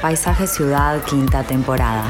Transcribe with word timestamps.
Paisaje 0.00 0.46
Ciudad, 0.46 0.98
quinta 1.02 1.42
temporada. 1.42 2.04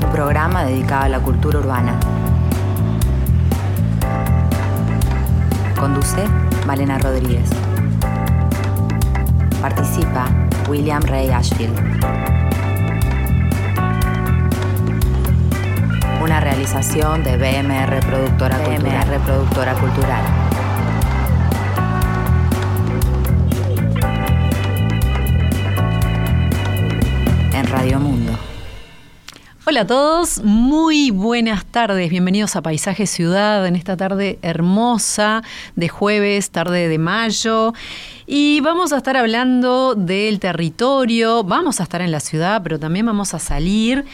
Un 0.00 0.12
programa 0.12 0.62
dedicado 0.62 1.06
a 1.06 1.08
la 1.08 1.18
cultura 1.18 1.58
urbana. 1.58 1.98
Conduce 5.76 6.24
Malena 6.68 6.98
Rodríguez. 6.98 7.50
Participa 9.60 10.26
William 10.68 11.02
Ray 11.02 11.30
Ashfield. 11.30 11.76
Una 16.22 16.38
realización 16.38 17.24
de 17.24 17.36
BMR 17.36 18.06
Productora 18.06 18.56
Cultural. 18.58 19.20
Productora 19.24 19.74
Cultural. 19.74 20.33
Hola 29.74 29.80
a 29.80 29.86
todos, 29.88 30.40
muy 30.44 31.10
buenas 31.10 31.66
tardes, 31.66 32.08
bienvenidos 32.08 32.54
a 32.54 32.62
Paisaje 32.62 33.08
Ciudad 33.08 33.66
en 33.66 33.74
esta 33.74 33.96
tarde 33.96 34.38
hermosa 34.40 35.42
de 35.74 35.88
jueves, 35.88 36.50
tarde 36.50 36.88
de 36.88 36.98
mayo. 36.98 37.72
Y 38.24 38.60
vamos 38.60 38.92
a 38.92 38.98
estar 38.98 39.16
hablando 39.16 39.96
del 39.96 40.38
territorio, 40.38 41.42
vamos 41.42 41.80
a 41.80 41.82
estar 41.82 42.02
en 42.02 42.12
la 42.12 42.20
ciudad, 42.20 42.62
pero 42.62 42.78
también 42.78 43.04
vamos 43.04 43.34
a 43.34 43.40
salir, 43.40 44.04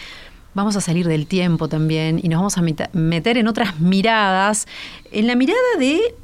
vamos 0.54 0.76
a 0.76 0.80
salir 0.80 1.06
del 1.06 1.26
tiempo 1.26 1.68
también 1.68 2.18
y 2.22 2.30
nos 2.30 2.38
vamos 2.38 2.56
a 2.56 2.62
meter 2.94 3.36
en 3.36 3.46
otras 3.46 3.80
miradas, 3.80 4.66
en 5.12 5.26
la 5.26 5.34
mirada 5.34 5.60
de 5.78 6.14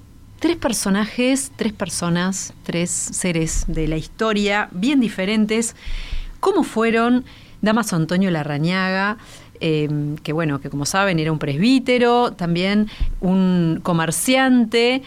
tres 0.40 0.56
personajes, 0.56 1.52
tres 1.56 1.74
personas, 1.74 2.54
tres 2.62 2.90
seres 2.90 3.64
de 3.66 3.86
la 3.86 3.98
historia 3.98 4.70
bien 4.72 4.98
diferentes, 4.98 5.76
cómo 6.40 6.62
fueron 6.62 7.26
Damaso 7.62 7.96
Antonio 7.96 8.30
Larrañaga, 8.30 9.18
eh, 9.60 9.88
que 10.22 10.32
bueno, 10.32 10.60
que 10.60 10.70
como 10.70 10.86
saben 10.86 11.18
era 11.18 11.32
un 11.32 11.38
presbítero, 11.38 12.32
también 12.32 12.88
un 13.20 13.80
comerciante 13.82 15.02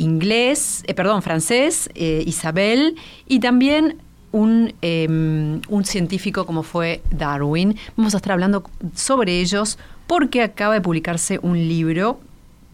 inglés, 0.00 0.82
eh, 0.86 0.94
perdón, 0.94 1.22
francés, 1.22 1.90
eh, 1.94 2.22
Isabel, 2.26 2.96
y 3.26 3.40
también 3.40 3.98
un, 4.32 4.72
em, 4.80 5.60
un, 5.68 5.84
científico 5.84 6.46
como 6.46 6.62
fue 6.62 7.02
Darwin. 7.10 7.76
Vamos 7.96 8.14
a 8.14 8.18
estar 8.18 8.32
hablando 8.32 8.64
sobre 8.94 9.40
ellos 9.40 9.78
porque 10.06 10.42
acaba 10.42 10.74
de 10.74 10.80
publicarse 10.80 11.38
un 11.42 11.58
libro 11.58 12.20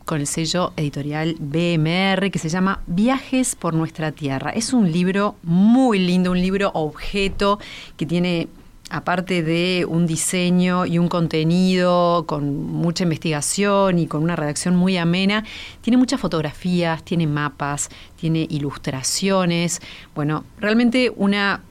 con 0.05 0.21
el 0.21 0.27
sello 0.29 0.73
editorial 0.77 1.35
BMR 1.41 2.31
que 2.31 2.39
se 2.39 2.49
llama 2.49 2.81
Viajes 2.87 3.57
por 3.57 3.75
nuestra 3.75 4.13
Tierra. 4.13 4.51
Es 4.51 4.73
un 4.73 4.93
libro 4.93 5.35
muy 5.43 5.99
lindo, 5.99 6.31
un 6.31 6.41
libro 6.41 6.71
objeto 6.75 7.59
que 7.97 8.07
tiene 8.07 8.49
aparte 8.91 9.43
de 9.43 9.85
un 9.89 10.07
diseño 10.07 10.87
y 10.87 10.99
un 10.99 11.09
contenido 11.09 12.25
con 12.27 12.67
mucha 12.73 13.05
investigación 13.05 13.99
y 13.99 14.07
con 14.07 14.23
una 14.23 14.37
redacción 14.37 14.77
muy 14.77 14.97
amena, 14.97 15.45
tiene 15.81 15.97
muchas 15.97 16.21
fotografías, 16.21 17.03
tiene 17.03 17.27
mapas, 17.27 17.89
tiene 18.21 18.47
ilustraciones. 18.49 19.81
Bueno, 20.15 20.45
realmente 20.59 21.13
una, 21.17 21.63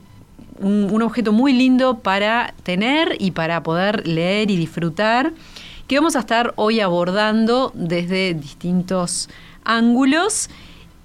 un, 0.59 1.01
objeto 1.01 1.31
muy 1.31 1.53
lindo 1.53 1.99
para 1.99 2.53
tener 2.63 3.15
y 3.19 3.31
para 3.31 3.63
poder 3.63 4.05
leer 4.07 4.51
y 4.51 4.57
disfrutar, 4.57 5.33
que 5.87 5.97
vamos 5.97 6.15
a 6.15 6.19
estar 6.19 6.53
hoy 6.55 6.79
abordando 6.79 7.71
desde 7.75 8.33
distintos 8.33 9.29
ángulos. 9.63 10.49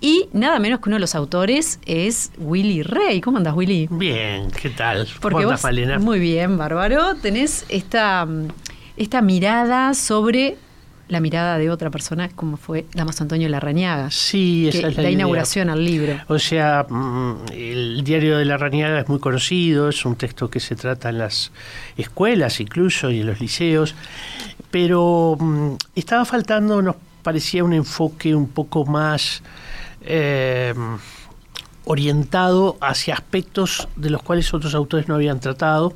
Y 0.01 0.29
nada 0.33 0.59
menos 0.59 0.81
que 0.81 0.89
uno 0.89 0.97
de 0.97 1.01
los 1.01 1.15
autores 1.15 1.79
es 1.85 2.33
Willy 2.39 2.83
Rey. 2.83 3.21
¿Cómo 3.21 3.37
andas, 3.37 3.55
Willy? 3.55 3.87
Bien, 3.91 4.51
¿qué 4.51 4.71
tal? 4.71 5.07
Porque 5.21 5.45
vos, 5.45 5.63
Muy 6.01 6.19
bien, 6.19 6.57
bárbaro. 6.57 7.17
Tenés 7.17 7.67
esta, 7.69 8.27
esta 8.97 9.21
mirada 9.21 9.93
sobre 9.93 10.57
la 11.09 11.21
mirada 11.21 11.59
de 11.59 11.71
otra 11.71 11.91
persona, 11.91 12.31
como 12.31 12.57
fue 12.57 12.87
Damaso 12.95 13.25
Antonio 13.25 13.49
Larrañaga. 13.49 14.11
Sí, 14.11 14.69
esa 14.69 14.89
es 14.89 14.97
la, 14.97 15.03
la 15.03 15.11
inauguración 15.11 15.69
al 15.69 15.85
libro. 15.85 16.15
O 16.29 16.39
sea, 16.39 16.87
mm, 16.89 17.53
el 17.53 18.03
diario 18.03 18.39
de 18.39 18.45
Larrañaga 18.45 19.01
es 19.01 19.09
muy 19.09 19.19
conocido, 19.19 19.89
es 19.89 20.05
un 20.07 20.17
texto 20.17 20.49
que 20.49 20.61
se 20.61 20.77
trata 20.77 21.11
en 21.11 21.19
las 21.19 21.53
escuelas 21.97 22.61
incluso 22.61 23.11
y 23.11 23.21
en 23.21 23.27
los 23.27 23.41
liceos, 23.41 23.95
pero 24.71 25.37
mm, 25.39 25.75
estaba 25.97 26.25
faltando, 26.25 26.81
nos 26.81 26.97
parecía 27.23 27.65
un 27.65 27.75
enfoque 27.75 28.35
un 28.35 28.49
poco 28.49 28.87
más 28.87 29.43
eh, 30.03 30.75
orientado 31.85 32.77
hacia 32.81 33.15
aspectos 33.15 33.89
de 33.97 34.11
los 34.11 34.23
cuales 34.23 34.53
otros 34.55 34.75
autores 34.75 35.09
no 35.09 35.15
habían 35.15 35.41
tratado, 35.41 35.95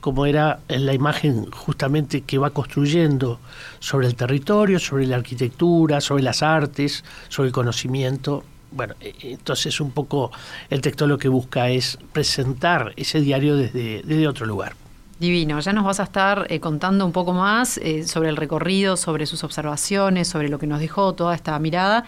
como 0.00 0.26
era 0.26 0.60
la 0.68 0.92
imagen 0.92 1.50
justamente 1.50 2.22
que 2.22 2.38
va 2.38 2.50
construyendo 2.50 3.38
sobre 3.78 4.06
el 4.06 4.16
territorio, 4.16 4.78
sobre 4.78 5.06
la 5.06 5.16
arquitectura, 5.16 6.00
sobre 6.00 6.22
las 6.22 6.42
artes, 6.42 7.04
sobre 7.28 7.48
el 7.48 7.52
conocimiento. 7.52 8.44
Bueno, 8.72 8.94
e, 9.00 9.14
entonces 9.22 9.80
un 9.80 9.92
poco 9.92 10.32
el 10.68 10.80
texto 10.80 11.06
lo 11.06 11.18
que 11.18 11.28
busca 11.28 11.68
es 11.68 11.98
presentar 12.12 12.92
ese 12.96 13.20
diario 13.20 13.56
desde, 13.56 14.02
desde 14.02 14.26
otro 14.26 14.46
lugar. 14.46 14.74
Divino, 15.18 15.58
ya 15.60 15.72
nos 15.72 15.84
vas 15.84 15.98
a 15.98 16.02
estar 16.02 16.46
eh, 16.50 16.60
contando 16.60 17.06
un 17.06 17.12
poco 17.12 17.32
más 17.32 17.78
eh, 17.78 18.06
sobre 18.06 18.28
el 18.28 18.36
recorrido, 18.36 18.98
sobre 18.98 19.24
sus 19.24 19.44
observaciones, 19.44 20.28
sobre 20.28 20.50
lo 20.50 20.58
que 20.58 20.66
nos 20.66 20.78
dejó 20.78 21.14
toda 21.14 21.34
esta 21.34 21.58
mirada. 21.58 22.04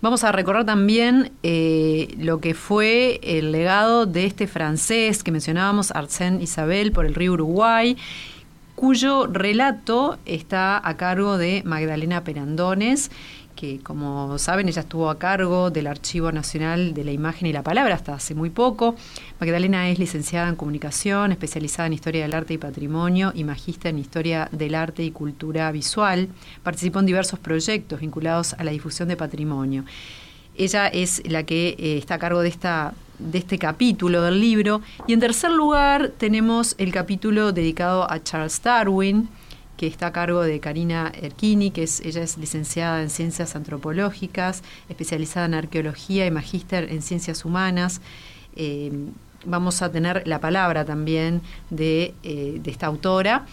Vamos 0.00 0.22
a 0.22 0.30
recordar 0.30 0.64
también 0.64 1.32
eh, 1.42 2.14
lo 2.18 2.40
que 2.40 2.54
fue 2.54 3.18
el 3.24 3.50
legado 3.50 4.06
de 4.06 4.26
este 4.26 4.46
francés 4.46 5.24
que 5.24 5.32
mencionábamos, 5.32 5.90
Arsène 5.90 6.40
Isabel, 6.40 6.92
por 6.92 7.04
el 7.04 7.16
río 7.16 7.32
Uruguay, 7.32 7.96
cuyo 8.76 9.26
relato 9.26 10.16
está 10.24 10.80
a 10.88 10.96
cargo 10.96 11.36
de 11.36 11.62
Magdalena 11.64 12.22
Perandones 12.22 13.10
que 13.58 13.80
como 13.80 14.38
saben 14.38 14.68
ella 14.68 14.82
estuvo 14.82 15.10
a 15.10 15.18
cargo 15.18 15.70
del 15.70 15.88
Archivo 15.88 16.30
Nacional 16.30 16.94
de 16.94 17.02
la 17.02 17.10
Imagen 17.10 17.48
y 17.48 17.52
la 17.52 17.64
Palabra 17.64 17.96
hasta 17.96 18.14
hace 18.14 18.36
muy 18.36 18.50
poco. 18.50 18.94
Magdalena 19.40 19.90
es 19.90 19.98
licenciada 19.98 20.48
en 20.48 20.54
Comunicación, 20.54 21.32
especializada 21.32 21.88
en 21.88 21.94
Historia 21.94 22.22
del 22.22 22.34
Arte 22.34 22.54
y 22.54 22.58
Patrimonio 22.58 23.32
y 23.34 23.42
magista 23.42 23.88
en 23.88 23.98
Historia 23.98 24.48
del 24.52 24.76
Arte 24.76 25.02
y 25.02 25.10
Cultura 25.10 25.72
Visual. 25.72 26.28
Participó 26.62 27.00
en 27.00 27.06
diversos 27.06 27.40
proyectos 27.40 27.98
vinculados 27.98 28.54
a 28.54 28.62
la 28.62 28.70
difusión 28.70 29.08
de 29.08 29.16
patrimonio. 29.16 29.84
Ella 30.56 30.86
es 30.86 31.20
la 31.28 31.42
que 31.42 31.70
eh, 31.80 31.98
está 31.98 32.14
a 32.14 32.18
cargo 32.20 32.42
de 32.42 32.50
esta 32.50 32.94
de 33.18 33.38
este 33.38 33.58
capítulo 33.58 34.22
del 34.22 34.40
libro. 34.40 34.82
Y 35.08 35.14
en 35.14 35.18
tercer 35.18 35.50
lugar 35.50 36.12
tenemos 36.16 36.76
el 36.78 36.92
capítulo 36.92 37.50
dedicado 37.50 38.08
a 38.08 38.22
Charles 38.22 38.62
Darwin, 38.62 39.28
que 39.78 39.86
está 39.86 40.08
a 40.08 40.12
cargo 40.12 40.42
de 40.42 40.58
Karina 40.58 41.12
Erkini, 41.14 41.70
que 41.70 41.84
es, 41.84 42.00
ella 42.00 42.22
es 42.22 42.36
licenciada 42.36 43.00
en 43.00 43.08
Ciencias 43.08 43.54
Antropológicas, 43.54 44.62
especializada 44.88 45.46
en 45.46 45.54
Arqueología 45.54 46.26
y 46.26 46.30
magíster 46.32 46.90
en 46.90 47.00
Ciencias 47.00 47.44
Humanas. 47.44 48.00
Eh, 48.56 48.92
vamos 49.46 49.80
a 49.80 49.90
tener 49.92 50.26
la 50.26 50.40
palabra 50.40 50.84
también 50.84 51.42
de, 51.70 52.12
eh, 52.24 52.60
esta 52.66 52.86
autora. 52.86 53.46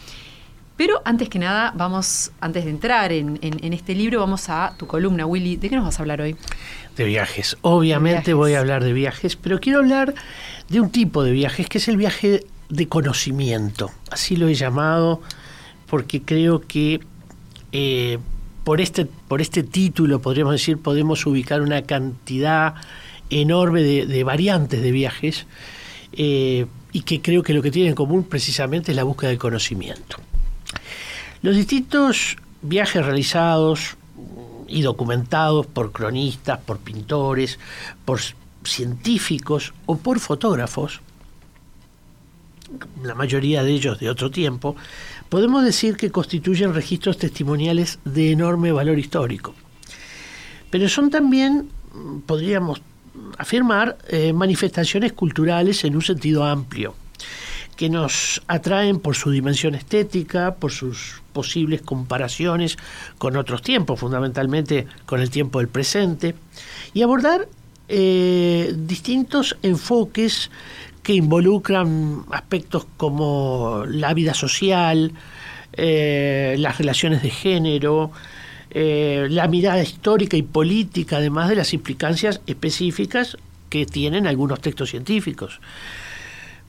Pero 0.77 1.01
antes 1.05 1.29
que 1.29 1.37
nada, 1.37 1.71
vamos, 1.75 2.31
antes 2.41 2.65
de 2.65 2.71
entrar 2.71 3.11
en, 3.13 3.39
este 3.41 3.93
libro, 3.93 4.19
vamos 4.19 4.49
a 4.49 4.73
tu 4.77 4.87
columna, 4.87 5.25
Willy. 5.25 5.55
¿De 5.55 5.69
qué 5.69 5.75
nos 5.75 5.85
vas 5.85 5.99
a 5.99 6.03
hablar 6.03 6.19
hoy? 6.21 6.35
De 6.97 7.05
viajes. 7.05 7.55
Obviamente 7.61 8.33
voy 8.33 8.55
a 8.55 8.59
hablar 8.59 8.83
de 8.83 8.91
viajes, 8.91 9.37
pero 9.37 9.59
quiero 9.59 9.79
hablar 9.79 10.15
de 10.67 10.81
un 10.81 10.89
tipo 10.89 11.23
de 11.23 11.31
viajes 11.31 11.69
que 11.69 11.77
es 11.77 11.87
el 11.87 11.95
viaje 11.95 12.45
de 12.67 12.87
conocimiento. 12.89 13.91
Así 14.11 14.35
lo 14.35 14.49
he 14.49 14.55
llamado 14.55 15.21
porque 15.95 16.21
creo 16.21 16.59
que 16.59 16.99
eh, 17.71 18.17
por, 18.65 18.81
este, 18.81 19.05
por 19.05 19.39
este 19.39 19.63
título, 19.63 20.19
podríamos 20.19 20.51
decir, 20.51 20.77
podemos 20.77 21.25
ubicar 21.25 21.61
una 21.61 21.83
cantidad 21.83 22.75
enorme 23.29 23.81
de, 23.81 24.23
variantes 24.25 24.81
de 24.81 24.91
viajes 24.91 25.47
eh, 26.11 26.65
y 26.91 27.03
que 27.03 27.21
creo 27.21 27.43
que 27.43 27.53
lo 27.53 27.61
que 27.61 27.71
tienen 27.71 27.91
en 27.91 27.95
común 27.95 28.25
precisamente 28.25 28.91
es 28.91 28.97
la 28.97 29.05
búsqueda 29.05 29.29
del 29.29 29.39
conocimiento. 29.39 30.17
Los 31.41 31.55
distintos 31.55 32.35
viajes 32.61 33.05
realizados 33.05 33.95
y 34.67 34.81
documentados 34.81 35.65
por 35.65 35.93
cronistas, 35.93 36.59
por 36.59 36.79
pintores, 36.79 37.57
por 38.03 38.19
científicos 38.65 39.73
o 39.85 39.95
por 39.95 40.19
fotógrafos, 40.19 40.99
la 43.03 43.15
mayoría 43.15 43.63
de 43.63 43.71
ellos 43.71 43.99
de 43.99 44.09
otro 44.09 44.31
tiempo, 44.31 44.75
podemos 45.29 45.63
decir 45.63 45.97
que 45.97 46.11
constituyen 46.11 46.73
registros 46.73 47.17
testimoniales 47.17 47.99
de 48.05 48.31
enorme 48.31 48.71
valor 48.71 48.99
histórico. 48.99 49.53
Pero 50.69 50.89
son 50.89 51.09
también, 51.09 51.69
podríamos 52.25 52.81
afirmar, 53.37 53.97
eh, 54.09 54.33
manifestaciones 54.33 55.13
culturales 55.13 55.83
en 55.83 55.95
un 55.95 56.01
sentido 56.01 56.43
amplio, 56.43 56.95
que 57.75 57.89
nos 57.89 58.41
atraen 58.47 58.99
por 58.99 59.15
su 59.15 59.31
dimensión 59.31 59.75
estética, 59.75 60.55
por 60.55 60.71
sus 60.71 61.21
posibles 61.33 61.81
comparaciones 61.81 62.77
con 63.17 63.35
otros 63.35 63.61
tiempos, 63.61 63.99
fundamentalmente 63.99 64.87
con 65.05 65.21
el 65.21 65.29
tiempo 65.29 65.59
del 65.59 65.67
presente, 65.67 66.35
y 66.93 67.01
abordar 67.01 67.47
eh, 67.87 68.73
distintos 68.77 69.57
enfoques 69.61 70.49
que 71.05 71.13
involucran 71.13 72.25
aspectos 72.31 72.87
como 72.97 73.83
la 73.87 74.15
vida 74.15 74.33
social, 74.33 75.11
eh, 75.73 76.55
las 76.57 76.79
relaciones 76.79 77.21
de 77.21 77.29
género, 77.29 78.11
eh, 78.71 79.27
la 79.29 79.47
mirada 79.47 79.83
histórica 79.83 80.35
y 80.35 80.41
política, 80.41 81.17
además 81.17 81.49
de 81.49 81.57
las 81.57 81.73
implicancias 81.73 82.41
específicas 82.47 83.37
que 83.69 83.85
tienen 83.85 84.25
algunos 84.25 84.61
textos 84.61 84.89
científicos, 84.89 85.61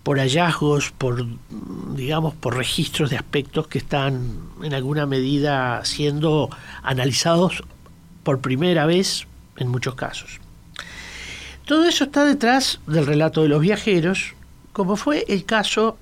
por 0.02 0.18
hallazgos, 0.18 0.90
por 0.90 1.26
digamos, 1.94 2.34
por 2.34 2.58
registros 2.58 3.08
de 3.08 3.16
aspectos 3.16 3.68
que 3.68 3.78
están 3.78 4.38
en 4.62 4.74
alguna 4.74 5.06
medida 5.06 5.82
siendo 5.86 6.50
analizados 6.82 7.64
por 8.22 8.42
primera 8.42 8.84
vez 8.84 9.26
en 9.56 9.68
muchos 9.68 9.94
casos. 9.94 10.40
Todo 11.66 11.88
eso 11.88 12.04
está 12.04 12.24
detrás 12.24 12.78
del 12.86 13.06
relato 13.06 13.42
de 13.42 13.48
los 13.48 13.60
viajeros, 13.60 14.34
como 14.72 14.94
fue 14.94 15.24
el 15.26 15.44
caso 15.44 15.98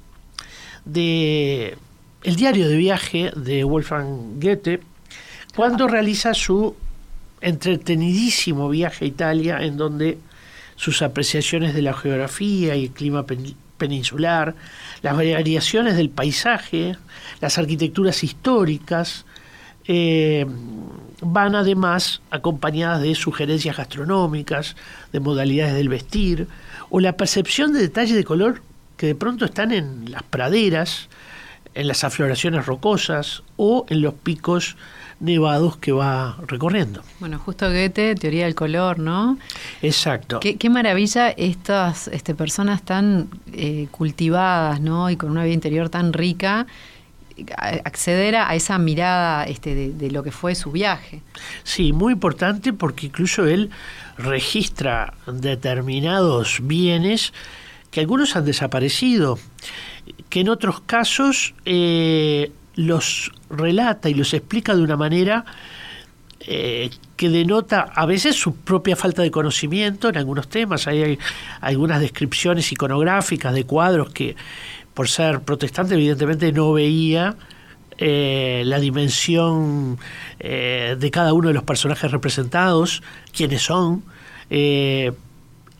de 0.85 1.79
el 2.23 2.37
diario 2.37 2.69
de 2.69 2.77
viaje 2.77 3.33
de 3.35 3.65
Wolfgang 3.65 4.39
Goethe, 4.39 4.83
cuando 5.57 5.89
realiza 5.89 6.35
su 6.35 6.77
entretenidísimo 7.41 8.69
viaje 8.69 9.07
a 9.07 9.09
Italia, 9.09 9.59
en 9.63 9.79
donde 9.79 10.19
sus 10.77 11.01
apreciaciones 11.01 11.73
de 11.73 11.81
la 11.81 11.95
geografía 11.95 12.77
y 12.77 12.85
el 12.85 12.91
clima 12.91 13.25
peninsular, 13.79 14.55
las 15.01 15.17
variaciones 15.17 15.97
del 15.97 16.11
paisaje, 16.11 16.99
las 17.41 17.57
arquitecturas 17.57 18.23
históricas, 18.23 19.25
eh, 19.87 20.47
van 21.21 21.55
además 21.55 22.21
acompañadas 22.31 23.03
de 23.03 23.15
sugerencias 23.15 23.77
gastronómicas, 23.77 24.77
de 25.13 25.21
modalidades 25.21 25.75
del 25.75 25.89
vestir, 25.89 26.49
o 26.91 27.01
la 27.01 27.17
percepción 27.17 27.73
de 27.73 27.81
detalles 27.81 28.17
de 28.17 28.25
color 28.25 28.63
que 28.97 29.07
de 29.07 29.15
pronto 29.15 29.45
están 29.45 29.73
en 29.73 30.11
las 30.11 30.23
praderas, 30.23 31.09
en 31.75 31.89
las 31.89 32.05
afloraciones 32.05 32.67
rocosas 32.67 33.43
o 33.57 33.85
en 33.89 34.01
los 34.01 34.15
picos 34.15 34.77
nevados 35.21 35.77
que 35.77 35.93
va 35.93 36.37
recorriendo. 36.47 37.03
Bueno, 37.21 37.39
justo 37.39 37.67
Goethe, 37.69 38.15
teoría 38.15 38.45
del 38.45 38.55
color, 38.55 38.99
¿no? 38.99 39.39
Exacto. 39.83 40.41
Qué, 40.41 40.71
maravilla 40.71 41.31
estas 41.31 42.09
este, 42.09 42.35
personas 42.35 42.83
tan 42.83 43.29
eh, 43.53 43.89
cultivadas, 43.91 44.81
¿no? 44.81 45.11
Y 45.11 45.17
con 45.17 45.31
una 45.31 45.45
vida 45.45 45.55
interior 45.55 45.89
tan 45.89 46.13
rica 46.13 46.67
acceder 47.59 48.37
a 48.37 48.55
esa 48.55 48.79
mirada 48.79 49.45
este, 49.45 49.91
de, 49.91 50.11
lo 50.11 50.23
que 50.23 50.31
fue 50.31 50.55
su 50.55 50.71
viaje. 50.71 51.23
Sí, 51.63 51.93
muy 51.93 52.13
importante 52.13 52.73
porque 52.73 53.07
incluso 53.07 53.47
él 53.47 53.71
registra 54.17 55.15
determinados 55.27 56.59
bienes 56.63 57.33
que 57.91 58.01
algunos 58.01 58.37
han 58.37 58.45
desaparecido, 58.45 59.39
que 60.29 60.41
en 60.41 60.49
otros 60.49 60.81
casos 60.81 61.55
eh, 61.65 62.53
los 62.75 63.33
relata 63.51 64.09
y 64.09 64.15
los 64.15 64.35
explica 64.35 64.75
de 64.75 64.83
una 64.83 64.97
manera 64.97 65.45
eh, 66.41 66.91
que 67.17 67.31
denota 67.31 67.81
a 67.95 68.05
veces 68.05 68.37
su 68.37 68.57
propia 68.57 68.97
falta 68.97 69.23
de 69.23 69.31
conocimiento 69.31 70.09
en 70.09 70.19
algunos 70.19 70.49
temas. 70.49 70.87
hay 70.87 71.19
algunas 71.61 72.01
descripciones 72.01 72.71
iconográficas 72.71 73.55
de 73.55 73.65
cuadros 73.65 74.11
que 74.11 74.37
por 74.95 75.09
ser 75.09 75.41
protestante, 75.41 75.95
evidentemente 75.95 76.53
no 76.53 76.73
veía 76.73 77.37
eh, 77.99 78.63
la 78.67 78.81
dimensión 78.81 79.99
eh, 80.41 80.97
de 80.99 81.11
cada 81.11 81.33
uno 81.33 81.49
de 81.49 81.55
los 81.55 81.63
personajes 81.63 82.11
representados, 82.11 83.03
quiénes 83.33 83.63
son. 83.63 84.03
Eh, 84.51 85.13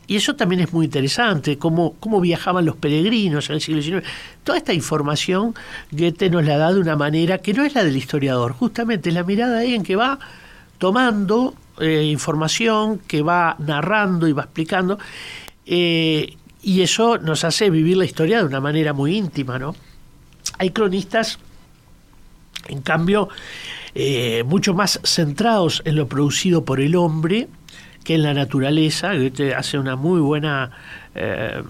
y 0.07 0.17
eso 0.17 0.37
también 0.37 0.61
es 0.61 0.73
muy 0.73 0.85
interesante, 0.85 1.57
cómo, 1.59 1.95
cómo 1.99 2.21
viajaban 2.21 2.67
los 2.67 2.77
peregrinos 2.77 3.49
en 3.49 3.57
el 3.57 3.61
siglo 3.61 3.83
XIX. 3.83 4.07
Toda 4.45 4.59
esta 4.59 4.75
información 4.75 5.55
Goethe 5.91 6.29
nos 6.29 6.45
la 6.45 6.59
da 6.59 6.73
de 6.73 6.81
una 6.81 6.95
manera 6.95 7.39
que 7.39 7.55
no 7.55 7.65
es 7.65 7.75
la 7.75 7.83
del 7.83 7.97
historiador, 7.97 8.53
justamente 8.53 9.09
es 9.09 9.15
la 9.15 9.25
mirada 9.25 9.59
ahí 9.59 9.75
en 9.75 9.83
que 9.83 9.97
va 9.97 10.19
tomando 10.79 11.55
información, 11.81 13.01
que 13.01 13.23
va 13.23 13.57
narrando 13.59 14.29
y 14.29 14.33
va 14.33 14.43
explicando. 14.43 14.99
Y 16.65 16.81
eso 16.81 17.19
nos 17.19 17.45
hace 17.45 17.69
vivir 17.69 17.99
la 17.99 18.07
historia 18.07 18.39
de 18.39 18.47
una 18.47 18.59
manera 18.59 18.95
muy 18.95 19.17
íntima, 19.17 19.59
¿no? 19.59 19.77
Hay 20.59 20.71
cronistas, 20.71 21.39
en 22.69 22.81
cambio, 22.81 23.29
eh, 23.95 24.45
mucho 24.47 24.73
más 24.73 24.99
centrados 25.05 25.83
en 25.85 25.97
lo 25.97 26.09
producido 26.09 26.65
por 26.65 26.81
el 26.81 26.97
hombre 26.97 27.49
que 28.03 28.15
en 28.15 28.23
la 28.23 28.33
naturaleza. 28.33 29.13
que 29.35 29.55
hace 29.55 29.79
una 29.79 29.95
muy 29.97 30.21
buena 30.21 30.71
eh, 31.15 31.63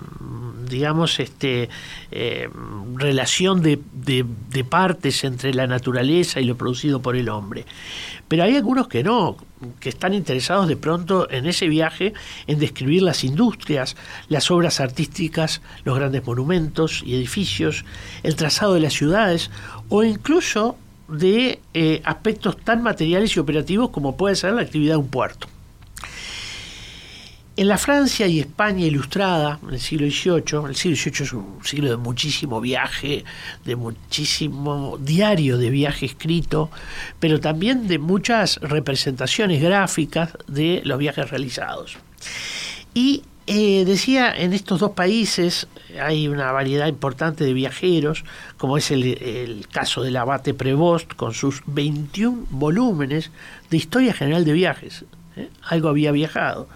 digamos, 0.69 1.21
este, 1.21 1.69
eh, 2.11 2.49
relación 2.95 3.63
de, 3.63 3.79
partes 4.69 5.25
entre 5.25 5.53
la 5.55 5.67
naturaleza 5.67 6.41
y 6.41 6.45
lo 6.45 6.57
producido 6.57 7.01
por 7.03 7.17
el 7.17 7.29
hombre. 7.29 7.67
Pero 8.29 8.45
hay 8.45 8.57
algunos 8.57 8.89
que 8.89 9.05
no, 9.05 9.37
que 9.81 9.91
están 9.91 10.15
interesados 10.15 10.69
de 10.69 10.77
pronto 10.77 11.31
en 11.31 11.47
ese 11.47 11.69
viaje 11.69 12.15
en 12.47 12.59
describir 12.59 13.03
las 13.03 13.25
industrias, 13.25 13.97
las 14.29 14.51
obras 14.51 14.81
artísticas, 14.81 15.61
los 15.85 15.97
grandes 15.97 16.27
monumentos 16.27 17.03
y 17.05 17.15
edificios, 17.15 17.85
el 18.23 18.37
trazado 18.37 18.75
de 18.75 18.81
las 18.81 18.95
ciudades 18.95 19.51
o 19.89 20.03
incluso 20.03 20.77
de 21.09 21.61
eh, 21.75 22.01
aspectos 22.05 22.57
tan 22.57 22.83
materiales 22.83 23.37
y 23.37 23.41
operativos 23.41 23.91
como 23.91 24.17
puede 24.17 24.37
ser 24.37 24.55
la 24.55 24.63
actividad 24.63 24.95
de 24.95 24.99
un 24.99 25.09
puerto. 25.09 25.49
En 27.57 27.69
la 27.69 27.79
Francia 27.79 28.27
y 28.27 28.41
España 28.41 28.85
ilustrada, 28.85 29.61
en 29.63 29.75
el 29.75 29.81
siglo 29.81 30.09
XVIII, 30.09 30.67
el 30.69 30.75
siglo 30.75 30.97
XVIII 30.97 31.23
es 31.23 31.33
un 31.33 31.61
siglo 31.63 31.89
de 31.89 31.97
muchísimo 31.97 32.61
viaje, 32.61 33.25
de 33.65 33.77
muchísimo 33.77 34.99
diario 35.01 35.57
de 35.57 35.71
viaje 35.71 36.07
escrito, 36.07 36.69
pero 37.21 37.39
también 37.39 37.87
de 37.87 38.01
muchas 38.01 38.57
representaciones 38.57 39.63
gráficas 39.63 40.37
de 40.49 40.83
los 40.85 40.99
viajes 40.99 41.31
realizados. 41.31 41.97
Y 42.93 43.23
eh, 43.47 43.85
decía, 43.85 44.35
en 44.35 44.53
estos 44.53 44.81
dos 44.81 44.91
países 44.91 45.69
hay 46.03 46.27
una 46.27 46.51
variedad 46.51 46.89
importante 46.89 47.45
de 47.45 47.53
viajeros, 47.53 48.25
como 48.59 48.79
es 48.79 48.91
el, 48.91 49.05
el 49.05 49.69
caso 49.69 50.03
del 50.03 50.17
abate 50.17 50.55
Prevost, 50.55 51.15
con 51.15 51.35
sus 51.35 51.63
21 51.67 52.49
volúmenes 52.51 53.31
de 53.71 53.77
historia 53.77 54.13
general 54.13 54.45
de 54.45 54.55
viajes. 54.55 55.05
¿Eh? 55.37 55.49
algo 55.63 55.89
había 55.89 56.13
viajado. 56.13 56.69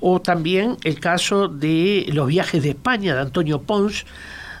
O 0.00 0.20
también 0.20 0.76
el 0.82 0.98
caso 0.98 1.48
de 1.48 2.06
los 2.12 2.26
viajes 2.26 2.62
de 2.62 2.70
España 2.70 3.14
de 3.14 3.20
Antonio 3.20 3.62
Pons 3.62 4.06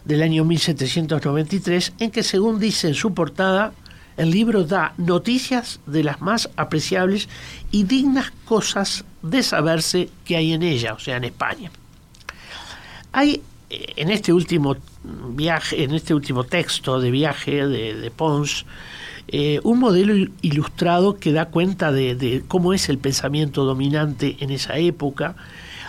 del 0.04 0.22
año 0.22 0.44
1793, 0.44 1.94
en 1.98 2.10
que 2.10 2.22
según 2.22 2.58
dice 2.58 2.88
en 2.88 2.94
su 2.94 3.14
portada, 3.14 3.72
el 4.16 4.30
libro 4.30 4.64
da 4.64 4.94
noticias 4.98 5.80
de 5.86 6.04
las 6.04 6.20
más 6.20 6.50
apreciables 6.56 7.28
y 7.70 7.84
dignas 7.84 8.32
cosas 8.44 9.04
de 9.22 9.42
saberse 9.42 10.10
que 10.24 10.36
hay 10.36 10.52
en 10.52 10.62
ella, 10.62 10.94
o 10.94 10.98
sea, 10.98 11.16
en 11.16 11.24
España. 11.24 11.70
Hay 13.12 13.42
eh, 13.70 13.94
en 13.96 14.10
este 14.10 14.32
último 14.32 14.76
viaje, 15.30 15.82
en 15.82 15.94
este 15.94 16.14
último 16.14 16.44
texto 16.44 17.00
de 17.00 17.10
viaje 17.10 17.66
de, 17.66 17.94
de 17.94 18.10
Pons, 18.10 18.66
eh, 19.28 19.60
un 19.62 19.78
modelo 19.78 20.30
ilustrado 20.42 21.18
que 21.18 21.32
da 21.32 21.46
cuenta 21.46 21.92
de, 21.92 22.42
cómo 22.48 22.72
es 22.72 22.88
el 22.88 22.98
pensamiento 22.98 23.64
dominante 23.64 24.36
en 24.40 24.50
esa 24.50 24.76
época, 24.76 25.36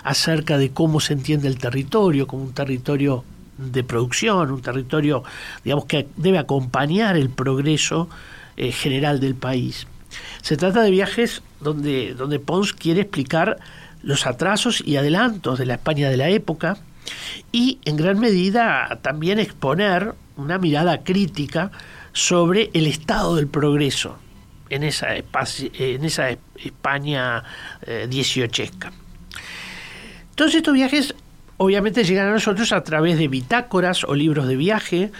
acerca 0.03 0.57
de 0.57 0.71
cómo 0.71 0.99
se 0.99 1.13
entiende 1.13 1.47
el 1.47 1.57
territorio 1.57 2.27
como 2.27 2.43
un 2.43 2.53
territorio 2.53 3.23
de 3.57 3.83
producción, 3.83 4.51
un 4.51 4.61
territorio, 4.61 5.23
digamos, 5.63 5.85
que 5.85 6.07
debe 6.17 6.37
acompañar 6.37 7.15
el 7.15 7.29
progreso 7.29 8.09
eh, 8.57 8.71
general 8.71 9.19
del 9.19 9.35
país. 9.35 9.87
Se 10.41 10.57
trata 10.57 10.81
de 10.81 10.91
viajes 10.91 11.41
donde, 11.59 12.13
donde 12.13 12.39
Pons 12.39 12.73
quiere 12.73 13.01
explicar 13.01 13.57
los 14.03 14.27
atrasos 14.27 14.83
y 14.85 14.97
adelantos 14.97 15.57
de 15.57 15.65
la 15.65 15.75
España 15.75 16.09
de 16.09 16.17
la 16.17 16.29
época 16.29 16.77
y 17.51 17.79
en 17.85 17.95
gran 17.95 18.19
medida 18.19 18.99
también 19.01 19.39
exponer 19.39 20.13
una 20.35 20.57
mirada 20.57 21.03
crítica 21.03 21.71
sobre 22.13 22.69
el 22.73 22.87
estado 22.87 23.35
del 23.35 23.47
progreso 23.47 24.17
en 24.69 24.83
esa, 24.83 25.15
en 25.15 26.05
esa 26.05 26.29
España 26.55 27.43
eh, 27.81 28.07
dieciochesca. 28.09 28.91
Todos 30.35 30.55
estos 30.55 30.73
viajes 30.73 31.13
obviamente 31.57 32.03
llegan 32.03 32.27
a 32.27 32.33
nosotros 32.33 32.71
a 32.71 32.83
través 32.83 33.17
de 33.17 33.27
bitácoras 33.27 34.03
o 34.03 34.15
libros 34.15 34.47
de 34.47 34.55
viaje, 34.55 35.11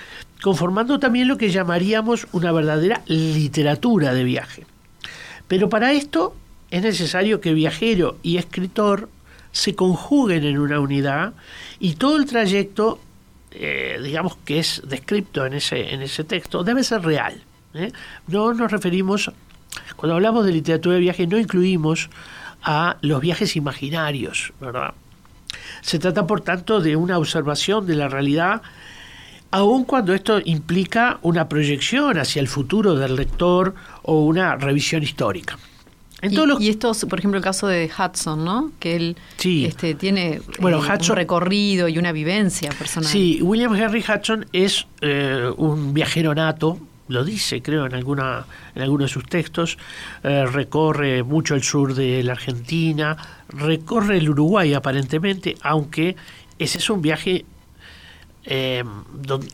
conformando 0.42 1.00
también 1.00 1.28
lo 1.28 1.38
que 1.38 1.52
llamaríamos 1.52 2.28
una 2.32 2.52
verdadera 2.52 3.02
literatura 3.08 4.14
de 4.14 4.24
viaje. 4.24 4.66
Pero 5.48 5.70
para 5.70 5.94
esto 5.94 6.36
es 6.72 6.82
necesario 6.82 7.42
que 7.42 7.54
viajero 7.54 8.18
y 8.24 8.38
escritor 8.38 9.10
se 9.52 9.76
conjuguen 9.76 10.44
en 10.44 10.58
una 10.58 10.80
unidad 10.80 11.34
y 11.80 11.94
todo 11.94 12.18
el 12.18 12.26
trayecto 12.26 13.00
eh, 13.54 14.00
digamos 14.04 14.38
que 14.38 14.60
es 14.60 14.82
descrito 14.86 15.46
en 15.46 15.54
ese, 15.54 15.94
en 15.94 16.02
ese 16.02 16.24
texto, 16.24 16.64
debe 16.64 16.84
ser 16.84 17.02
real. 17.02 17.42
¿eh? 17.74 17.92
No 18.28 18.54
nos 18.54 18.72
referimos, 18.72 19.32
cuando 19.96 20.16
hablamos 20.16 20.46
de 20.46 20.52
literatura 20.52 20.96
de 20.96 21.02
viaje, 21.02 21.28
no 21.28 21.38
incluimos 21.38 22.10
a 22.64 22.98
los 23.02 23.22
viajes 23.22 23.56
imaginarios, 23.56 24.54
¿verdad? 24.60 24.94
Se 25.82 26.00
trata, 26.00 26.26
por 26.26 26.42
tanto, 26.42 26.80
de 26.82 26.96
una 26.96 27.18
observación 27.18 27.86
de 27.86 27.96
la 27.96 28.08
realidad, 28.08 28.62
aun 29.52 29.84
cuando 29.84 30.14
esto 30.14 30.42
implica 30.44 31.20
una 31.22 31.48
proyección 31.48 32.18
hacia 32.18 32.40
el 32.40 32.48
futuro 32.48 32.96
del 32.96 33.16
lector 33.16 33.76
o 34.02 34.26
una 34.26 34.56
revisión 34.56 35.04
histórica. 35.04 35.60
Y, 36.24 36.70
esto, 36.70 36.94
por 37.10 37.20
ejemplo, 37.20 37.38
el 37.38 37.44
caso 37.44 37.68
de 37.68 37.90
Hudson, 37.90 38.44
¿no? 38.44 38.72
Que 38.80 38.96
él 38.96 39.18
este, 39.44 39.96
tiene 39.96 40.42
bueno, 40.60 40.84
eh, 40.84 40.90
un 40.90 41.16
recorrido 41.16 41.88
y 41.88 41.98
una 41.98 42.12
vivencia 42.12 42.72
personal. 42.72 43.10
Sí, 43.10 43.40
William 43.42 43.76
Henry 43.76 44.04
Hudson 44.08 44.46
es 44.54 44.88
eh, 45.02 45.52
un 45.58 45.94
viajero 45.94 46.34
nato, 46.34 46.80
lo 47.10 47.24
dice, 47.24 47.62
creo, 47.62 47.86
en 47.86 47.94
alguna 47.94 48.46
en 48.76 48.82
alguno 48.82 49.04
de 49.04 49.10
sus 49.10 49.26
textos, 49.26 49.78
eh, 50.24 50.46
recorre 50.46 51.24
mucho 51.24 51.56
el 51.56 51.64
sur 51.64 51.94
de 51.94 52.24
la 52.24 52.34
Argentina, 52.34 53.18
recorre 53.50 54.18
el 54.18 54.30
Uruguay 54.30 54.74
aparentemente, 54.74 55.56
aunque 55.62 56.16
ese 56.58 56.78
es 56.78 56.90
un 56.90 57.02
viaje 57.02 57.46
eh, 58.46 58.84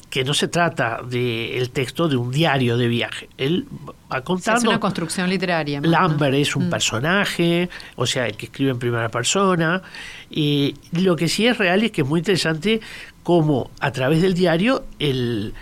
que 0.10 0.24
no 0.24 0.34
se 0.34 0.48
trata 0.48 1.02
del 1.04 1.70
texto 1.70 2.08
de 2.08 2.18
un 2.18 2.32
diario 2.32 2.78
de 2.78 2.88
viaje. 2.88 3.30
Él 3.38 3.68
va 4.12 4.22
contando. 4.22 4.60
es 4.60 4.68
una 4.68 4.80
construcción 4.80 5.30
literaria. 5.30 5.80
Lambert 5.82 6.36
es 6.36 6.56
un 6.56 6.68
mm. 6.68 6.70
personaje, 6.70 7.70
o 7.96 8.06
sea, 8.06 8.28
el 8.28 8.36
que 8.36 8.48
escribe 8.48 8.72
en 8.72 8.80
primera 8.80 9.10
persona. 9.10 9.82
Y 10.30 10.76
lo 10.92 11.16
que 11.16 11.28
sí 11.28 11.46
es 11.46 11.58
real 11.58 11.84
es 11.84 11.92
que 11.92 12.02
es 12.02 12.08
muy 12.08 12.20
interesante 12.20 12.82
cómo 13.24 13.70
a 13.80 13.92
través 13.92 14.22
del 14.22 14.34
diario 14.34 14.86
el 14.98 15.54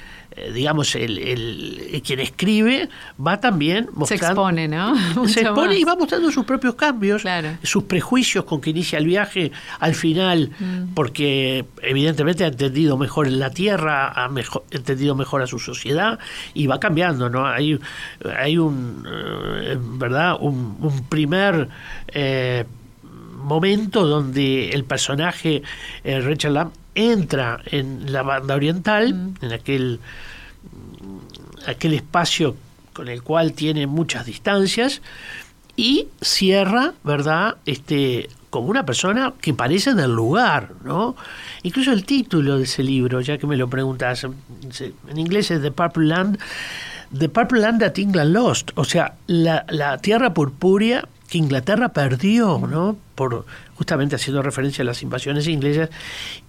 digamos, 0.54 0.96
el, 0.96 1.18
el, 1.18 2.02
quien 2.06 2.20
escribe 2.20 2.90
va 3.26 3.40
también 3.40 3.90
mostrando... 3.94 4.26
Se 4.26 4.32
expone, 4.32 4.68
¿no? 4.68 5.28
se 5.28 5.42
expone 5.42 5.78
y 5.78 5.84
va 5.84 5.96
mostrando 5.96 6.32
sus 6.32 6.46
propios 6.46 6.76
cambios, 6.76 7.24
sus 7.64 7.84
prejuicios 7.84 8.46
con 8.46 8.62
que 8.62 8.70
inicia 8.70 9.00
el 9.00 9.06
viaje 9.06 9.52
al 9.80 9.96
final, 9.96 10.52
mm. 10.60 10.94
porque 10.94 11.66
evidentemente 11.82 12.44
ha 12.44 12.48
entendido 12.48 12.98
mejor 12.98 13.28
la 13.28 13.50
tierra, 13.50 14.12
ha 14.12 14.30
mejor, 14.30 14.64
entendido 14.72 15.16
mejor 15.16 15.42
a 15.42 15.48
su 15.48 15.60
sociedad 15.60 16.20
y 16.54 16.68
va 16.68 16.80
cambiando, 16.80 17.30
¿no? 17.30 17.48
Hay, 17.48 17.80
hay 18.38 18.58
un, 18.58 19.08
eh, 19.10 19.78
¿verdad? 19.80 20.38
Un, 20.40 21.06
primer... 21.10 21.70
Eh, 22.08 22.66
momento 23.38 24.06
donde 24.06 24.72
el 24.72 24.84
personaje 24.84 25.62
Richard 26.04 26.52
Lamb 26.52 26.72
entra 26.98 27.62
en 27.68 28.12
la 28.12 28.24
banda 28.24 28.56
oriental, 28.56 29.14
mm. 29.14 29.46
en 29.46 29.54
aquel, 29.54 30.00
aquel 31.68 31.94
espacio 31.94 32.58
con 32.92 33.08
el 33.08 33.22
cual 33.22 33.54
tiene 33.54 33.86
muchas 33.86 34.26
distancias, 34.26 35.02
y 35.76 36.08
cierra, 36.20 36.96
¿verdad? 37.04 37.58
Este, 37.68 38.30
como 38.50 38.70
una 38.70 38.84
persona 38.84 39.34
que 39.40 39.54
parece 39.54 39.94
del 39.94 40.12
lugar, 40.12 40.72
¿no? 40.84 41.16
Incluso 41.62 41.92
el 41.92 42.04
título 42.04 42.58
de 42.58 42.64
ese 42.64 42.82
libro, 42.82 43.22
ya 43.22 43.38
que 43.38 43.46
me 43.46 43.56
lo 43.56 43.70
preguntas, 43.70 44.24
en 44.24 45.18
inglés 45.18 45.52
es 45.52 45.62
The 45.62 45.72
Purple 45.72 46.08
Land, 46.08 46.40
The 47.18 47.30
Purple 47.30 47.60
Land 47.62 47.82
that 47.82 48.00
England 48.00 48.34
Lost, 48.34 48.72
o 48.74 48.84
sea, 48.84 49.14
la, 49.28 49.66
la 49.70 50.00
tierra 50.00 50.34
purpúrea 50.34 51.08
que 51.30 51.38
Inglaterra 51.38 51.90
perdió, 51.90 52.60
¿no? 52.60 52.98
Por 53.16 53.46
justamente 53.76 54.16
haciendo 54.16 54.42
referencia 54.42 54.82
a 54.82 54.86
las 54.86 55.04
invasiones 55.04 55.48
inglesas, 55.48 55.90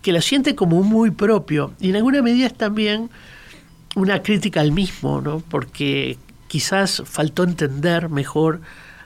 que 0.02 0.12
la 0.12 0.22
siente 0.22 0.54
como 0.54 0.82
muy 0.82 1.10
propio 1.10 1.72
y 1.80 1.90
en 1.90 1.96
alguna 1.96 2.22
medida 2.22 2.46
es 2.46 2.54
también 2.54 3.10
una 3.96 4.22
crítica 4.22 4.60
al 4.60 4.72
mismo, 4.72 5.20
¿no? 5.20 5.40
Porque 5.40 6.18
quizás 6.46 7.02
faltó 7.04 7.44
entender 7.44 8.08
mejor 8.08 8.60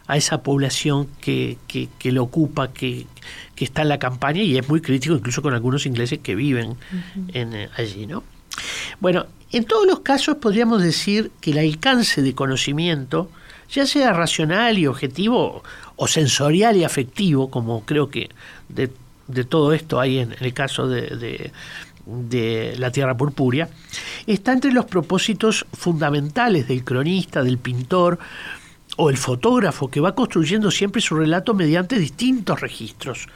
a 0.07 0.17
esa 0.17 0.43
población 0.43 1.09
que, 1.21 1.57
que, 1.67 2.13
lo 2.13 2.25
ocupa, 2.25 2.73
que, 2.73 3.07
que, 3.55 3.65
está 3.65 3.83
en 3.83 3.89
la 3.89 3.99
campaña 3.99 4.43
y 4.43 4.59
es 4.59 4.69
muy 4.69 4.81
crítico 4.81 5.15
incluso 5.15 5.43
con 5.43 5.55
algunos 5.55 5.87
ingleses 5.87 6.19
que 6.19 6.35
viven 6.35 6.77
en, 7.33 7.55
eh, 7.55 7.71
allí, 7.77 8.07
¿no? 8.07 8.23
Bueno, 9.01 9.27
en 9.53 9.65
todos 9.65 9.87
los 9.87 10.01
casos 10.01 10.37
podríamos 10.37 10.83
decir 10.83 11.31
que 11.41 11.53
el 11.53 11.59
alcance 11.59 12.21
de 12.21 12.35
conocimiento 12.35 13.31
ya 13.73 13.87
sea 13.87 14.13
racional 14.13 14.79
y 14.79 14.87
objetivo 14.87 15.63
o 15.97 16.07
sensorial 16.07 16.77
y 16.77 16.85
afectivo, 16.85 17.51
como 17.51 17.85
creo 17.85 18.11
que 18.11 18.29
de, 18.69 18.89
todo 19.45 19.73
esto 19.73 19.99
hay 19.99 20.19
en, 20.19 20.35
el 20.41 20.53
caso 20.53 20.87
de, 20.89 21.51
la 22.77 22.91
Tierra 22.91 23.17
Purpúrea, 23.17 23.69
está 24.27 24.53
entre 24.53 24.73
los 24.73 24.85
propósitos 24.85 25.65
fundamentales 25.73 26.69
del 26.69 26.85
cronista, 26.85 27.43
del 27.43 27.59
pintor 27.59 28.19
o 28.97 29.09
el 29.09 29.17
fotógrafo 29.17 29.91
que 29.91 30.01
va 30.01 30.15
construyendo 30.15 30.71
siempre 30.71 31.01
su 31.01 31.15
relato 31.15 31.55
mediante 31.55 31.99
distintos 31.99 32.61
registros, 32.61 33.27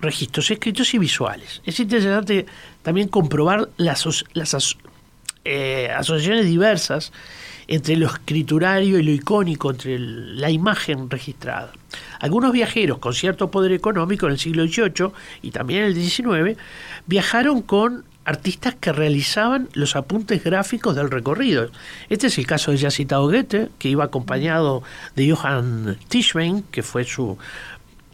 registros 0.00 0.50
escritos 0.50 0.92
y 0.94 0.98
visuales. 0.98 1.62
Es 1.64 1.78
interesante 1.78 2.46
también 2.82 3.06
comprobar 3.08 3.68
las, 3.76 4.24
las 4.32 4.76
eh, 5.44 5.90
asociaciones 5.94 6.46
diversas 6.46 7.12
entre 7.68 7.96
lo 7.96 8.06
escriturario 8.06 8.98
y 8.98 9.02
lo 9.02 9.10
icónico, 9.10 9.70
entre 9.70 9.98
la 9.98 10.50
imagen 10.50 11.10
registrada. 11.10 11.72
Algunos 12.20 12.52
viajeros 12.52 12.98
con 12.98 13.14
cierto 13.14 13.50
poder 13.50 13.72
económico 13.72 14.26
en 14.26 14.32
el 14.32 14.38
siglo 14.38 14.66
XVIII 14.66 15.10
y 15.42 15.50
también 15.50 15.84
en 15.84 15.86
el 15.86 15.94
XIX 15.94 16.58
viajaron 17.06 17.62
con 17.62 18.04
artistas 18.24 18.74
que 18.74 18.92
realizaban 18.92 19.68
los 19.72 19.94
apuntes 19.94 20.42
gráficos 20.42 20.96
del 20.96 21.10
recorrido. 21.10 21.70
Este 22.08 22.26
es 22.26 22.38
el 22.38 22.46
caso 22.46 22.72
de 22.72 22.76
ya 22.76 22.90
citado 22.90 23.28
Goethe, 23.28 23.70
que 23.78 23.88
iba 23.88 24.04
acompañado 24.04 24.82
de 25.14 25.30
Johann 25.30 25.96
Tischbein, 26.08 26.64
que 26.64 26.82
fue 26.82 27.04
su, 27.04 27.38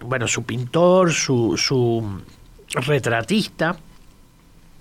bueno, 0.03 0.29
su 0.29 0.45
pintor, 0.45 1.13
su, 1.13 1.57
su 1.57 2.21
retratista, 2.75 3.77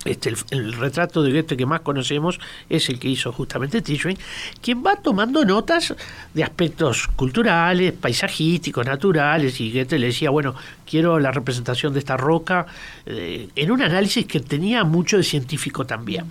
este, 0.06 0.34
el, 0.52 0.74
retrato 0.74 1.22
de 1.22 1.32
Goethe 1.32 1.58
que 1.58 1.66
más 1.66 1.82
conocemos 1.82 2.40
es 2.70 2.90
el 2.90 3.00
que 3.00 3.08
hizo 3.08 3.32
justamente 3.32 3.82
Tischbein, 3.82 4.18
quien 4.62 4.84
va 4.84 4.96
tomando 4.96 5.46
notas 5.46 5.94
de 6.34 6.44
aspectos 6.44 7.08
culturales, 7.08 7.94
paisajísticos, 7.94 8.86
naturales, 8.86 9.60
y 9.62 9.72
Goethe 9.72 10.00
le 10.00 10.08
decía, 10.08 10.30
bueno, 10.30 10.56
quiero 10.90 11.20
la 11.20 11.32
representación 11.32 11.94
de 11.94 12.00
esta 12.00 12.18
roca, 12.18 12.66
eh, 13.06 13.50
en 13.56 13.72
un 13.72 13.82
análisis 13.82 14.26
que 14.26 14.40
tenía 14.40 14.84
mucho 14.84 15.18
de 15.18 15.24
científico 15.24 15.86
también. 15.86 16.26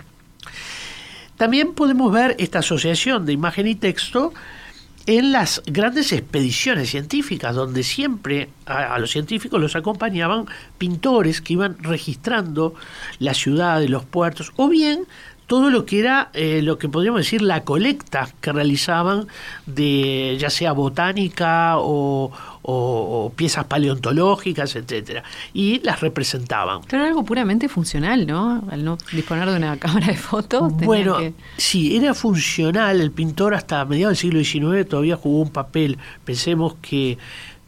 También 1.37 1.73
podemos 1.73 2.11
ver 2.11 2.35
esta 2.37 2.59
asociación 2.59 3.25
de 3.25 3.33
imagen 3.33 3.67
y 3.67 3.75
texto 3.75 4.33
en 5.05 5.31
las 5.31 5.61
grandes 5.65 6.11
expediciones 6.11 6.89
científicas, 6.89 7.55
donde 7.55 7.83
siempre 7.83 8.49
a, 8.65 8.97
los 8.99 9.11
científicos 9.11 9.59
los 9.59 9.75
acompañaban 9.75 10.45
pintores 10.77 11.41
que 11.41 11.53
iban 11.53 11.77
registrando 11.79 12.73
la 13.19 13.33
ciudad, 13.33 13.81
los 13.83 14.05
puertos, 14.05 14.51
o 14.57 14.69
bien 14.69 15.05
todo 15.47 15.69
lo 15.69 15.85
que 15.85 15.99
era 15.99 16.29
eh, 16.33 16.61
lo 16.61 16.77
que 16.77 16.87
podríamos 16.87 17.21
decir 17.21 17.41
la 17.41 17.65
colecta 17.65 18.29
que 18.39 18.53
realizaban 18.53 19.27
de 19.65 20.37
ya 20.39 20.49
sea 20.49 20.71
botánica 20.71 21.73
o, 21.77 22.31
piezas 23.35 23.65
paleontológicas, 23.65 24.75
etcétera, 24.75 25.23
y 25.53 25.79
las 25.79 26.01
representaban. 26.01 26.81
Pero 26.87 27.03
era 27.03 27.09
algo 27.09 27.23
puramente 27.23 27.67
funcional, 27.69 28.27
¿no? 28.27 28.63
Al 28.69 28.83
no 28.83 28.97
disponer 29.11 29.49
de 29.49 29.57
una 29.57 29.77
cámara 29.79 30.07
de 30.07 30.17
fotos. 30.17 30.73
Bueno, 30.73 31.17
sí, 31.57 31.95
era 31.95 32.13
funcional. 32.13 33.01
El 33.01 33.11
pintor 33.11 33.53
hasta 33.53 33.83
mediados 33.85 34.21
del 34.21 34.43
siglo 34.45 34.71
XIX 34.73 34.87
todavía 34.87 35.15
jugó 35.15 35.41
un 35.41 35.49
papel. 35.49 35.97
Pensemos 36.23 36.75
que 36.81 37.17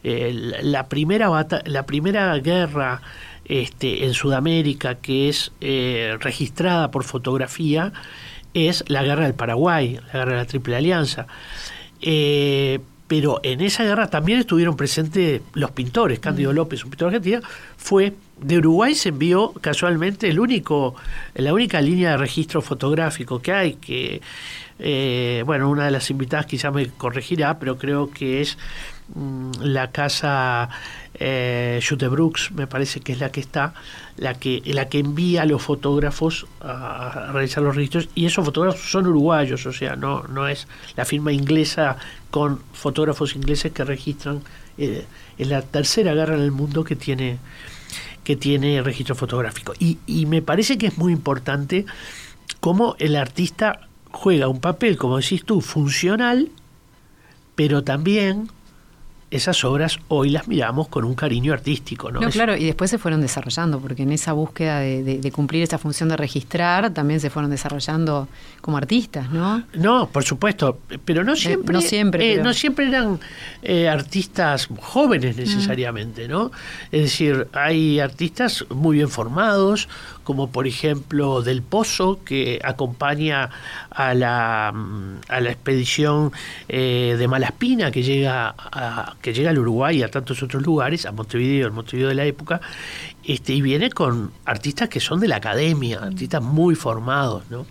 eh, 0.02 0.32
la 0.62 0.88
primera 0.88 1.30
la 1.64 1.86
primera 1.86 2.36
guerra 2.38 3.00
este, 3.44 4.04
en 4.04 4.14
Sudamérica 4.14 4.96
que 4.96 5.28
es 5.28 5.52
eh, 5.60 6.16
registrada 6.20 6.90
por 6.90 7.04
fotografía 7.04 7.92
es 8.54 8.84
la 8.86 9.02
guerra 9.02 9.24
del 9.24 9.34
Paraguay, 9.34 9.98
la 10.06 10.12
guerra 10.12 10.32
de 10.32 10.36
la 10.36 10.46
Triple 10.46 10.76
Alianza. 10.76 11.26
Eh, 12.00 12.80
pero 13.16 13.38
en 13.44 13.60
esa 13.60 13.84
guerra 13.84 14.10
también 14.10 14.40
estuvieron 14.40 14.76
presentes 14.76 15.40
los 15.52 15.70
pintores. 15.70 16.18
Cándido 16.18 16.50
mm. 16.50 16.54
López, 16.56 16.82
un 16.82 16.90
pintor 16.90 17.06
argentino, 17.10 17.42
fue 17.76 18.12
de 18.40 18.58
Uruguay 18.58 18.96
se 18.96 19.10
envió 19.10 19.52
casualmente 19.60 20.28
el 20.28 20.40
único, 20.40 20.96
la 21.34 21.54
única 21.54 21.80
línea 21.80 22.10
de 22.10 22.16
registro 22.16 22.60
fotográfico 22.60 23.40
que 23.40 23.52
hay, 23.52 23.74
que 23.74 24.20
eh, 24.80 25.44
bueno, 25.46 25.70
una 25.70 25.84
de 25.84 25.92
las 25.92 26.10
invitadas 26.10 26.46
quizá 26.46 26.72
me 26.72 26.88
corregirá, 26.88 27.56
pero 27.60 27.78
creo 27.78 28.10
que 28.10 28.40
es 28.40 28.58
mm, 29.14 29.60
la 29.60 29.92
casa 29.92 30.68
eh, 31.14 31.80
Brooks, 32.10 32.50
me 32.52 32.66
parece 32.66 33.00
que 33.00 33.12
es 33.12 33.20
la 33.20 33.30
que 33.30 33.40
está, 33.40 33.74
la 34.16 34.34
que, 34.34 34.62
la 34.66 34.88
que 34.88 34.98
envía 34.98 35.42
a 35.42 35.44
los 35.46 35.62
fotógrafos 35.62 36.46
a, 36.60 37.30
realizar 37.32 37.62
los 37.62 37.76
registros, 37.76 38.08
y 38.14 38.26
esos 38.26 38.44
fotógrafos 38.44 38.90
son 38.90 39.06
uruguayos, 39.06 39.64
o 39.66 39.72
sea, 39.72 39.96
no, 39.96 40.24
no 40.24 40.48
es 40.48 40.66
la 40.96 41.04
firma 41.04 41.32
inglesa 41.32 41.96
con 42.30 42.60
fotógrafos 42.72 43.36
ingleses 43.36 43.72
que 43.72 43.84
registran 43.84 44.42
eh, 44.76 45.04
en 45.38 45.48
la 45.48 45.62
tercera 45.62 46.14
guerra 46.14 46.34
en 46.34 46.42
el 46.42 46.50
mundo 46.50 46.84
que 46.84 46.96
tiene, 46.96 47.38
que 48.24 48.36
tiene 48.36 48.82
registro 48.82 49.14
fotográfico. 49.14 49.72
Y, 49.78 49.98
y 50.06 50.26
me 50.26 50.42
parece 50.42 50.78
que 50.78 50.88
es 50.88 50.98
muy 50.98 51.12
importante 51.12 51.86
cómo 52.60 52.96
el 52.98 53.14
artista 53.14 53.88
juega 54.10 54.48
un 54.48 54.60
papel, 54.60 54.96
como 54.96 55.18
decís 55.18 55.44
tú, 55.44 55.60
funcional, 55.60 56.50
pero 57.54 57.84
también 57.84 58.48
esas 59.34 59.64
obras 59.64 59.98
hoy 60.08 60.30
las 60.30 60.46
miramos 60.46 60.86
con 60.88 61.04
un 61.04 61.14
cariño 61.14 61.52
artístico. 61.52 62.12
No, 62.12 62.20
no 62.20 62.30
claro, 62.30 62.56
y 62.56 62.64
después 62.64 62.90
se 62.90 62.98
fueron 62.98 63.20
desarrollando, 63.20 63.80
porque 63.80 64.04
en 64.04 64.12
esa 64.12 64.32
búsqueda 64.32 64.78
de, 64.78 65.32
cumplir 65.32 65.62
esa 65.62 65.76
función 65.76 66.08
de 66.08 66.16
registrar, 66.16 66.90
también 66.90 67.18
se 67.18 67.30
fueron 67.30 67.50
desarrollando 67.50 68.28
como 68.60 68.76
artistas, 68.76 69.30
¿no? 69.30 69.64
No, 69.74 70.08
por 70.08 70.22
supuesto, 70.24 70.78
pero 71.04 71.24
no 71.24 71.32
eh, 71.32 71.36
siempre, 71.36 71.80
siempre, 71.80 72.36
no 72.42 72.52
siempre 72.52 72.86
eran 72.86 73.18
artistas 73.90 74.68
jóvenes 74.80 75.36
necesariamente, 75.36 76.28
¿no? 76.28 76.52
Es 76.92 77.02
decir, 77.02 77.48
hay 77.52 77.98
artistas 77.98 78.64
muy 78.70 78.98
bien 78.98 79.08
formados, 79.08 79.88
como 80.24 80.50
por 80.50 80.66
ejemplo 80.66 81.42
Del 81.42 81.62
Pozo, 81.62 82.24
que 82.24 82.60
acompaña 82.64 83.50
a 83.90 84.14
la, 84.14 84.72
mm, 84.74 85.20
a 85.28 85.40
la 85.40 85.50
expedición 85.50 86.32
eh, 86.68 87.16
de 87.18 87.28
Malaspina, 87.28 87.90
que 87.90 88.02
llega, 88.02 88.54
a, 88.58 89.14
que 89.22 89.32
llega 89.32 89.50
al 89.50 89.58
Uruguay 89.58 89.98
y 89.98 90.02
a 90.02 90.10
tantos 90.10 90.42
otros 90.42 90.62
lugares, 90.62 91.06
a 91.06 91.12
Montevideo, 91.12 91.66
el 91.66 91.72
Montevideo 91.72 92.08
de 92.08 92.14
la 92.14 92.24
época, 92.24 92.60
este, 93.22 93.52
y 93.52 93.62
viene 93.62 93.90
con 93.90 94.32
artistas 94.44 94.88
que 94.88 95.00
son 95.00 95.20
de 95.20 95.28
la 95.28 95.36
academia, 95.36 96.00
artistas 96.00 96.42
muy 96.42 96.74
formados. 96.74 97.44
¿no? 97.50 97.66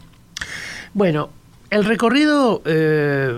Bueno, 0.94 1.30
el 1.70 1.86
recorrido 1.86 2.62
eh, 2.66 3.34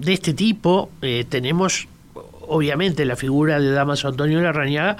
de 0.00 0.12
este 0.12 0.34
tipo, 0.34 0.90
eh, 1.00 1.24
tenemos 1.28 1.88
obviamente 2.46 3.04
la 3.04 3.16
figura 3.16 3.58
de 3.58 3.70
Damaso 3.70 4.08
Antonio 4.08 4.40
Larrañaga, 4.40 4.96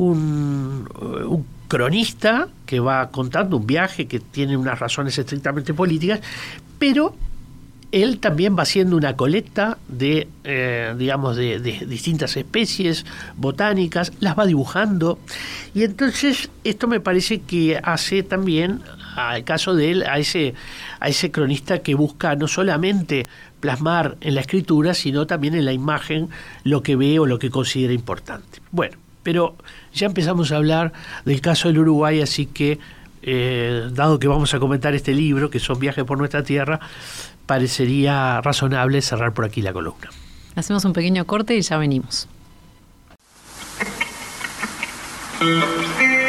un, 0.00 0.88
un 1.26 1.46
cronista 1.68 2.48
que 2.66 2.80
va 2.80 3.10
contando 3.10 3.58
un 3.58 3.66
viaje 3.66 4.06
que 4.06 4.18
tiene 4.18 4.56
unas 4.56 4.78
razones 4.78 5.16
estrictamente 5.18 5.74
políticas, 5.74 6.20
pero 6.78 7.14
él 7.92 8.18
también 8.18 8.56
va 8.56 8.62
haciendo 8.62 8.96
una 8.96 9.16
colecta 9.16 9.78
de, 9.88 10.28
eh, 10.44 10.94
digamos, 10.96 11.36
de, 11.36 11.58
distintas 11.60 12.36
especies 12.36 13.04
botánicas, 13.36 14.12
las 14.20 14.38
va 14.38 14.46
dibujando, 14.46 15.18
y 15.74 15.82
entonces 15.84 16.50
esto 16.64 16.88
me 16.88 17.00
parece 17.00 17.40
que 17.40 17.80
hace 17.82 18.22
también 18.22 18.82
al 19.16 19.44
caso 19.44 19.74
de 19.74 19.90
él, 19.90 20.04
a 20.04 20.18
ese, 20.18 20.54
a 21.00 21.08
ese 21.08 21.30
cronista 21.30 21.80
que 21.80 21.94
busca 21.94 22.36
no 22.36 22.48
solamente 22.48 23.24
plasmar 23.58 24.16
en 24.20 24.34
la 24.34 24.40
escritura, 24.40 24.94
sino 24.94 25.26
también 25.26 25.54
en 25.54 25.64
la 25.64 25.72
imagen 25.72 26.30
lo 26.64 26.82
que 26.82 26.96
ve 26.96 27.18
o 27.18 27.26
lo 27.26 27.38
que 27.38 27.50
considera 27.50 27.92
importante. 27.92 28.60
Bueno, 28.70 28.96
pero 29.30 29.54
ya 29.94 30.06
empezamos 30.06 30.50
a 30.50 30.56
hablar 30.56 30.92
del 31.24 31.40
caso 31.40 31.68
del 31.68 31.78
Uruguay, 31.78 32.20
así 32.20 32.46
que, 32.46 32.80
eh, 33.22 33.88
dado 33.92 34.18
que 34.18 34.26
vamos 34.26 34.52
a 34.54 34.58
comentar 34.58 34.92
este 34.92 35.14
libro, 35.14 35.50
que 35.50 35.60
son 35.60 35.78
viajes 35.78 36.02
por 36.02 36.18
nuestra 36.18 36.42
tierra, 36.42 36.80
parecería 37.46 38.40
razonable 38.40 39.00
cerrar 39.02 39.32
por 39.32 39.44
aquí 39.44 39.62
la 39.62 39.72
columna. 39.72 40.10
Hacemos 40.56 40.84
un 40.84 40.94
pequeño 40.94 41.24
corte 41.28 41.54
y 41.54 41.60
ya 41.60 41.76
venimos. 41.76 42.26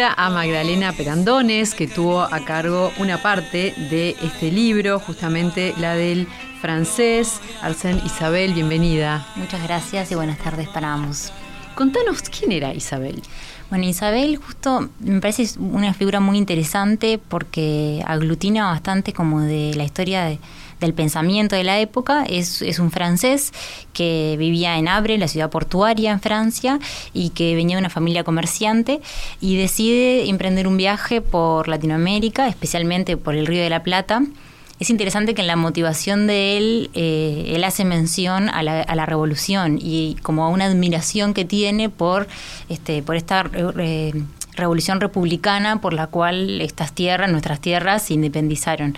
bienvenida 0.00 0.24
a 0.24 0.30
Magdalena 0.30 0.92
Perandones, 0.94 1.74
que 1.74 1.86
tuvo 1.86 2.22
a 2.22 2.40
cargo 2.46 2.90
una 2.96 3.20
parte 3.20 3.74
de 3.90 4.16
este 4.22 4.50
libro, 4.50 4.98
justamente 4.98 5.74
la 5.76 5.94
del 5.94 6.26
francés. 6.62 7.38
Arsène 7.60 8.00
Isabel, 8.06 8.54
bienvenida. 8.54 9.26
Muchas 9.36 9.62
gracias 9.62 10.10
y 10.10 10.14
buenas 10.14 10.38
tardes 10.38 10.68
para 10.68 10.94
ambos. 10.94 11.32
Contanos, 11.74 12.22
¿quién 12.22 12.52
era 12.52 12.72
Isabel? 12.72 13.20
Bueno, 13.68 13.84
Isabel 13.84 14.36
justo 14.36 14.88
me 15.00 15.20
parece 15.20 15.58
una 15.58 15.92
figura 15.92 16.18
muy 16.18 16.38
interesante 16.38 17.18
porque 17.18 18.02
aglutina 18.06 18.70
bastante 18.70 19.12
como 19.12 19.42
de 19.42 19.74
la 19.74 19.84
historia 19.84 20.24
de 20.24 20.38
del 20.80 20.94
pensamiento 20.94 21.56
de 21.56 21.64
la 21.64 21.78
época. 21.78 22.24
Es, 22.28 22.62
es 22.62 22.78
un 22.78 22.90
francés 22.90 23.52
que 23.92 24.36
vivía 24.38 24.78
en 24.78 24.88
Abre, 24.88 25.18
la 25.18 25.28
ciudad 25.28 25.50
portuaria 25.50 26.10
en 26.10 26.20
Francia, 26.20 26.78
y 27.12 27.30
que 27.30 27.54
venía 27.54 27.76
de 27.76 27.80
una 27.80 27.90
familia 27.90 28.24
comerciante 28.24 29.00
y 29.40 29.56
decide 29.56 30.28
emprender 30.28 30.66
un 30.66 30.76
viaje 30.76 31.20
por 31.20 31.68
Latinoamérica, 31.68 32.48
especialmente 32.48 33.16
por 33.16 33.34
el 33.34 33.46
Río 33.46 33.62
de 33.62 33.70
la 33.70 33.82
Plata 33.82 34.22
es 34.80 34.88
interesante 34.88 35.34
que 35.34 35.42
en 35.42 35.46
la 35.46 35.56
motivación 35.56 36.26
de 36.26 36.56
él, 36.56 36.90
eh, 36.94 37.52
él 37.54 37.62
hace 37.64 37.84
mención 37.84 38.48
a 38.48 38.62
la, 38.62 38.80
a 38.80 38.94
la, 38.94 39.04
revolución 39.04 39.78
y 39.80 40.16
como 40.22 40.42
a 40.42 40.48
una 40.48 40.64
admiración 40.64 41.34
que 41.34 41.44
tiene 41.44 41.90
por, 41.90 42.26
este, 42.70 43.02
por 43.02 43.16
esta 43.16 43.44
eh, 43.78 44.24
revolución 44.60 45.00
republicana 45.00 45.80
por 45.80 45.92
la 45.92 46.06
cual 46.06 46.60
estas 46.60 46.92
tierras, 46.92 47.30
nuestras 47.30 47.60
tierras, 47.60 48.02
se 48.02 48.14
independizaron. 48.14 48.96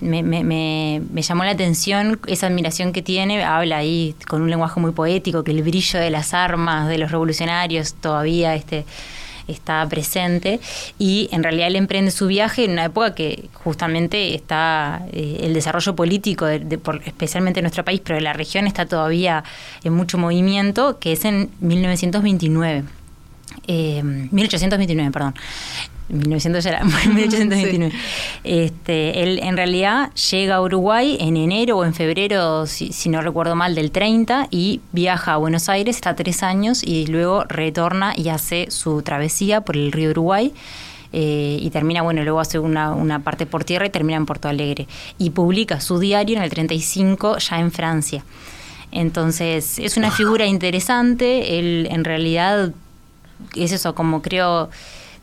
Me, 0.00 1.02
llamó 1.14 1.44
la 1.44 1.50
atención 1.50 2.18
esa 2.26 2.46
admiración 2.46 2.92
que 2.92 3.02
tiene, 3.02 3.44
habla 3.44 3.78
ahí 3.78 4.14
con 4.26 4.42
un 4.42 4.50
lenguaje 4.50 4.80
muy 4.80 4.92
poético, 4.92 5.44
que 5.44 5.50
el 5.50 5.62
brillo 5.62 5.98
de 5.98 6.10
las 6.10 6.32
armas 6.32 6.88
de 6.88 6.98
los 6.98 7.10
revolucionarios 7.10 7.94
todavía 7.94 8.54
este, 8.54 8.86
está 9.48 9.86
presente. 9.88 10.60
Y 10.98 11.28
en 11.32 11.42
realidad 11.42 11.68
él 11.68 11.76
emprende 11.76 12.10
su 12.10 12.26
viaje 12.26 12.64
en 12.64 12.72
una 12.72 12.86
época 12.86 13.14
que 13.14 13.48
justamente 13.52 14.34
está 14.34 15.02
eh, 15.12 15.40
el 15.42 15.54
desarrollo 15.54 15.94
político, 15.94 16.46
de, 16.46 16.78
por, 16.78 17.02
especialmente 17.04 17.60
en 17.60 17.64
nuestro 17.64 17.84
país, 17.84 18.00
pero 18.04 18.18
en 18.18 18.24
la 18.24 18.32
región 18.32 18.66
está 18.66 18.86
todavía 18.86 19.44
en 19.84 19.92
mucho 19.92 20.18
movimiento, 20.18 20.98
que 20.98 21.12
es 21.12 21.24
en 21.24 21.50
1929 21.60 22.84
eh, 23.66 24.02
1829, 24.02 25.10
perdón. 25.10 25.34
1900 26.08 26.66
era 26.66 26.84
1829. 26.84 27.92
Este, 28.44 29.22
él 29.22 29.40
en 29.42 29.56
realidad 29.56 30.12
llega 30.14 30.56
a 30.56 30.62
Uruguay 30.62 31.16
en 31.20 31.36
enero 31.36 31.78
o 31.78 31.84
en 31.84 31.94
febrero, 31.94 32.66
si, 32.66 33.08
no 33.08 33.20
recuerdo 33.22 33.56
mal, 33.56 33.74
del 33.74 33.90
30 33.90 34.48
y 34.50 34.80
viaja 34.92 35.34
a 35.34 35.36
Buenos 35.36 35.68
Aires, 35.68 35.96
está 35.96 36.14
tres 36.14 36.42
años 36.42 36.82
y 36.82 37.06
luego 37.06 37.44
retorna 37.44 38.14
y 38.16 38.28
hace 38.28 38.70
su 38.70 39.02
travesía 39.02 39.62
por 39.62 39.76
el 39.76 39.92
río 39.92 40.10
Uruguay. 40.10 40.52
Eh, 41.12 41.58
y 41.60 41.70
termina, 41.70 42.02
bueno, 42.02 42.22
luego 42.24 42.40
hace 42.40 42.58
una, 42.58 42.92
una, 42.92 43.20
parte 43.20 43.46
por 43.46 43.64
tierra 43.64 43.86
y 43.86 43.90
termina 43.90 44.16
en 44.18 44.26
Porto 44.26 44.48
Alegre. 44.48 44.86
Y 45.18 45.30
publica 45.30 45.80
su 45.80 45.98
diario 45.98 46.36
en 46.36 46.42
el 46.42 46.50
35 46.50 47.38
ya 47.38 47.58
en 47.58 47.72
Francia. 47.72 48.24
Entonces, 48.92 49.78
es 49.78 49.96
una 49.96 50.10
figura 50.10 50.46
interesante. 50.46 51.58
Él 51.58 51.88
en 51.90 52.04
realidad 52.04 52.72
es 53.54 53.72
eso, 53.72 53.94
como 53.94 54.22
creo 54.22 54.70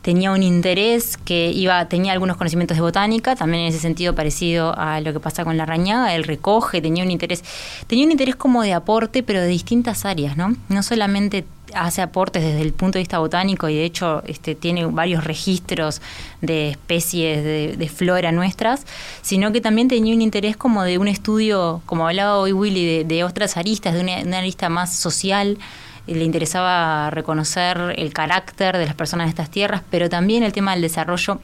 tenía 0.04 0.32
un 0.32 0.42
interés 0.42 1.16
que 1.16 1.50
iba, 1.50 1.86
tenía 1.88 2.12
algunos 2.12 2.36
conocimientos 2.36 2.76
de 2.76 2.82
botánica, 2.82 3.36
también 3.36 3.62
en 3.62 3.68
ese 3.70 3.78
sentido 3.78 4.14
parecido 4.14 4.78
a 4.78 5.00
lo 5.00 5.14
que 5.14 5.18
pasa 5.18 5.44
con 5.44 5.56
la 5.56 5.64
rañaga, 5.64 6.14
él 6.14 6.24
recoge, 6.24 6.82
tenía 6.82 7.02
un 7.02 7.10
interés, 7.10 7.42
tenía 7.86 8.04
un 8.04 8.12
interés 8.12 8.36
como 8.36 8.62
de 8.62 8.74
aporte, 8.74 9.22
pero 9.22 9.40
de 9.40 9.46
distintas 9.46 10.04
áreas, 10.04 10.36
¿no? 10.36 10.54
No 10.68 10.82
solamente 10.82 11.46
hace 11.74 12.02
aportes 12.02 12.42
desde 12.42 12.60
el 12.60 12.74
punto 12.74 12.98
de 12.98 13.00
vista 13.00 13.18
botánico 13.18 13.66
y 13.70 13.76
de 13.76 13.84
hecho 13.86 14.22
este, 14.26 14.54
tiene 14.54 14.84
varios 14.84 15.24
registros 15.24 16.02
de 16.42 16.68
especies 16.68 17.42
de, 17.42 17.88
flora 17.88 18.30
nuestras, 18.30 18.84
sino 19.22 19.52
que 19.52 19.62
también 19.62 19.88
tenía 19.88 20.14
un 20.14 20.20
interés 20.20 20.58
como 20.58 20.82
de 20.82 20.98
un 20.98 21.08
estudio, 21.08 21.80
como 21.86 22.06
hablaba 22.06 22.36
hoy 22.36 22.52
Willy, 22.52 23.04
de, 23.04 23.24
otras 23.24 23.56
aristas, 23.56 23.94
de 23.94 24.00
una 24.00 24.38
arista 24.38 24.68
más 24.68 24.94
social, 24.94 25.56
le 26.06 26.24
interesaba 26.24 27.10
reconocer 27.10 27.94
el 27.96 28.12
carácter 28.12 28.76
de 28.76 28.86
las 28.86 28.94
personas 28.94 29.26
de 29.26 29.30
estas 29.30 29.50
tierras, 29.50 29.82
pero 29.90 30.08
también 30.08 30.42
el 30.42 30.52
tema 30.52 30.72
del 30.72 30.82
desarrollo 30.82 31.40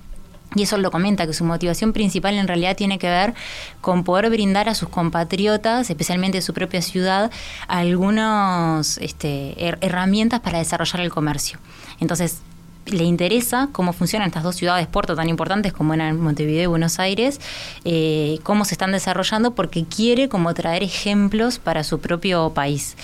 y 0.55 0.63
eso 0.63 0.77
lo 0.79 0.91
comenta, 0.91 1.27
que 1.27 1.33
su 1.33 1.45
motivación 1.45 1.93
principal 1.93 2.35
en 2.35 2.49
realidad 2.49 2.77
tiene 2.77 2.99
que 2.99 3.09
ver 3.09 3.35
con 3.81 4.03
poder 4.03 4.29
brindar 4.31 4.69
a 4.69 4.75
sus 4.75 4.89
compatriotas, 4.89 5.89
especialmente 5.91 6.39
de 6.39 6.43
su 6.43 6.53
propia 6.53 6.83
ciudad, 6.83 7.31
algunas 7.69 8.99
este, 8.99 9.55
herramientas 9.81 10.41
para 10.41 10.59
desarrollar 10.59 11.03
el 11.03 11.11
comercio. 11.11 11.59
Entonces, 12.01 12.39
le 12.87 13.05
interesa 13.05 13.69
cómo 13.71 13.93
funcionan 13.93 14.27
estas 14.29 14.43
dos 14.43 14.57
ciudades 14.57 14.89
puerto 14.89 15.15
tan 15.15 15.29
importantes 15.29 15.73
como 15.73 15.95
eran 15.95 16.19
Montevideo 16.19 16.65
y 16.65 16.67
Buenos 16.67 16.99
Aires, 16.99 17.41
eh, 17.85 18.41
cómo 18.43 18.65
se 18.65 18.75
están 18.75 18.91
desarrollando, 18.91 19.55
porque 19.55 19.85
quiere 19.85 20.29
como 20.29 20.53
traer 20.55 20.83
ejemplos 20.83 21.61
para 21.61 21.85
su 21.85 22.01
propio 22.01 22.51
país. 22.51 22.97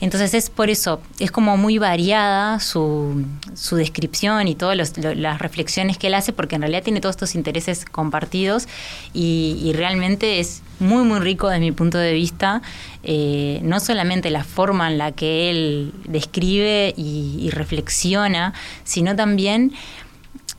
Entonces 0.00 0.32
es 0.34 0.48
por 0.48 0.70
eso, 0.70 1.00
es 1.18 1.30
como 1.32 1.56
muy 1.56 1.78
variada 1.78 2.60
su, 2.60 3.24
su 3.54 3.76
descripción 3.76 4.46
y 4.46 4.54
todas 4.54 4.96
las 4.96 5.38
reflexiones 5.40 5.98
que 5.98 6.06
él 6.06 6.14
hace, 6.14 6.32
porque 6.32 6.54
en 6.54 6.62
realidad 6.62 6.84
tiene 6.84 7.00
todos 7.00 7.16
estos 7.16 7.34
intereses 7.34 7.84
compartidos 7.84 8.68
y, 9.12 9.72
realmente 9.74 10.40
es 10.40 10.62
muy, 10.80 11.04
muy 11.04 11.20
rico 11.20 11.48
desde 11.48 11.60
mi 11.60 11.72
punto 11.72 11.98
de 11.98 12.12
vista, 12.12 12.62
eh, 13.02 13.60
no 13.62 13.80
solamente 13.80 14.30
la 14.30 14.44
forma 14.44 14.90
en 14.90 14.98
la 14.98 15.12
que 15.12 15.50
él 15.50 15.92
describe 16.06 16.94
y 16.96 17.50
reflexiona, 17.50 18.54
sino 18.84 19.14
también 19.14 19.72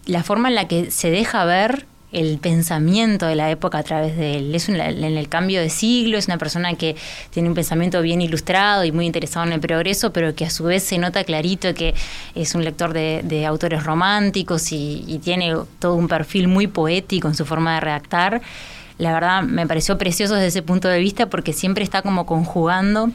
la 0.05 0.23
forma 0.23 0.49
en 0.49 0.55
la 0.55 0.67
que 0.67 0.91
se 0.91 1.11
deja 1.11 1.45
ver 1.45 1.85
el 2.11 2.39
pensamiento 2.39 3.27
de 3.27 3.35
la 3.35 3.51
época 3.51 3.77
a 3.77 3.83
través 3.83 4.17
de 4.17 4.37
él. 4.37 4.55
Es 4.55 4.67
en 4.69 4.79
el 4.79 5.29
cambio 5.29 5.61
de 5.61 5.69
siglo, 5.69 6.17
es 6.17 6.27
una 6.27 6.37
persona 6.37 6.73
que 6.73 6.95
tiene 7.29 7.49
un 7.49 7.55
pensamiento 7.55 8.01
bien 8.01 8.21
ilustrado 8.21 8.83
y 8.83 8.91
muy 8.91 9.05
interesado 9.05 9.45
en 9.45 9.53
el 9.53 9.59
progreso, 9.59 10.11
pero 10.11 10.33
que 10.33 10.45
a 10.45 10.49
su 10.49 10.63
vez 10.63 10.83
se 10.83 10.97
nota 10.97 11.23
clarito 11.23 11.73
que 11.73 11.93
es 12.35 12.55
un 12.55 12.63
lector 12.63 12.93
de, 12.93 13.45
autores 13.45 13.83
románticos 13.83 14.71
y, 14.71 15.03
y, 15.07 15.19
tiene 15.19 15.55
todo 15.79 15.95
un 15.95 16.07
perfil 16.07 16.47
muy 16.47 16.67
poético 16.67 17.27
en 17.27 17.35
su 17.35 17.45
forma 17.45 17.75
de 17.75 17.79
redactar. 17.79 18.41
La 18.97 19.13
verdad 19.13 19.43
me 19.43 19.65
pareció 19.65 19.97
precioso 19.97 20.35
desde 20.35 20.47
ese 20.47 20.61
punto 20.61 20.87
de 20.87 20.99
vista 20.99 21.27
porque 21.27 21.53
siempre 21.53 21.83
está 21.83 22.01
como 22.01 22.25
conjugando 22.25 23.11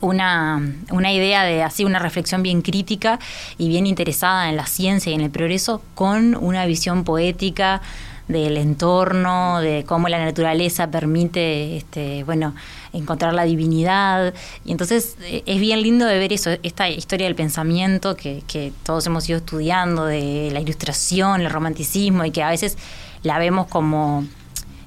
una, 0.00 0.62
una, 0.90 1.12
idea 1.12 1.44
de 1.44 1.62
así 1.62 1.84
una 1.84 1.98
reflexión 1.98 2.42
bien 2.42 2.62
crítica 2.62 3.18
y 3.58 3.68
bien 3.68 3.86
interesada 3.86 4.48
en 4.48 4.56
la 4.56 4.66
ciencia 4.66 5.10
y 5.10 5.14
en 5.14 5.20
el 5.20 5.30
progreso 5.30 5.82
con 5.94 6.36
una 6.36 6.64
visión 6.66 7.04
poética 7.04 7.82
del 8.30 8.56
entorno, 8.56 9.60
de 9.60 9.84
cómo 9.84 10.08
la 10.08 10.24
naturaleza 10.24 10.90
permite, 10.90 11.76
este, 11.76 12.24
bueno, 12.24 12.54
encontrar 12.92 13.34
la 13.34 13.44
divinidad. 13.44 14.32
Y 14.64 14.72
entonces 14.72 15.16
eh, 15.22 15.42
es 15.46 15.60
bien 15.60 15.82
lindo 15.82 16.06
de 16.06 16.18
ver 16.18 16.32
eso, 16.32 16.50
esta 16.62 16.88
historia 16.88 17.26
del 17.26 17.34
pensamiento 17.34 18.16
que, 18.16 18.42
que 18.46 18.72
todos 18.84 19.06
hemos 19.06 19.28
ido 19.28 19.38
estudiando, 19.38 20.06
de 20.06 20.50
la 20.52 20.60
ilustración, 20.60 21.40
el 21.40 21.50
romanticismo, 21.50 22.24
y 22.24 22.30
que 22.30 22.42
a 22.42 22.50
veces 22.50 22.78
la 23.22 23.38
vemos 23.38 23.66
como 23.66 24.24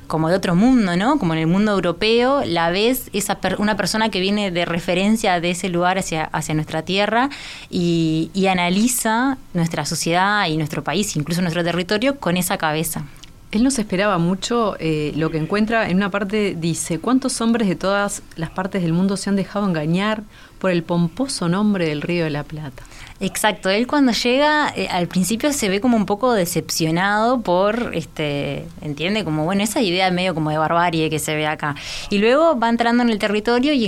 como 0.08 0.29
de 0.29 0.36
otro 0.36 0.53
mundo, 0.53 0.95
¿no? 0.95 1.17
Como 1.17 1.34
en 1.34 1.39
el 1.39 1.47
mundo 1.47 1.71
europeo, 1.71 2.43
la 2.45 2.69
ves 2.69 3.10
esa 3.13 3.39
una 3.58 3.75
persona 3.75 4.10
que 4.10 4.19
viene 4.19 4.51
de 4.51 4.63
referencia 4.63 5.39
de 5.39 5.51
ese 5.51 5.69
lugar 5.69 5.97
hacia, 5.97 6.25
hacia 6.25 6.53
nuestra 6.53 6.84
tierra 6.84 7.29
y, 7.71 8.29
y 8.36 8.45
analiza 8.45 9.39
nuestra 9.56 9.86
sociedad 9.86 10.45
y 10.45 10.58
nuestro 10.58 10.84
país, 10.84 11.15
incluso 11.15 11.41
nuestro 11.41 11.63
territorio, 11.63 12.19
con 12.19 12.38
esa 12.38 12.60
cabeza. 12.60 13.06
Él 13.54 13.63
no 13.63 13.70
se 13.70 13.82
esperaba 13.82 14.18
mucho 14.18 14.76
eh, 14.80 15.13
lo 15.16 15.30
que 15.30 15.38
encuentra. 15.38 15.88
En 15.88 15.98
una 15.98 16.10
parte 16.10 16.56
dice, 16.60 16.98
¿cuántos 16.98 17.39
hombres 17.39 17.68
de 17.68 17.76
todas 17.76 18.24
las 18.36 18.50
partes 18.50 18.82
del 18.82 18.94
mundo 18.94 19.16
se 19.16 19.30
han 19.30 19.36
dejado 19.36 19.68
engañar 19.68 20.24
por 20.58 20.72
el 20.72 20.82
pomposo 20.82 21.48
nombre 21.48 21.88
del 21.88 22.02
Río 22.02 22.24
de 22.24 22.32
la 22.32 22.44
Plata? 22.44 22.82
Exacto, 23.20 23.70
él 23.70 23.86
cuando 23.86 24.12
llega 24.12 24.74
eh, 24.76 24.88
al 24.89 25.08
principio 25.08 25.54
se 25.54 25.70
ve 25.70 25.80
como 25.80 25.98
un 25.98 26.08
poco 26.08 26.34
decepcionado 26.34 27.42
por, 27.42 27.92
este, 27.94 28.66
entiende, 28.82 29.24
como 29.24 29.46
bueno, 29.46 29.62
esa 29.62 29.82
idea 29.82 30.10
medio 30.10 30.34
como 30.34 30.50
de 30.50 30.58
barbarie 30.58 31.12
que 31.12 31.20
se 31.20 31.36
ve 31.36 31.46
acá. 31.46 31.76
Y 32.10 32.18
luego 32.18 32.58
va 32.60 32.70
entrando 32.70 33.04
en 33.04 33.12
el 33.12 33.20
territorio 33.20 33.72
y, 33.72 33.86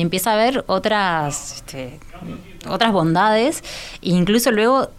empieza 0.00 0.32
a 0.32 0.36
ver 0.36 0.64
otras, 0.66 1.54
este, 1.54 2.00
otras 2.68 2.90
bondades, 2.90 3.62
e 4.02 4.10
incluso 4.10 4.50
luego 4.50 4.90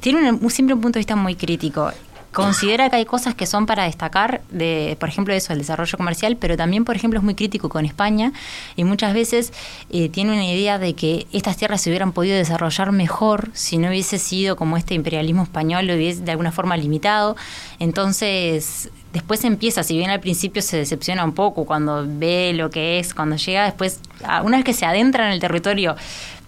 tiene 0.00 0.38
siempre 0.48 0.74
un 0.74 0.80
punto 0.80 0.94
de 0.96 1.00
vista 1.00 1.16
muy 1.16 1.34
crítico 1.34 1.92
considera 2.32 2.88
que 2.90 2.96
hay 2.96 3.04
cosas 3.04 3.34
que 3.34 3.46
son 3.46 3.66
para 3.66 3.84
destacar, 3.84 4.40
de, 4.50 4.96
por 4.98 5.08
ejemplo, 5.08 5.34
eso, 5.34 5.52
el 5.52 5.58
desarrollo 5.58 5.96
comercial, 5.98 6.36
pero 6.36 6.56
también, 6.56 6.84
por 6.84 6.96
ejemplo, 6.96 7.18
es 7.18 7.24
muy 7.24 7.34
crítico 7.34 7.68
con 7.68 7.84
España 7.84 8.32
y 8.74 8.84
muchas 8.84 9.14
veces 9.14 9.52
eh, 9.90 10.08
tiene 10.08 10.32
una 10.32 10.44
idea 10.44 10.78
de 10.78 10.94
que 10.94 11.26
estas 11.32 11.56
tierras 11.56 11.82
se 11.82 11.90
hubieran 11.90 12.12
podido 12.12 12.36
desarrollar 12.36 12.90
mejor 12.90 13.50
si 13.52 13.76
no 13.78 13.88
hubiese 13.88 14.18
sido 14.18 14.56
como 14.56 14.76
este 14.76 14.94
imperialismo 14.94 15.42
español 15.42 15.86
lo 15.86 15.94
hubiese 15.94 16.22
de 16.22 16.30
alguna 16.30 16.52
forma 16.52 16.76
limitado. 16.76 17.36
Entonces, 17.78 18.90
después 19.12 19.44
empieza, 19.44 19.82
si 19.82 19.96
bien 19.96 20.10
al 20.10 20.20
principio 20.20 20.62
se 20.62 20.78
decepciona 20.78 21.24
un 21.24 21.32
poco 21.32 21.66
cuando 21.66 22.04
ve 22.06 22.52
lo 22.54 22.70
que 22.70 22.98
es, 22.98 23.12
cuando 23.14 23.36
llega 23.36 23.64
después, 23.64 24.00
una 24.42 24.56
vez 24.56 24.64
que 24.64 24.72
se 24.72 24.86
adentra 24.86 25.26
en 25.26 25.32
el 25.32 25.40
territorio, 25.40 25.96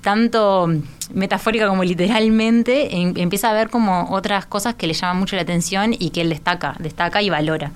tanto 0.05 0.71
metafórica 1.13 1.67
como 1.67 1.83
literalmente, 1.83 2.95
em, 2.95 3.15
empieza 3.17 3.51
a 3.51 3.55
ver 3.55 3.71
como 3.71 4.11
otras 4.11 4.47
cosas 4.47 4.75
que 4.75 4.87
le 4.87 4.93
llaman 4.93 5.19
mucho 5.19 5.35
la 5.35 5.43
atención 5.43 5.95
y 5.99 6.11
que 6.11 6.21
él 6.21 6.29
destaca, 6.29 6.77
destaca 6.79 7.23
y 7.23 7.31
valora. 7.31 7.73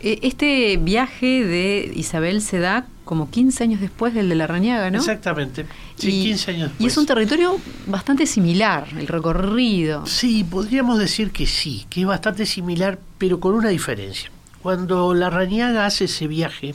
E, 0.00 0.20
este 0.22 0.76
viaje 0.76 1.44
de 1.44 1.92
Isabel 1.96 2.40
se 2.40 2.60
da 2.60 2.86
como 3.04 3.30
15 3.30 3.64
años 3.64 3.80
después 3.80 4.12
del 4.12 4.28
de 4.28 4.34
la 4.34 4.46
Rañaga, 4.46 4.90
¿no? 4.90 4.98
Exactamente. 4.98 5.64
Sí, 5.96 6.24
15 6.24 6.50
años 6.50 6.68
después. 6.68 6.80
Y 6.80 6.86
es 6.86 6.96
un 6.98 7.06
territorio 7.06 7.58
bastante 7.86 8.26
similar, 8.26 8.86
el 8.98 9.08
recorrido. 9.08 10.04
Sí, 10.06 10.44
podríamos 10.44 10.98
decir 10.98 11.30
que 11.30 11.46
sí, 11.46 11.86
que 11.88 12.02
es 12.02 12.06
bastante 12.06 12.44
similar, 12.44 12.98
pero 13.16 13.40
con 13.40 13.54
una 13.54 13.70
diferencia. 13.70 14.30
Cuando 14.62 15.14
la 15.14 15.30
Rañaga 15.30 15.86
hace 15.86 16.04
ese 16.04 16.26
viaje, 16.26 16.74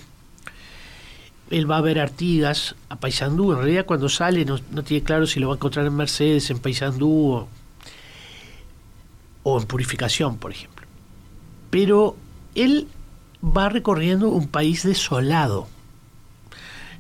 él 1.49 1.69
va 1.69 1.77
a 1.77 1.82
ver 1.82 1.99
Artigas, 1.99 2.75
a 2.89 2.95
Paysandú. 2.95 3.51
En 3.51 3.60
realidad, 3.60 3.86
cuando 3.86 4.10
sale, 4.10 4.45
no, 4.45 4.60
tiene 4.84 5.03
claro 5.03 5.27
si 5.27 5.39
lo 5.39 5.47
va 5.47 5.53
a 5.53 5.58
encontrar 5.58 5.86
en 5.86 5.95
Mercedes, 5.95 6.49
en 6.49 6.60
Paysandú 6.60 7.47
o, 9.43 9.60
en 9.60 9.67
Purificación, 9.67 10.38
por 10.38 10.51
ejemplo. 10.51 10.88
Pero 11.69 12.15
él 12.56 12.88
va 13.43 13.69
recorriendo 13.69 14.29
un 14.29 14.47
país 14.47 14.84
desolado, 14.84 15.67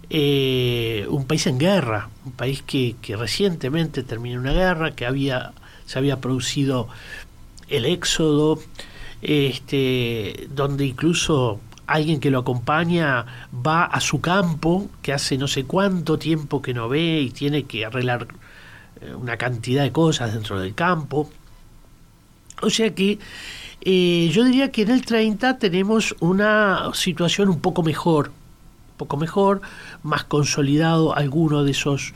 eh, 0.09 1.07
un 1.09 1.25
país 1.25 1.47
en 1.47 1.57
guerra, 1.57 2.09
un 2.25 2.33
país 2.33 2.61
que, 2.61 2.95
que, 3.01 3.15
recientemente 3.15 4.03
terminó 4.03 4.39
una 4.39 4.53
guerra, 4.53 4.91
que 4.91 5.05
había, 5.05 5.53
se 5.85 5.97
había 5.97 6.19
producido 6.19 6.89
el 7.69 7.85
éxodo, 7.85 8.59
este, 9.21 10.47
donde 10.51 10.85
incluso 10.85 11.59
alguien 11.87 12.19
que 12.19 12.31
lo 12.31 12.39
acompaña 12.39 13.25
va 13.53 13.85
a 13.85 13.99
su 13.99 14.21
campo, 14.21 14.89
que 15.01 15.13
hace 15.13 15.37
no 15.37 15.47
sé 15.47 15.65
cuánto 15.65 16.17
tiempo 16.17 16.61
que 16.61 16.73
no 16.73 16.89
ve 16.89 17.21
y 17.21 17.29
tiene 17.31 17.63
que 17.63 17.85
arreglar 17.85 18.27
eh, 19.01 19.13
una 19.13 19.37
cantidad 19.37 19.83
de 19.83 19.91
cosas 19.91 20.33
dentro 20.33 20.59
del 20.59 20.73
campo. 20.73 21.29
O 22.61 22.69
sea 22.69 22.93
que 22.95 23.19
eh, 23.81 24.29
yo 24.31 24.45
diría 24.45 24.71
que 24.71 24.83
en 24.83 24.91
el 24.91 25.03
30 25.03 25.57
tenemos 25.59 26.15
una 26.21 26.89
situación 26.93 27.49
un 27.49 27.59
poco 27.59 27.83
mejor, 27.83 28.29
un 28.29 28.97
poco 28.97 29.17
mejor, 29.17 29.61
más 30.03 30.23
consolidado 30.23 31.15
alguno 31.15 31.65
de 31.65 31.71
esos 31.71 32.13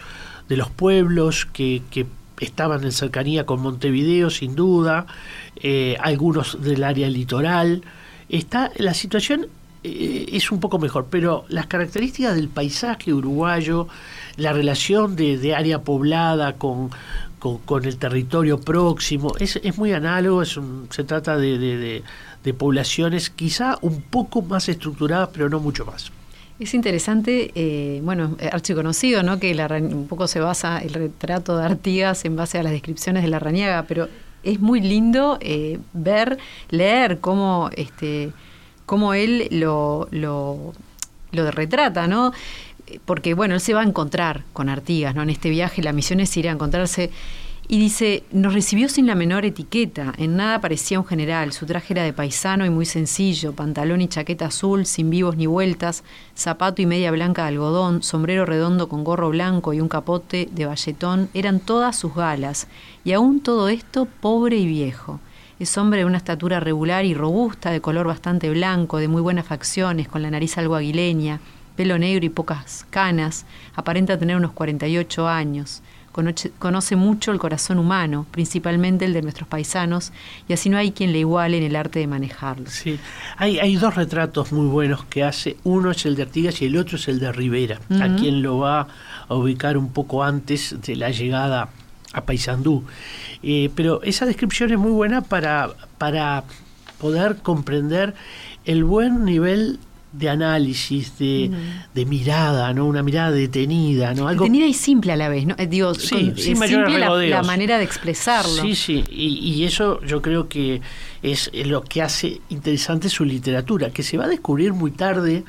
de 0.48 0.56
los 0.56 0.70
pueblos 0.70 1.46
que, 1.46 1.82
estaban 2.40 2.84
en 2.84 2.92
cercanía 2.92 3.48
con 3.48 3.62
Montevideo, 3.62 4.30
sin 4.30 4.56
duda, 4.56 5.08
eh, 5.56 5.98
algunos 6.00 6.62
del 6.62 6.84
área 6.84 7.10
litoral. 7.10 7.82
Está 8.30 8.72
la 8.78 8.94
situación 8.94 9.48
eh, 9.84 10.30
es 10.34 10.52
un 10.52 10.60
poco 10.60 10.80
mejor, 10.80 11.08
pero 11.10 11.46
las 11.50 11.68
características 11.68 12.36
del 12.36 12.50
paisaje 12.50 13.14
uruguayo, 13.14 13.88
la 14.36 14.52
relación 14.52 15.16
de, 15.16 15.56
área 15.56 15.80
poblada 15.82 16.54
con, 16.54 16.90
con, 17.40 17.86
el 17.86 17.98
territorio 17.98 18.60
próximo, 18.60 19.34
es, 19.40 19.58
es 19.64 19.78
muy 19.78 19.94
análogo, 19.94 20.42
es 20.42 20.60
se 20.90 21.04
trata 21.04 21.38
de, 21.38 21.58
de, 21.58 22.54
poblaciones 22.54 23.30
quizá 23.30 23.78
un 23.82 24.02
poco 24.02 24.42
más 24.42 24.70
estructuradas, 24.70 25.30
pero 25.34 25.50
no 25.50 25.60
mucho 25.60 25.86
más. 25.86 26.12
Es 26.60 26.74
interesante, 26.74 27.52
eh, 27.56 28.00
bueno, 28.04 28.38
archiconocido, 28.52 29.22
¿no? 29.22 29.38
Que 29.38 29.54
la, 29.54 29.68
un 29.68 30.08
poco 30.08 30.28
se 30.28 30.40
basa 30.40 30.80
el 30.80 30.94
retrato 30.94 31.58
de 31.58 31.66
Artigas 31.66 32.24
en 32.24 32.38
base 32.38 32.58
a 32.58 32.64
las 32.64 32.72
descripciones 32.72 33.24
de 33.24 33.30
la 33.30 33.40
Rañaga, 33.40 33.84
pero 33.86 34.08
es 34.48 34.60
muy 34.60 34.80
lindo 34.80 35.38
eh, 35.42 35.80
ver, 35.94 36.38
leer 36.70 37.20
cómo 37.20 37.70
este, 37.76 38.32
cómo 38.86 39.14
él 39.14 39.48
lo, 39.52 40.08
lo, 40.12 40.74
lo 41.32 41.52
retrata, 41.52 42.08
¿no? 42.08 42.32
Porque, 43.06 43.34
bueno, 43.34 43.56
él 43.56 43.62
se 43.62 43.74
va 43.74 43.82
a 43.82 43.84
encontrar 43.84 44.44
con 44.54 44.70
Artigas, 44.70 45.14
¿no? 45.14 45.22
En 45.22 45.30
este 45.30 45.50
viaje 45.50 45.84
la 45.84 45.92
misión 45.92 46.22
es 46.22 46.36
ir 46.38 46.48
a 46.48 46.54
encontrarse 46.54 47.12
y 47.70 47.80
dice, 47.80 48.24
nos 48.32 48.54
recibió 48.54 48.88
sin 48.88 49.08
la 49.08 49.16
menor 49.16 49.44
etiqueta, 49.44 50.14
en 50.18 50.38
nada 50.38 50.62
parecía 50.62 51.00
un 51.02 51.06
general, 51.06 51.52
su 51.52 51.66
traje 51.66 51.94
era 51.94 52.04
de 52.04 52.14
paisano 52.14 52.66
y 52.66 52.70
muy 52.70 52.86
sencillo, 52.86 53.52
pantalón 53.52 54.00
y 54.00 54.08
chaqueta 54.08 54.46
azul, 54.46 54.86
sin 54.86 55.10
vivos 55.10 55.36
ni 55.36 55.48
vueltas, 55.48 56.06
zapato 56.34 56.82
y 56.82 56.86
media 56.86 57.12
blanca 57.12 57.42
de 57.42 57.50
algodón, 57.50 58.04
sombrero 58.04 58.46
redondo 58.46 58.88
con 58.88 59.04
gorro 59.04 59.30
blanco 59.32 59.74
y 59.74 59.82
un 59.82 59.90
capote 59.90 60.48
de 60.50 60.66
valletón, 60.66 61.28
eran 61.34 61.60
todas 61.60 61.98
sus 61.98 62.16
galas, 62.16 62.70
y 63.04 63.12
aún 63.12 63.42
todo 63.42 63.68
esto 63.68 64.08
pobre 64.22 64.56
y 64.56 64.66
viejo. 64.66 65.20
Es 65.60 65.78
hombre 65.78 66.00
de 66.00 66.06
una 66.06 66.20
estatura 66.20 66.62
regular 66.62 67.04
y 67.04 67.16
robusta, 67.16 67.72
de 67.72 67.82
color 67.82 68.08
bastante 68.08 68.50
blanco, 68.50 68.98
de 68.98 69.10
muy 69.10 69.22
buenas 69.22 69.46
facciones, 69.46 70.08
con 70.08 70.22
la 70.22 70.32
nariz 70.32 70.58
algo 70.58 70.76
aguileña, 70.76 71.42
pelo 71.76 71.98
negro 72.00 72.26
y 72.26 72.30
pocas 72.30 72.86
canas. 72.92 73.46
Aparenta 73.76 74.18
tener 74.18 74.38
unos 74.38 74.52
48 74.54 75.28
años 75.28 75.82
conoce 76.60 76.96
mucho 76.96 77.32
el 77.32 77.40
corazón 77.40 77.80
humano, 77.80 78.26
principalmente 78.32 79.06
el 79.06 79.14
de 79.14 79.22
nuestros 79.22 79.48
paisanos, 79.48 80.12
y 80.48 80.54
así 80.54 80.70
no 80.70 80.78
hay 80.78 80.92
quien 80.92 81.12
le 81.12 81.20
iguale 81.20 81.58
en 81.58 81.64
el 81.64 81.76
arte 81.76 82.00
de 82.00 82.08
manejarlo. 82.08 82.70
Sí, 82.70 83.00
hay, 83.38 83.60
hay 83.60 83.76
dos 83.76 83.96
retratos 83.96 84.52
muy 84.52 84.68
buenos 84.68 85.06
que 85.06 85.24
hace, 85.24 85.58
uno 85.64 85.92
es 85.92 86.06
el 86.06 86.16
de 86.16 86.24
Artigas 86.24 86.62
y 86.62 86.66
el 86.66 86.78
otro 86.78 86.98
es 86.98 87.08
el 87.08 87.20
de 87.20 87.32
Rivera, 87.32 87.80
a 88.02 88.16
quien 88.16 88.42
lo 88.42 88.60
va 88.60 88.88
a 89.28 89.36
ubicar 89.36 89.78
un 89.78 89.90
poco 89.90 90.24
antes 90.24 90.76
de 90.82 90.96
la 90.96 91.10
llegada 91.12 91.70
a 92.14 92.22
Paysandú. 92.26 92.84
Eh, 93.44 93.70
pero 93.76 94.02
esa 94.04 94.26
descripción 94.26 94.72
es 94.72 94.78
muy 94.78 94.92
buena 94.92 95.22
para, 95.22 95.70
para 95.98 96.44
poder 96.98 97.38
comprender 97.38 98.16
el 98.66 98.84
buen 98.84 99.24
nivel 99.24 99.80
de 100.18 100.30
análisis, 100.30 101.18
de, 101.20 101.52
de, 101.94 102.06
mirada, 102.06 102.74
¿no? 102.74 102.86
Una 102.86 103.04
mirada 103.04 103.32
detenida, 103.32 104.14
¿no? 104.14 104.28
Algo... 104.28 104.46
Detenida 104.46 104.66
y 104.66 104.74
simple 104.74 105.14
a 105.14 105.16
la 105.16 105.30
vez, 105.30 105.46
¿no? 105.46 105.56
Eh, 105.58 105.68
digo, 105.68 105.94
sí, 105.94 106.34
simple 106.36 107.30
la, 107.30 107.44
manera 107.44 107.78
de 107.78 107.84
expresarlo. 107.84 108.62
Sí, 108.62 108.76
sí, 108.76 109.04
y, 109.10 109.64
eso 109.64 110.02
yo 110.02 110.22
creo 110.22 110.48
que 110.48 110.82
es 111.22 111.52
lo 111.54 111.84
que 111.84 112.02
hace 112.02 112.42
interesante 112.50 113.10
su 113.10 113.26
literatura, 113.26 113.92
que 113.92 114.04
se 114.04 114.18
va 114.18 114.26
a 114.26 114.28
descubrir 114.28 114.74
muy 114.74 114.92
tarde 114.92 115.44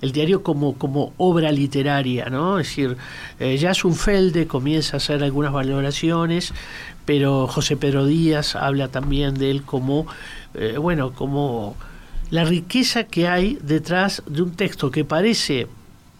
el 0.00 0.12
diario 0.12 0.42
como, 0.42 0.74
como 0.74 1.12
obra 1.16 1.50
literaria, 1.52 2.26
¿no? 2.26 2.58
Es 2.58 2.68
decir, 2.68 2.96
eh, 3.40 3.56
ya 3.56 3.74
Sunfelde 3.74 4.46
comienza 4.46 4.96
a 4.96 4.98
hacer 4.98 5.22
algunas 5.22 5.52
valoraciones, 5.52 6.52
pero 7.04 7.46
José 7.46 7.76
Pedro 7.76 8.06
Díaz 8.06 8.56
habla 8.56 8.88
también 8.88 9.34
de 9.34 9.50
él 9.50 9.62
como, 9.62 10.06
eh, 10.54 10.76
bueno, 10.78 11.12
como 11.12 11.76
la 12.34 12.42
riqueza 12.42 13.04
que 13.04 13.28
hay 13.28 13.60
detrás 13.62 14.20
de 14.26 14.42
un 14.42 14.56
texto 14.56 14.90
que 14.90 15.04
parece 15.04 15.68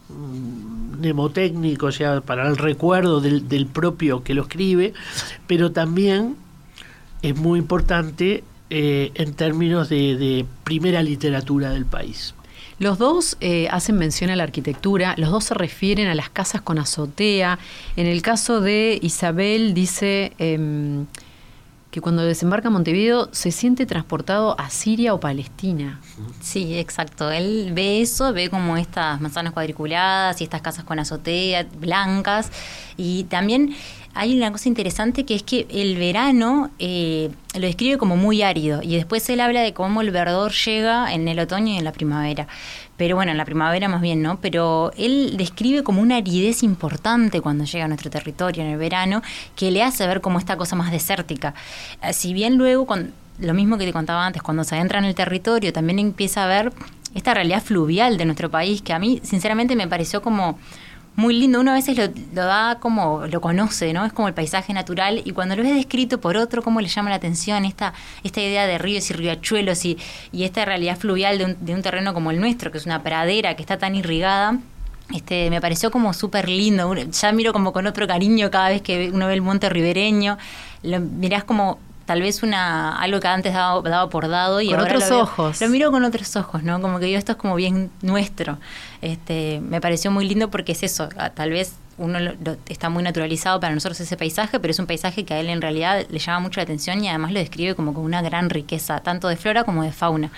mm, 0.08 0.98
mnemotécnico, 0.98 1.86
o 1.86 1.92
sea, 1.92 2.20
para 2.20 2.46
el 2.46 2.56
recuerdo 2.56 3.20
del, 3.20 3.66
propio 3.66 4.22
que 4.22 4.32
lo 4.32 4.42
escribe, 4.42 4.92
pero 5.48 5.72
también 5.72 6.36
es 7.20 7.34
muy 7.34 7.58
importante 7.58 8.44
eh, 8.70 9.10
en 9.16 9.34
términos 9.34 9.88
de, 9.88 10.46
primera 10.62 11.02
literatura 11.02 11.70
del 11.70 11.84
país. 11.84 12.36
Los 12.78 12.98
dos 12.98 13.36
eh, 13.40 13.66
hacen 13.72 13.96
mención 13.96 14.30
a 14.30 14.36
la 14.36 14.44
arquitectura, 14.44 15.16
los 15.18 15.30
dos 15.30 15.42
se 15.42 15.54
refieren 15.54 16.06
a 16.06 16.14
las 16.14 16.30
casas 16.30 16.62
con 16.62 16.78
azotea. 16.78 17.58
En 17.96 18.06
el 18.06 18.22
caso 18.22 18.60
de 18.60 19.00
Isabel 19.02 19.74
dice... 19.74 20.32
Em, 20.38 21.06
que 21.94 22.00
cuando 22.00 22.24
desembarca 22.24 22.70
Montevideo 22.70 23.28
se 23.30 23.52
siente 23.52 23.86
transportado 23.86 24.58
a 24.58 24.68
Siria 24.68 25.14
o 25.14 25.20
Palestina. 25.20 26.00
Sí, 26.40 26.76
exacto. 26.76 27.30
Él 27.30 27.70
ve 27.72 28.00
eso, 28.00 28.32
ve 28.32 28.50
como 28.50 28.76
estas 28.76 29.20
manzanas 29.20 29.52
cuadriculadas 29.52 30.40
y 30.40 30.44
estas 30.44 30.60
casas 30.60 30.82
con 30.82 30.98
azotea 30.98 31.68
blancas. 31.78 32.50
Y 32.96 33.22
también 33.24 33.76
hay 34.12 34.36
una 34.36 34.50
cosa 34.50 34.68
interesante 34.68 35.24
que 35.24 35.36
es 35.36 35.44
que 35.44 35.68
el 35.70 35.96
verano 35.96 36.72
eh, 36.80 37.30
lo 37.54 37.60
describe 37.60 37.96
como 37.96 38.16
muy 38.16 38.42
árido 38.42 38.82
y 38.82 38.96
después 38.96 39.28
él 39.30 39.38
habla 39.38 39.60
de 39.60 39.72
cómo 39.72 40.00
el 40.00 40.10
verdor 40.10 40.52
llega 40.52 41.14
en 41.14 41.28
el 41.28 41.38
otoño 41.38 41.74
y 41.74 41.76
en 41.76 41.84
la 41.84 41.92
primavera 41.92 42.48
pero 42.96 43.16
bueno, 43.16 43.32
en 43.32 43.38
la 43.38 43.44
primavera 43.44 43.88
más 43.88 44.00
bien, 44.00 44.22
¿no? 44.22 44.40
Pero 44.40 44.92
él 44.96 45.34
describe 45.36 45.82
como 45.82 46.00
una 46.00 46.16
aridez 46.16 46.62
importante 46.62 47.40
cuando 47.40 47.64
llega 47.64 47.84
a 47.84 47.88
nuestro 47.88 48.10
territorio 48.10 48.62
en 48.62 48.70
el 48.70 48.78
verano, 48.78 49.22
que 49.56 49.70
le 49.70 49.82
hace 49.82 50.06
ver 50.06 50.20
como 50.20 50.38
esta 50.38 50.56
cosa 50.56 50.76
más 50.76 50.92
desértica. 50.92 51.54
Eh, 52.02 52.12
si 52.12 52.32
bien 52.32 52.56
luego, 52.56 52.86
con, 52.86 53.12
lo 53.38 53.54
mismo 53.54 53.78
que 53.78 53.84
te 53.84 53.92
contaba 53.92 54.24
antes, 54.24 54.42
cuando 54.42 54.64
se 54.64 54.76
adentra 54.76 54.98
en 54.98 55.06
el 55.06 55.14
territorio, 55.14 55.72
también 55.72 55.98
empieza 55.98 56.44
a 56.44 56.46
ver 56.46 56.72
esta 57.14 57.34
realidad 57.34 57.62
fluvial 57.62 58.16
de 58.16 58.24
nuestro 58.24 58.50
país, 58.50 58.82
que 58.82 58.92
a 58.92 58.98
mí 58.98 59.20
sinceramente 59.22 59.76
me 59.76 59.88
pareció 59.88 60.22
como 60.22 60.58
muy 61.16 61.34
lindo. 61.34 61.60
Uno 61.60 61.70
a 61.70 61.74
veces 61.74 61.96
lo, 61.96 62.08
da 62.32 62.78
como, 62.80 63.26
lo 63.26 63.40
conoce, 63.40 63.92
¿no? 63.92 64.04
Es 64.04 64.12
como 64.12 64.28
el 64.28 64.34
paisaje 64.34 64.72
natural 64.72 65.22
y 65.24 65.32
cuando 65.32 65.56
lo 65.56 65.62
ves 65.62 65.74
descrito 65.74 66.20
por 66.20 66.36
otro, 66.36 66.62
cómo 66.62 66.80
le 66.80 66.88
llama 66.88 67.10
la 67.10 67.16
atención 67.16 67.64
esta, 67.64 67.94
esta 68.22 68.40
idea 68.40 68.66
de 68.66 68.78
ríos 68.78 69.10
y 69.10 69.14
riachuelos 69.14 69.84
y, 69.84 69.98
y 70.32 70.44
esta 70.44 70.64
realidad 70.64 70.98
fluvial 70.98 71.38
de 71.38 71.44
un, 71.44 71.56
de 71.64 71.74
un 71.74 71.82
terreno 71.82 72.14
como 72.14 72.30
el 72.30 72.40
nuestro, 72.40 72.70
que 72.70 72.78
es 72.78 72.86
una 72.86 73.02
pradera 73.02 73.54
que 73.54 73.62
está 73.62 73.78
tan 73.78 73.94
irrigada. 73.94 74.58
Este, 75.12 75.50
me 75.50 75.60
pareció 75.60 75.90
como 75.90 76.12
súper 76.14 76.48
lindo. 76.48 76.94
Ya 76.94 77.32
miro 77.32 77.52
como 77.52 77.72
con 77.72 77.86
otro 77.86 78.06
cariño 78.06 78.50
cada 78.50 78.70
vez 78.70 78.82
que 78.82 79.10
uno 79.12 79.26
ve 79.26 79.34
el 79.34 79.42
monte 79.42 79.68
ribereño. 79.68 80.38
Lo 80.82 80.98
mirás 81.00 81.44
como 81.44 81.78
tal 82.06 82.20
vez 82.20 82.42
una 82.42 82.96
algo 82.96 83.20
que 83.20 83.28
antes 83.28 83.52
daba, 83.52 83.80
daba 83.88 84.08
por 84.08 84.28
dado 84.28 84.60
y 84.60 84.70
con 84.70 84.80
ahora 84.80 84.96
otros 84.96 85.10
ojos. 85.10 85.60
Lo 85.60 85.68
miro 85.68 85.90
con 85.90 86.04
otros 86.04 86.36
ojos, 86.36 86.62
¿no? 86.62 86.80
Como 86.80 86.98
que 86.98 87.10
yo 87.10 87.18
esto 87.18 87.32
es 87.32 87.38
como 87.38 87.54
bien 87.54 87.90
nuestro. 88.02 88.58
Este, 89.02 89.60
me 89.60 89.80
pareció 89.80 90.10
muy 90.10 90.26
lindo 90.26 90.50
porque 90.50 90.72
es 90.72 90.82
eso, 90.82 91.08
tal 91.34 91.50
vez 91.50 91.74
uno 91.96 92.18
está 92.68 92.88
muy 92.88 93.02
naturalizado 93.02 93.60
para 93.60 93.74
nosotros 93.74 94.00
ese 94.00 94.16
paisaje, 94.16 94.58
pero 94.58 94.72
es 94.72 94.78
un 94.78 94.86
paisaje 94.86 95.24
que 95.24 95.34
a 95.34 95.40
él 95.40 95.48
en 95.48 95.60
realidad 95.62 96.04
le 96.08 96.18
llama 96.18 96.40
mucho 96.40 96.58
la 96.58 96.64
atención 96.64 97.04
y 97.04 97.08
además 97.08 97.32
lo 97.32 97.38
describe 97.38 97.74
como 97.74 97.94
con 97.94 98.04
una 98.04 98.20
gran 98.22 98.50
riqueza, 98.50 99.00
tanto 99.00 99.28
de 99.28 99.36
flora 99.36 99.64
como 99.64 99.82
de 99.82 99.92
fauna. 99.92 100.30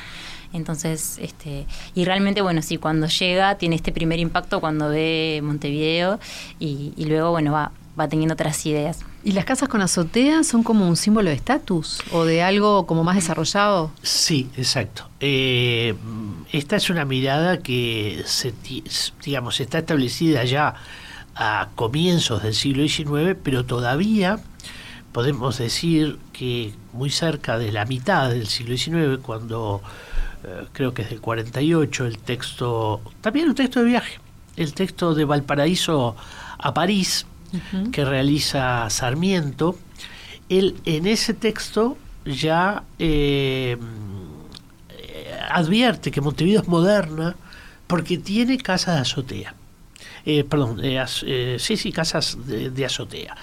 Entonces, 0.53 1.19
este, 1.21 1.67
y 1.95 2.05
realmente, 2.05 2.41
bueno, 2.41 2.63
sí, 2.63 2.77
cuando 2.77 3.09
llega 3.09 3.57
tiene 3.57 3.77
este 3.77 3.93
primer 3.93 4.19
impacto 4.21 4.61
cuando 4.61 4.89
ve 4.89 5.41
Montevideo 5.43 6.21
y, 6.59 6.93
y 6.97 7.07
luego, 7.07 7.31
bueno, 7.31 7.53
va, 7.53 7.73
va 7.99 8.09
teniendo 8.09 8.35
otras 8.35 8.65
ideas. 8.67 9.01
¿Y 9.25 9.33
las 9.33 9.45
casas 9.45 9.69
con 9.69 9.81
azotea 9.81 10.45
son 10.45 10.63
como 10.63 10.89
un 10.89 10.97
símbolo 10.97 11.31
de 11.31 11.37
estatus 11.37 12.01
o 12.13 12.25
de 12.25 12.43
algo 12.43 12.87
como 12.87 13.05
más 13.05 13.17
desarrollado? 13.17 13.91
Sí, 14.03 14.49
exacto. 14.57 15.09
Eh, 15.21 15.95
esta 16.53 16.77
es 16.77 16.91
una 16.91 17.05
mirada 17.05 17.59
que, 17.59 18.23
se, 18.27 18.53
digamos, 19.25 19.61
está 19.61 19.79
establecida 19.79 20.45
ya 20.45 20.75
a 21.35 21.69
comienzos 21.75 22.43
del 22.43 22.55
siglo 22.55 22.87
XIX, 22.87 23.37
pero 23.43 23.65
todavía 23.65 24.41
podemos 25.13 25.59
decir 25.59 26.19
que 26.33 26.75
muy 26.93 27.11
cerca 27.11 27.59
de 27.59 27.73
la 27.73 27.85
mitad 27.87 28.31
del 28.31 28.47
siglo 28.47 28.77
XIX, 28.77 29.23
cuando 29.23 29.83
eh, 30.45 30.67
creo 30.73 30.93
que 30.93 31.03
es 31.03 31.11
del 31.11 31.21
48, 31.21 32.07
el 32.07 32.19
texto, 32.19 33.01
también 33.21 33.49
un 33.49 33.55
texto 33.55 33.81
de 33.81 33.87
viaje, 33.87 34.19
el 34.57 34.75
texto 34.75 35.15
de 35.15 35.25
Valparaíso 35.25 36.17
a 36.59 36.75
París, 36.75 37.27
que 37.93 38.05
realiza 38.05 38.89
Sarmiento, 38.91 39.77
él 40.49 40.77
en 40.85 41.07
ese 41.07 41.35
texto 41.35 41.97
ya 42.25 42.83
eh, 42.99 43.77
advierte 45.51 46.11
que 46.11 46.21
Montevideo 46.21 46.63
es 46.63 46.69
moderna 46.69 47.37
porque 47.87 48.19
tiene 48.19 48.59
casas 48.59 48.97
de 48.97 49.01
azotea. 49.01 49.55
Eh, 50.25 50.43
perdón, 50.43 50.81
eh, 50.83 51.57
sí, 51.61 51.77
sí, 51.77 51.93
casas 51.93 52.37
de, 52.47 52.85
azotea. 52.85 53.37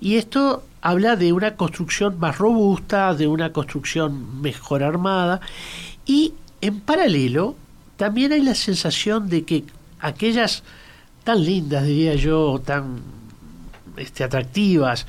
Y 0.00 0.16
esto 0.16 0.62
habla 0.80 1.16
de 1.16 1.32
una 1.32 1.56
construcción 1.56 2.18
más 2.20 2.38
robusta, 2.38 3.12
de 3.14 3.26
una 3.26 3.52
construcción 3.52 4.40
mejor 4.40 4.84
armada, 4.84 5.40
y 6.06 6.34
en 6.60 6.78
paralelo 6.80 7.56
también 7.96 8.30
hay 8.30 8.42
la 8.42 8.54
sensación 8.54 9.28
de 9.28 9.44
que 9.44 9.64
aquellas 9.98 10.62
tan 11.24 11.44
lindas, 11.44 11.84
diría 11.84 12.14
yo, 12.14 12.62
tan 12.64 13.00
este, 13.98 14.24
atractivas, 14.24 15.06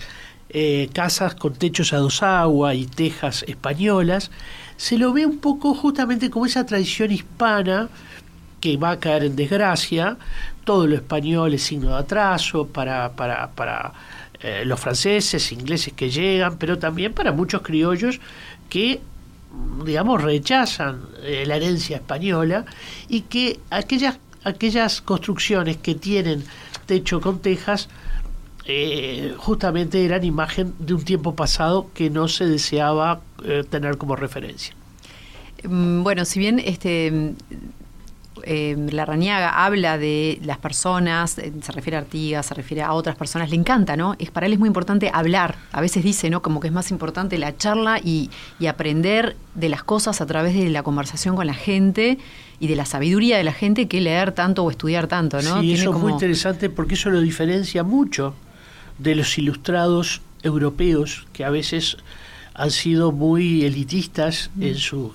eh, 0.50 0.90
casas 0.94 1.36
con 1.36 1.54
techos 1.54 1.94
a 1.94 1.98
dos 1.98 2.24
aguas 2.24 2.76
y 2.76 2.86
tejas 2.86 3.44
españolas, 3.48 4.32
se 4.78 4.98
lo 4.98 5.14
ve 5.14 5.26
un 5.26 5.40
poco 5.40 5.74
justamente 5.74 6.30
como 6.30 6.46
esa 6.46 6.66
tradición 6.66 7.12
hispana 7.12 7.90
que 8.60 8.78
va 8.78 8.92
a 8.92 9.00
caer 9.00 9.24
en 9.24 9.36
desgracia, 9.36 10.18
todo 10.64 10.88
lo 10.88 10.96
español 10.96 11.54
es 11.54 11.64
signo 11.64 11.90
de 11.90 11.98
atraso 11.98 12.68
para, 12.68 13.12
para, 13.14 13.50
para 13.52 13.94
eh, 14.42 14.64
los 14.66 14.80
franceses, 14.80 15.52
ingleses 15.52 15.94
que 15.94 16.10
llegan, 16.10 16.58
pero 16.58 16.78
también 16.78 17.14
para 17.14 17.32
muchos 17.32 17.62
criollos 17.62 18.20
que 18.70 19.02
digamos 19.84 20.22
rechazan 20.22 21.02
eh, 21.24 21.44
la 21.46 21.56
herencia 21.56 21.98
española 21.98 22.66
y 23.08 23.22
que 23.22 23.60
aquellas 23.72 24.20
aquellas 24.44 25.02
construcciones 25.02 25.78
que 25.78 25.96
tienen 25.96 26.44
techo 26.86 27.20
con 27.20 27.40
tejas 27.40 27.90
eh, 28.72 29.34
justamente 29.36 30.06
eran 30.06 30.24
imagen 30.24 30.76
de 30.78 30.94
un 30.94 31.04
tiempo 31.04 31.34
pasado 31.34 31.88
que 31.96 32.12
no 32.12 32.28
se 32.28 32.46
deseaba 32.46 33.20
eh, 33.44 33.64
tener 33.68 33.98
como 33.98 34.16
referencia. 34.16 34.76
Mm, 35.64 36.04
bueno, 36.04 36.24
si 36.24 36.38
bien 36.38 36.60
este 36.60 37.34
eh, 38.44 38.78
la 38.92 39.06
Rañaga 39.06 39.66
habla 39.66 39.98
de 39.98 40.40
las 40.44 40.60
personas, 40.60 41.32
se 41.32 41.72
refiere 41.72 41.98
a 41.98 42.02
Artigas, 42.02 42.46
se 42.46 42.54
refiere 42.54 42.84
a 42.84 42.94
otras 42.94 43.16
personas, 43.16 43.50
le 43.50 43.56
encanta, 43.56 43.98
¿no? 43.98 44.16
Es 44.20 44.30
para 44.30 44.46
él 44.46 44.54
es 44.54 44.60
muy 44.60 44.68
importante 44.68 45.10
hablar. 45.12 45.56
A 45.72 45.82
veces 45.82 46.04
dice, 46.04 46.30
¿no? 46.30 46.44
Como 46.44 46.60
que 46.60 46.68
es 46.68 46.74
más 46.74 46.92
importante 46.92 47.40
la 47.40 47.58
charla 47.58 48.00
y, 48.00 48.30
aprender 48.68 49.36
de 49.56 49.68
las 49.68 49.82
cosas 49.82 50.22
a 50.22 50.28
través 50.28 50.54
de 50.54 50.70
la 50.70 50.84
conversación 50.84 51.36
con 51.36 51.48
la 51.48 51.56
gente 51.56 52.20
y 52.60 52.68
de 52.68 52.76
la 52.76 52.86
sabiduría 52.86 53.36
de 53.36 53.44
la 53.44 53.52
gente 53.52 53.88
que 53.88 54.00
leer 54.00 54.32
tanto 54.32 54.64
o 54.64 54.70
estudiar 54.70 55.08
tanto, 55.08 55.42
¿no? 55.42 55.60
Sí, 55.60 55.74
eso 55.74 55.90
es 55.90 55.98
muy 55.98 56.12
interesante 56.12 56.70
porque 56.70 56.94
eso 56.94 57.10
lo 57.10 57.20
diferencia 57.20 57.84
mucho 57.84 58.36
de 59.00 59.16
los 59.16 59.38
ilustrados 59.38 60.22
europeos 60.44 61.26
que 61.34 61.44
a 61.44 61.50
veces 61.50 61.98
han 62.54 62.72
sido 62.72 63.12
muy 63.12 63.66
elitistas 63.66 64.52
en 64.60 64.76
su 64.76 65.14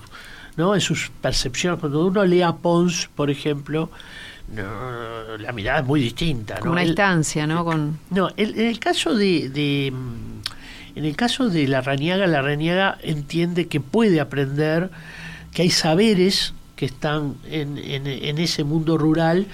¿no? 0.57 0.73
en 0.73 0.81
sus 0.81 1.11
percepciones. 1.21 1.79
Cuando 1.79 2.05
uno 2.05 2.25
lee 2.25 2.41
a 2.41 2.53
Pons, 2.53 3.09
por 3.13 3.29
ejemplo, 3.29 3.89
no, 4.53 5.37
la 5.37 5.51
mirada 5.51 5.79
es 5.79 5.85
muy 5.85 6.01
distinta. 6.01 6.59
Con 6.59 6.71
una 6.71 6.81
distancia, 6.81 7.47
¿no? 7.47 7.65
Con... 7.65 7.99
No, 8.09 8.29
en 8.37 8.59
el 8.59 8.79
caso 8.79 9.15
de, 9.15 9.49
de, 9.49 9.87
en 9.87 11.05
el 11.05 11.15
caso 11.15 11.49
de 11.49 11.67
la 11.67 11.81
Raniaga, 11.81 12.27
la 12.27 12.41
Raniaga 12.41 12.97
entiende 13.01 13.67
que 13.67 13.79
puede 13.79 14.19
aprender, 14.19 14.89
que 15.53 15.63
hay 15.63 15.69
saberes 15.69 16.53
que 16.75 16.85
están 16.85 17.35
en, 17.49 17.77
en, 17.77 18.05
en 18.07 18.37
ese 18.37 18.63
mundo 18.63 18.97
rural 18.97 19.47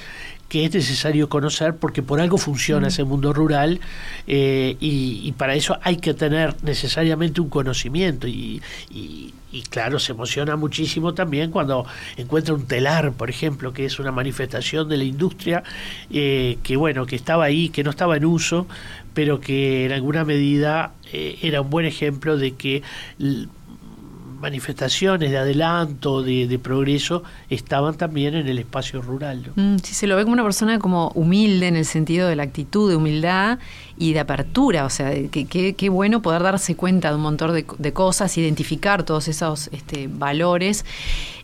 que 0.52 0.66
es 0.66 0.74
necesario 0.74 1.30
conocer 1.30 1.78
porque 1.78 2.04
por 2.04 2.20
algo 2.20 2.38
funciona 2.38 2.90
ese 2.90 3.06
mundo 3.06 3.32
rural 3.32 3.80
eh, 4.28 4.76
y, 4.82 5.32
para 5.38 5.56
eso 5.56 5.80
hay 5.82 5.96
que 5.96 6.14
tener 6.14 6.56
necesariamente 6.62 7.40
un 7.40 7.48
conocimiento. 7.48 8.28
Y, 8.28 8.62
y, 8.90 9.62
claro, 9.70 9.98
se 9.98 10.12
emociona 10.12 10.58
muchísimo 10.58 11.14
también 11.14 11.52
cuando 11.52 11.86
encuentra 12.18 12.54
un 12.54 12.68
telar, 12.68 13.14
por 13.14 13.30
ejemplo, 13.30 13.72
que 13.72 13.86
es 13.86 13.98
una 13.98 14.12
manifestación 14.12 14.90
de 14.90 14.98
la 14.98 15.06
industria 15.06 15.64
eh, 16.10 16.58
que 16.64 16.76
bueno, 16.76 17.06
que 17.06 17.16
estaba 17.16 17.46
ahí, 17.46 17.70
que 17.70 17.86
no 17.86 17.90
estaba 17.90 18.18
en 18.18 18.26
uso, 18.26 18.68
pero 19.14 19.40
que 19.40 19.86
en 19.86 19.94
alguna 19.94 20.26
medida 20.26 20.92
eh, 21.14 21.40
era 21.44 21.62
un 21.62 21.70
buen 21.70 21.86
ejemplo 21.86 22.36
de 22.36 22.56
que 22.56 22.84
manifestaciones 24.42 25.32
de 25.32 25.38
adelanto, 25.38 26.24
de, 26.24 26.60
progreso, 26.62 27.24
estaban 27.50 27.96
también 27.96 28.36
en 28.36 28.48
el 28.48 28.60
espacio 28.60 29.02
rural. 29.02 29.52
Mm, 29.56 29.78
sí, 29.78 29.94
se 29.94 30.08
lo 30.08 30.16
ve 30.16 30.24
como 30.24 30.34
una 30.34 30.44
persona 30.44 30.80
como 30.80 31.10
humilde 31.16 31.68
en 31.68 31.76
el 31.76 31.86
sentido 31.86 32.28
de 32.28 32.36
la 32.36 32.44
actitud 32.44 32.90
de 32.90 32.96
humildad 32.96 33.60
y 33.98 34.14
de 34.14 34.20
apertura, 34.20 34.86
o 34.86 34.90
sea, 34.90 35.12
que 35.30 35.76
qué 35.76 35.90
bueno 35.90 36.22
poder 36.22 36.44
darse 36.44 36.76
cuenta 36.76 37.10
de 37.10 37.16
un 37.16 37.22
montón 37.22 37.54
de, 37.54 37.94
cosas, 37.94 38.38
identificar 38.38 39.04
todos 39.04 39.28
esos 39.28 39.70
este, 39.72 40.08
valores. 40.08 40.86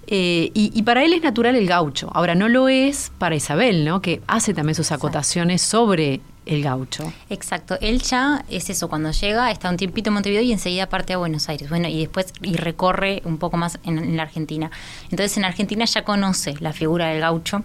Eh, 0.10 0.51
y, 0.53 0.81
para 0.83 1.03
él 1.03 1.13
es 1.13 1.21
natural 1.21 1.55
el 1.55 1.67
gaucho. 1.67 2.10
Ahora, 2.13 2.33
no 2.33 2.47
lo 2.47 2.69
es 2.69 3.12
para 3.17 3.36
Isabel, 3.36 3.83
¿no? 3.83 4.01
Que 4.01 4.21
hace 4.27 4.53
también 4.53 4.75
sus 4.75 4.91
acotaciones 4.93 5.62
sobre 5.62 6.21
el 6.47 6.63
gaucho. 6.63 7.12
Exacto. 7.29 7.77
Él 7.81 8.01
ya 8.01 8.43
es 8.49 8.69
eso, 8.69 8.89
cuando 8.89 9.12
llega, 9.12 9.51
está 9.51 9.69
un 9.69 9.77
tiempito 9.77 10.10
en 10.10 10.15
Montevideo 10.15 10.41
y 10.41 10.51
enseguida 10.51 10.88
parte 10.88 11.13
a 11.13 11.17
Buenos 11.17 11.49
Aires. 11.49 11.69
Bueno, 11.69 11.88
y 11.88 11.99
después 11.99 12.33
y 12.41 12.55
recorre 12.55 13.21
un 13.25 13.38
poco 13.38 13.57
más 13.57 13.79
en 13.83 14.15
la 14.17 14.23
Argentina. 14.23 14.71
Entonces 15.10 15.38
en 15.38 15.45
Argentina 15.45 15.86
ya 15.86 16.03
conoce 16.03 16.55
la 16.60 16.73
figura 16.73 17.07
del 17.07 17.21
gaucho 17.21 17.63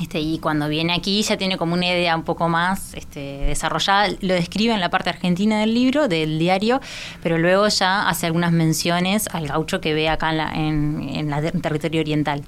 este, 0.00 0.20
y 0.20 0.38
cuando 0.38 0.68
viene 0.68 0.94
aquí 0.94 1.22
ya 1.22 1.36
tiene 1.36 1.58
como 1.58 1.74
una 1.74 1.86
idea 1.86 2.16
un 2.16 2.22
poco 2.22 2.48
más 2.48 2.94
este, 2.94 3.44
desarrollada. 3.46 4.08
Lo 4.20 4.34
describe 4.34 4.72
en 4.72 4.80
la 4.80 4.88
parte 4.88 5.10
argentina 5.10 5.60
del 5.60 5.74
libro, 5.74 6.08
del 6.08 6.38
diario, 6.38 6.80
pero 7.22 7.36
luego 7.36 7.68
ya 7.68 8.08
hace 8.08 8.26
algunas 8.26 8.50
menciones 8.50 9.28
al 9.32 9.48
gaucho 9.48 9.80
que 9.80 9.92
ve 9.92 10.08
acá 10.08 10.30
en, 10.30 11.28
la, 11.30 11.38
en, 11.38 11.60
territorio 11.60 12.00
oriental. 12.00 12.42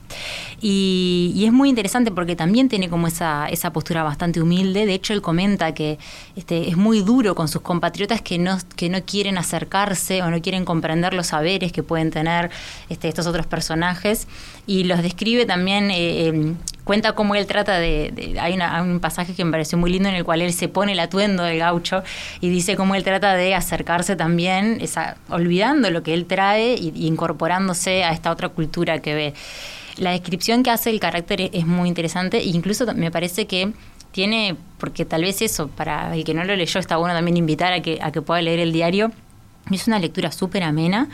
Y, 0.60 1.42
es 1.44 1.52
muy 1.52 1.68
interesante 1.68 2.10
porque 2.10 2.36
también 2.36 2.68
tiene 2.68 2.88
como 2.88 3.06
esa, 3.06 3.48
esa 3.48 3.72
postura 3.72 4.02
bastante 4.02 4.40
humilde. 4.40 4.86
De 4.86 4.94
hecho, 4.94 5.12
él 5.12 5.20
comenta 5.20 5.74
que 5.74 5.98
este, 6.36 6.68
es 6.68 6.76
muy 6.76 7.02
duro 7.02 7.34
con 7.34 7.48
sus 7.48 7.60
compatriotas 7.60 8.22
que 8.22 8.38
no, 8.38 8.56
que 8.76 8.88
no 8.88 9.02
quieren 9.04 9.36
acercarse 9.36 10.22
o 10.22 10.30
no 10.30 10.40
quieren 10.40 10.64
comprender 10.64 11.12
los 11.12 11.28
saberes 11.28 11.72
que 11.72 11.82
pueden 11.82 12.10
tener 12.10 12.50
estos 12.88 13.26
otros 13.26 13.46
personajes. 13.46 14.26
Y 14.66 14.84
los 14.84 15.02
describe 15.02 15.44
también 15.44 15.90
eh, 15.90 16.26
em, 16.26 16.56
cuenta 16.84 17.12
cómo 17.12 17.34
él 17.34 17.46
trata 17.46 17.78
de... 17.78 18.36
hay, 18.40 18.58
un 18.82 19.00
pasaje 19.00 19.34
que 19.34 19.44
me 19.44 19.50
pareció 19.50 19.76
muy 19.78 19.90
lindo 19.90 20.08
en 20.08 20.14
el 20.14 20.24
cual 20.24 20.42
él 20.42 20.52
se 20.52 20.68
pone 20.68 20.92
el 20.92 21.00
atuendo 21.00 21.42
del 21.42 21.58
gaucho 21.58 22.02
y 22.40 22.48
dice 22.48 22.76
cómo 22.76 22.94
él 22.94 23.02
trata 23.02 23.34
de 23.34 23.54
acercarse 23.54 24.16
también, 24.16 24.80
olvidando 25.28 25.90
lo 25.90 26.02
que 26.02 26.14
él 26.14 26.26
trae 26.26 26.74
y, 26.74 27.06
incorporándose 27.06 28.04
a 28.04 28.12
esta 28.12 28.30
otra 28.30 28.48
cultura 28.48 29.00
que 29.00 29.14
ve. 29.14 29.34
La 29.98 30.12
descripción 30.12 30.62
que 30.62 30.70
hace 30.70 30.90
el 30.90 31.00
carácter 31.00 31.50
es 31.52 31.66
muy 31.66 31.88
interesante 31.88 32.38
e 32.38 32.46
incluso 32.46 32.86
me 32.94 33.10
parece 33.10 33.46
que 33.46 33.72
tiene, 34.12 34.56
porque 34.78 35.04
tal 35.04 35.22
vez 35.22 35.42
eso, 35.42 35.68
para 35.68 36.14
el 36.14 36.24
que 36.24 36.34
no 36.34 36.44
lo 36.44 36.54
leyó, 36.54 36.78
está 36.78 36.96
bueno 36.96 37.14
también 37.14 37.36
invitar 37.36 37.72
a 37.72 37.80
que, 37.80 37.98
a 38.00 38.12
que 38.12 38.22
pueda 38.22 38.40
leer 38.42 38.60
el 38.60 38.72
diario. 38.72 39.10
Es 39.70 39.86
una 39.86 39.98
lectura 39.98 40.32
súper 40.32 40.62
amena 40.64 41.08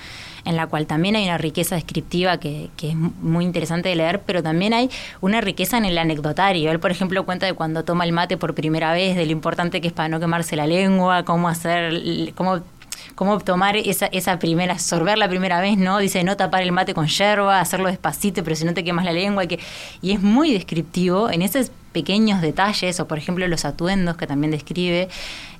en 0.44 0.56
la 0.56 0.66
cual 0.66 0.86
también 0.86 1.14
hay 1.16 1.24
una 1.24 1.36
riqueza 1.36 1.74
descriptiva 1.74 2.38
que, 2.38 2.70
es 2.80 2.94
muy 2.94 3.44
interesante 3.44 3.90
de 3.90 3.96
leer, 3.96 4.22
pero 4.24 4.42
también 4.42 4.72
hay 4.72 4.88
una 5.20 5.42
riqueza 5.42 5.76
en 5.76 5.84
el 5.84 5.98
anecdotario. 5.98 6.70
Él, 6.70 6.80
por 6.80 6.90
ejemplo, 6.90 7.24
cuenta 7.26 7.44
de 7.44 7.52
cuando 7.52 7.84
toma 7.84 8.04
el 8.04 8.12
mate 8.12 8.38
por 8.38 8.54
primera 8.54 8.92
vez, 8.92 9.16
de 9.16 9.26
lo 9.26 9.32
importante 9.32 9.82
que 9.82 9.88
es 9.88 9.92
para 9.92 10.08
no 10.08 10.20
quemarse 10.20 10.56
la 10.56 10.66
lengua, 10.66 11.24
cómo 11.24 11.48
hacer, 11.48 12.32
cómo 12.34 12.62
cómo 13.18 13.40
tomar 13.40 13.76
esa, 13.76 14.06
esa 14.06 14.38
primera, 14.38 14.78
sorber 14.78 15.18
la 15.18 15.28
primera 15.28 15.60
vez, 15.60 15.76
¿no? 15.76 15.98
Dice 15.98 16.22
no 16.22 16.36
tapar 16.36 16.62
el 16.62 16.70
mate 16.70 16.94
con 16.94 17.08
yerba, 17.08 17.58
hacerlo 17.58 17.88
despacito, 17.88 18.44
pero 18.44 18.54
si 18.54 18.64
no 18.64 18.74
te 18.74 18.84
quemas 18.84 19.04
la 19.04 19.10
lengua. 19.10 19.42
Y, 19.42 19.48
que, 19.48 19.58
y 20.00 20.12
es 20.12 20.22
muy 20.22 20.52
descriptivo 20.52 21.28
en 21.28 21.42
esos 21.42 21.72
pequeños 21.90 22.40
detalles, 22.40 23.00
o 23.00 23.08
por 23.08 23.18
ejemplo 23.18 23.48
los 23.48 23.64
atuendos 23.64 24.16
que 24.16 24.28
también 24.28 24.52
describe, 24.52 25.08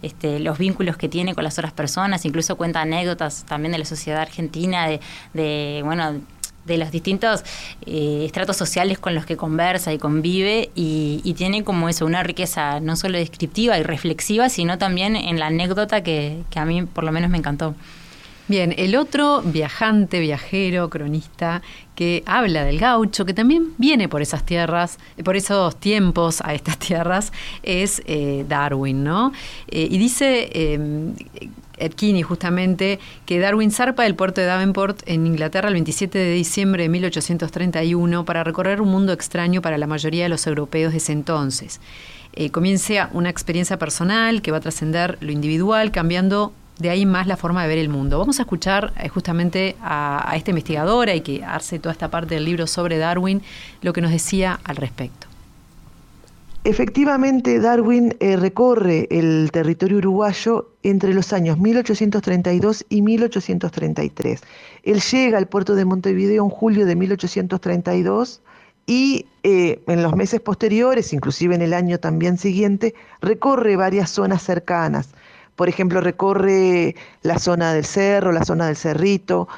este, 0.03 0.39
los 0.39 0.57
vínculos 0.57 0.97
que 0.97 1.09
tiene 1.09 1.35
con 1.35 1.43
las 1.43 1.59
otras 1.59 1.73
personas, 1.73 2.25
incluso 2.25 2.55
cuenta 2.57 2.81
anécdotas 2.81 3.43
también 3.45 3.73
de 3.73 3.79
la 3.79 3.87
sociedad 3.87 4.21
argentina, 4.21 4.87
de, 4.87 5.01
de 5.35 5.81
bueno, 5.85 6.21
de 6.69 6.79
los 6.79 6.93
distintos 6.93 7.43
eh, 7.87 8.23
estratos 8.25 8.57
sociales 8.57 8.99
con 8.99 9.15
los 9.15 9.27
que 9.27 9.37
conversa 9.37 9.93
y 9.93 9.99
convive 9.99 10.71
y, 10.75 11.35
tiene 11.37 11.65
como 11.65 11.89
eso, 11.89 12.05
una 12.05 12.23
riqueza 12.23 12.81
no 12.81 12.97
solo 12.97 13.19
descriptiva 13.19 13.79
y 13.79 13.83
reflexiva, 13.83 14.49
sino 14.49 14.79
también 14.79 15.17
en 15.17 15.39
la 15.39 15.47
anécdota 15.47 16.03
que, 16.03 16.43
que 16.51 16.59
a 16.59 16.65
mí 16.65 16.83
por 16.83 17.05
lo 17.05 17.13
menos 17.13 17.31
me 17.31 17.39
encantó. 17.39 17.75
Bien, 18.49 18.75
el 18.79 18.97
otro 18.97 19.43
viajante, 19.43 20.21
viajero, 20.21 20.89
cronista 20.89 21.61
que 21.95 22.23
habla 22.25 22.65
del 22.65 22.79
gaucho, 22.79 23.27
que 23.27 23.35
también 23.35 23.75
viene 23.77 24.09
por 24.09 24.23
esas 24.23 24.47
tierras, 24.47 24.99
por 25.23 25.37
esos 25.37 25.77
tiempos 25.77 26.41
a 26.41 26.55
estas 26.55 26.79
tierras, 26.79 27.31
es 27.63 28.01
eh, 28.07 28.47
Darwin, 28.49 29.05
¿no? 29.05 29.33
Eh, 29.69 29.87
y 29.91 29.99
dice 29.99 30.51
eh, 31.79 31.91
Kinney 31.91 32.23
justamente 32.23 32.99
que 33.27 33.39
Darwin 33.39 33.71
zarpa 33.71 34.05
del 34.05 34.15
puerto 34.15 34.41
de 34.41 34.47
Davenport 34.47 35.01
en 35.07 35.27
Inglaterra 35.27 35.69
el 35.69 35.75
27 35.75 36.19
de 36.19 36.33
diciembre 36.33 36.85
de 36.85 36.89
1831 36.89 38.25
para 38.25 38.45
recorrer 38.45 38.81
un 38.81 38.91
mundo 38.91 39.13
extraño 39.13 39.63
para 39.63 39.79
la 39.79 39.87
mayoría 39.87 40.25
de 40.25 40.29
los 40.29 40.47
europeos 40.47 40.93
de 40.93 40.99
ese 40.99 41.13
entonces. 41.13 41.81
comienza 42.53 43.11
una 43.13 43.31
experiencia 43.31 43.79
personal 43.79 44.43
que 44.43 44.51
va 44.51 44.59
a 44.59 44.61
trascender 44.61 45.19
lo 45.21 45.33
individual, 45.33 45.91
cambiando 45.91 46.53
de 46.79 46.91
ahí 46.91 47.07
más 47.07 47.27
la 47.27 47.37
forma 47.37 47.63
de 47.63 47.69
ver 47.69 47.79
el 47.79 47.89
mundo. 47.89 48.19
Vamos 48.19 48.39
a 48.39 48.43
escuchar 48.43 48.93
eh, 48.97 49.09
justamente 49.09 49.77
a, 49.83 50.33
esta 50.37 50.51
investigadora 50.51 51.15
y 51.15 51.21
que 51.21 51.45
hace 51.45 51.79
toda 51.79 51.93
esta 51.93 52.09
parte 52.09 52.35
del 52.35 52.45
libro 52.45 52.67
sobre 52.67 52.99
Darwin, 52.99 53.43
lo 53.83 53.93
que 53.93 54.01
nos 54.01 54.11
decía 54.11 54.61
al 54.65 54.77
respecto. 54.77 55.28
Efectivamente, 56.69 57.61
Darwin 57.61 58.15
eh, 58.21 58.37
recorre 58.37 59.09
el 59.11 59.49
territorio 59.51 59.97
uruguayo 59.97 60.69
entre 60.83 61.15
los 61.15 61.33
años 61.33 61.59
1832 61.59 62.85
y 62.91 63.01
1833. 63.01 64.43
Él 64.83 65.01
llega 65.01 65.39
al 65.39 65.49
puerto 65.49 65.75
de 65.75 65.87
Montevideo 65.87 66.45
en 66.45 66.51
julio 66.51 66.85
de 66.85 66.95
1832 66.95 68.43
y 68.85 69.25
eh, 69.45 69.83
en 69.87 70.03
los 70.03 70.15
meses 70.15 70.43
posteriores, 70.43 71.15
inclusive 71.15 71.55
en 71.55 71.63
el 71.63 71.73
año 71.73 72.01
también 72.01 72.37
siguiente, 72.37 72.95
recorre 73.23 73.77
varias 73.77 74.11
zonas 74.11 74.43
cercanas 74.43 75.09
por 75.57 75.71
ejemplo, 75.71 76.03
recorre 76.03 76.95
la 77.23 77.39
zona 77.39 77.73
del 77.73 77.87
cerro, 77.87 78.31
la 78.31 78.45
zona 78.45 78.67
del 78.67 78.77
cerrito, 78.77 79.49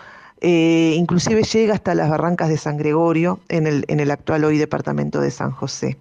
eh, 0.41 0.95
inclusive 0.97 1.43
llega 1.43 1.75
hasta 1.75 1.95
las 1.97 2.09
barrancas 2.09 2.49
de 2.49 2.57
San 2.57 2.79
Gregorio, 2.79 3.41
en 3.49 3.67
el, 3.67 3.85
en 3.89 3.99
el 3.99 4.13
actual 4.13 4.45
hoy 4.45 4.57
departamento 4.59 5.21
de 5.21 5.31
San 5.33 5.51
José. 5.51 5.99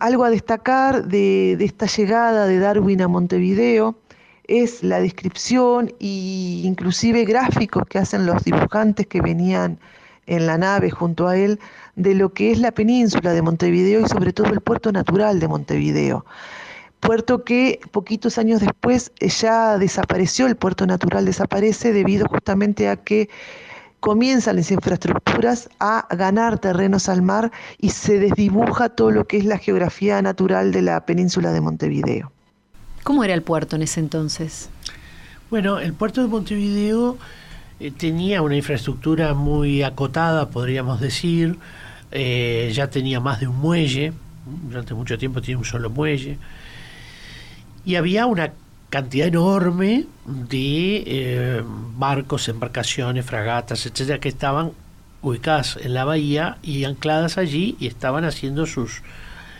Algo 0.00 0.24
a 0.24 0.30
destacar 0.30 1.04
de, 1.06 1.52
esta 1.60 1.84
llegada 1.84 2.46
de 2.46 2.58
Darwin 2.58 3.02
a 3.02 3.08
Montevideo 3.08 3.94
es 4.44 4.82
la 4.82 5.00
descripción 5.00 5.92
e 6.00 6.62
inclusive 6.64 7.26
gráficos 7.26 7.82
que 7.86 7.98
hacen 7.98 8.24
los 8.24 8.42
dibujantes 8.42 9.06
que 9.06 9.20
venían 9.20 9.78
en 10.26 10.46
la 10.46 10.56
nave 10.56 10.88
junto 10.90 11.28
a 11.28 11.36
él 11.36 11.60
de 11.94 12.14
lo 12.14 12.32
que 12.32 12.52
es 12.52 12.58
la 12.58 12.72
península 12.72 13.34
de 13.34 13.42
Montevideo 13.42 14.00
y 14.00 14.08
sobre 14.08 14.32
todo 14.32 14.48
el 14.48 14.62
puerto 14.62 14.92
natural 14.92 15.40
de 15.40 15.48
Montevideo. 15.48 16.24
Puerto 17.00 17.44
que 17.44 17.80
poquitos 17.90 18.38
años 18.38 18.60
después 18.60 19.12
eh, 19.20 19.28
ya 19.28 19.76
desapareció, 19.76 20.46
el 20.46 20.56
puerto 20.56 20.86
natural 20.86 21.26
desaparece 21.26 21.92
debido 21.92 22.26
justamente 22.28 22.88
a 22.88 22.96
que 22.96 23.28
comienzan 24.00 24.56
las 24.56 24.70
infraestructuras 24.70 25.68
a 25.78 26.06
ganar 26.10 26.58
terrenos 26.58 27.08
al 27.08 27.22
mar 27.22 27.52
y 27.78 27.90
se 27.90 28.18
desdibuja 28.18 28.88
todo 28.88 29.10
lo 29.10 29.26
que 29.26 29.36
es 29.36 29.44
la 29.44 29.58
geografía 29.58 30.20
natural 30.22 30.72
de 30.72 30.82
la 30.82 31.04
península 31.04 31.52
de 31.52 31.60
Montevideo. 31.60 32.32
¿Cómo 33.02 33.24
era 33.24 33.34
el 33.34 33.42
puerto 33.42 33.76
en 33.76 33.82
ese 33.82 34.00
entonces? 34.00 34.70
Bueno, 35.50 35.78
el 35.78 35.92
puerto 35.92 36.22
de 36.22 36.28
Montevideo 36.28 37.18
eh, 37.78 37.90
tenía 37.90 38.42
una 38.42 38.56
infraestructura 38.56 39.34
muy 39.34 39.82
acotada, 39.82 40.48
podríamos 40.48 41.00
decir, 41.00 41.58
eh, 42.10 42.70
ya 42.74 42.88
tenía 42.88 43.20
más 43.20 43.40
de 43.40 43.48
un 43.48 43.56
muelle, 43.56 44.12
durante 44.68 44.94
mucho 44.94 45.18
tiempo 45.18 45.40
tiene 45.40 45.58
un 45.58 45.64
solo 45.64 45.90
muelle, 45.90 46.38
y 47.84 47.96
había 47.96 48.26
una 48.26 48.52
cantidad 48.90 49.28
enorme 49.28 50.06
de 50.26 51.04
eh, 51.06 51.62
barcos, 51.96 52.48
embarcaciones, 52.48 53.24
fragatas, 53.24 53.86
etcétera, 53.86 54.18
que 54.18 54.28
estaban 54.28 54.72
ubicadas 55.22 55.78
en 55.80 55.94
la 55.94 56.04
bahía 56.04 56.58
y 56.62 56.84
ancladas 56.84 57.38
allí 57.38 57.76
y 57.78 57.86
estaban 57.86 58.24
haciendo 58.24 58.66
sus 58.66 59.02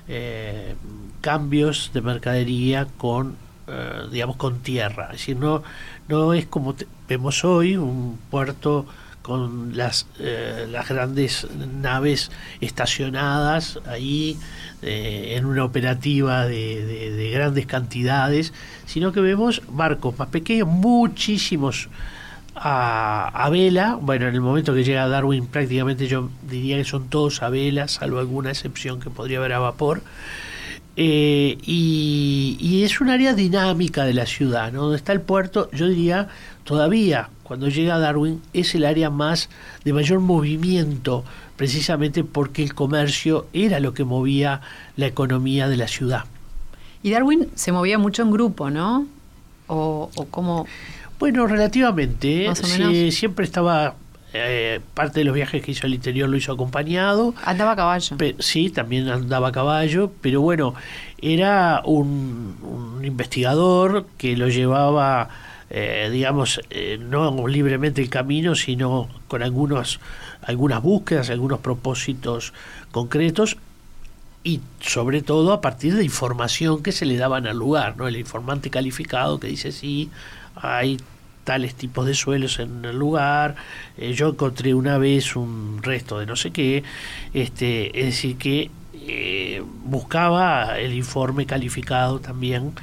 eh, 0.09 0.75
cambios 1.21 1.93
de 1.95 2.01
mercadería 2.01 2.89
con 2.99 3.37
eh, 3.69 4.03
digamos 4.11 4.37
con 4.37 4.61
tierra. 4.61 5.07
Es 5.13 5.19
decir 5.19 5.37
no 5.37 5.63
no 6.09 6.35
es 6.35 6.47
como 6.47 6.75
vemos 7.09 7.45
hoy 7.45 7.77
un 7.77 8.19
puerto 8.31 8.87
con 9.23 9.77
las, 9.77 10.07
eh, 10.19 10.67
las 10.71 10.89
grandes 10.89 11.47
naves 11.81 12.31
estacionadas 12.61 13.79
ahí 13.87 14.39
eh, 14.83 15.35
en 15.37 15.45
una 15.45 15.65
operativa 15.65 16.47
de, 16.47 17.31
grandes 17.33 17.67
cantidades, 17.67 18.53
sino 18.87 19.13
que 19.13 19.21
vemos 19.21 19.63
barcos 19.69 20.19
más 20.19 20.29
pequeños, 20.29 20.69
muchísimos 20.69 21.89
a, 22.55 23.49
vela. 23.51 23.99
Bueno, 24.01 24.27
en 24.27 24.35
el 24.35 24.41
momento 24.41 24.75
que 24.75 24.85
llega 24.85 25.07
Darwin 25.07 25.47
prácticamente 25.47 26.07
yo 26.07 26.31
diría 26.49 26.77
que 26.77 26.85
son 26.85 27.09
todos 27.09 27.43
a 27.43 27.51
vela, 27.51 27.89
salvo 27.89 28.19
alguna 28.19 28.51
excepción 28.51 29.01
que 29.01 29.11
podría 29.11 29.39
haber 29.39 29.53
a 29.53 29.59
vapor. 29.59 30.03
Eh, 31.03 31.57
y, 31.65 32.59
y, 32.61 32.85
es 32.85 33.01
un 33.01 33.09
área 33.09 33.33
dinámica 33.33 34.05
de 34.05 34.13
la 34.13 34.27
ciudad, 34.27 34.71
¿no? 34.71 34.83
Donde 34.83 34.99
está 34.99 35.15
el 35.15 35.23
puerto, 35.23 35.71
yo 35.73 35.89
diría, 35.89 36.29
todavía 36.65 37.31
cuando 37.43 37.71
llega 37.71 37.99
Darwin 37.99 38.43
es 38.53 38.75
el 38.75 38.85
área 38.85 39.09
más 39.09 39.49
de 39.83 39.95
mayor 39.95 40.21
movimiento, 40.21 41.25
precisamente 41.57 42.23
porque 42.23 42.63
el 42.63 42.75
comercio 42.75 43.47
era 43.55 43.81
lo 43.81 43.95
que 43.95 44.05
movía 44.05 44.61
la 44.97 45.07
economía 45.07 45.69
de 45.69 45.79
la 45.79 45.89
ciudad. 45.89 46.25
Y 47.03 47.13
Darwin 47.13 47.49
se 47.55 47.73
movía 47.73 47.97
mucho 47.97 48.23
en 48.23 48.31
grupo, 48.31 48.69
¿no? 48.69 49.07
O, 49.69 50.11
o 50.15 50.25
cómo... 50.27 50.67
Bueno, 51.19 51.47
relativamente. 51.47 52.55
siempre 53.11 53.47
estaba 53.47 53.95
eh, 54.33 54.81
parte 54.95 55.21
de 55.21 55.25
los 55.25 55.35
viajes 55.35 55.63
que 55.63 55.73
hizo 55.73 55.87
al 55.87 55.95
interior 55.95 56.29
lo 56.29 56.37
hizo 56.37 56.53
acompañado. 56.53 57.35
Andaba 57.45 57.73
a 57.73 57.77
caballo. 57.77 58.17
sí, 58.39 58.71
también 58.71 59.09
andaba 59.09 59.49
a 59.49 59.53
caballo, 59.53 60.13
pero 60.21 60.41
bueno, 60.41 60.75
era 61.21 61.83
un, 61.85 62.57
un 62.63 63.05
investigador 63.05 64.07
que 64.17 64.37
lo 64.37 64.49
llevaba 64.49 65.29
eh, 65.73 66.09
digamos, 66.11 66.61
eh, 66.71 66.99
no 67.01 67.47
libremente 67.47 68.03
el 68.03 68.11
camino, 68.11 68.57
sino 68.57 69.09
con 69.29 69.45
algunos, 69.45 70.01
algunas 70.43 70.83
búsquedas, 70.83 71.31
algunos 71.31 71.61
propósitos 71.61 72.53
concretos 72.91 73.57
y 74.43 74.61
sobre 74.81 75.23
todo 75.23 75.53
a 75.53 75.61
partir 75.61 75.95
de 75.95 76.03
información 76.03 76.83
que 76.83 76.91
se 76.91 77.07
le 77.07 77.17
daban 77.17 77.47
al 77.47 77.57
lugar, 77.57 77.97
¿no? 77.97 78.09
El 78.09 78.17
informante 78.17 78.69
calificado 78.69 79.39
que 79.39 79.47
dice 79.47 79.71
sí, 79.71 80.11
hay 80.57 80.99
tales 81.51 81.75
tipos 81.75 82.07
de 82.07 82.15
suelos 82.15 82.61
en 82.61 82.85
el 82.85 82.97
lugar, 82.97 83.57
eh, 83.99 84.13
yo 84.13 84.29
encontré 84.29 84.73
una 84.73 84.99
vez 84.99 85.35
un 85.35 85.81
resto 85.83 86.21
de 86.21 86.27
no 86.27 86.37
sé 86.37 86.53
qué, 86.53 86.85
este, 87.35 87.99
es 87.99 88.07
decir 88.07 88.37
que 88.37 88.71
buscaba 89.85 90.79
el 90.79 90.95
informe 90.95 91.45
calificado 91.45 92.21
también 92.21 92.75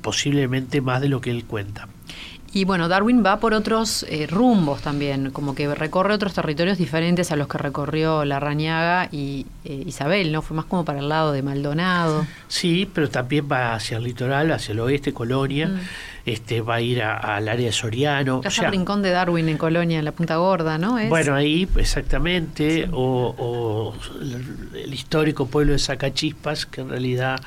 posiblemente 0.00 0.80
más 0.80 1.02
de 1.02 1.10
lo 1.10 1.20
que 1.20 1.30
él 1.30 1.44
cuenta. 1.44 1.88
Y 2.54 2.66
bueno, 2.66 2.88
Darwin 2.88 3.24
va 3.24 3.40
por 3.40 3.54
otros 3.54 4.04
eh, 4.10 4.26
rumbos 4.26 4.82
también, 4.82 5.30
como 5.30 5.54
que 5.54 5.74
recorre 5.74 6.12
otros 6.12 6.34
territorios 6.34 6.76
diferentes 6.76 7.32
a 7.32 7.36
los 7.36 7.48
que 7.48 7.56
recorrió 7.56 8.26
la 8.26 8.40
Rañaga 8.40 9.08
y 9.10 9.46
eh, 9.64 9.84
Isabel, 9.86 10.32
¿no? 10.32 10.42
Fue 10.42 10.54
más 10.54 10.66
como 10.66 10.84
para 10.84 10.98
el 10.98 11.08
lado 11.08 11.32
de 11.32 11.42
Maldonado. 11.42 12.26
Sí, 12.48 12.86
pero 12.92 13.08
también 13.08 13.48
va 13.50 13.74
hacia 13.74 13.96
el 13.96 14.04
litoral, 14.04 14.52
hacia 14.52 14.72
el 14.72 14.80
oeste, 14.80 15.14
Colonia, 15.14 15.68
mm. 15.68 15.78
este 16.26 16.60
va 16.60 16.74
a 16.74 16.80
ir 16.82 17.02
al 17.02 17.48
área 17.48 17.66
de 17.66 17.72
Soriano. 17.72 18.42
Casa 18.42 18.68
Rincón 18.68 19.00
de 19.00 19.10
Darwin 19.10 19.48
en 19.48 19.56
Colonia, 19.56 19.98
en 19.98 20.04
la 20.04 20.12
Punta 20.12 20.36
Gorda, 20.36 20.76
¿no? 20.76 20.98
Bueno, 21.08 21.34
ahí 21.34 21.66
exactamente, 21.76 22.86
o, 22.92 23.34
o 23.38 23.94
el 24.74 24.92
histórico 24.92 25.46
pueblo 25.46 25.72
de 25.72 25.78
Sacachispas, 25.78 26.66
que 26.66 26.82
en 26.82 26.90
realidad 26.90 27.40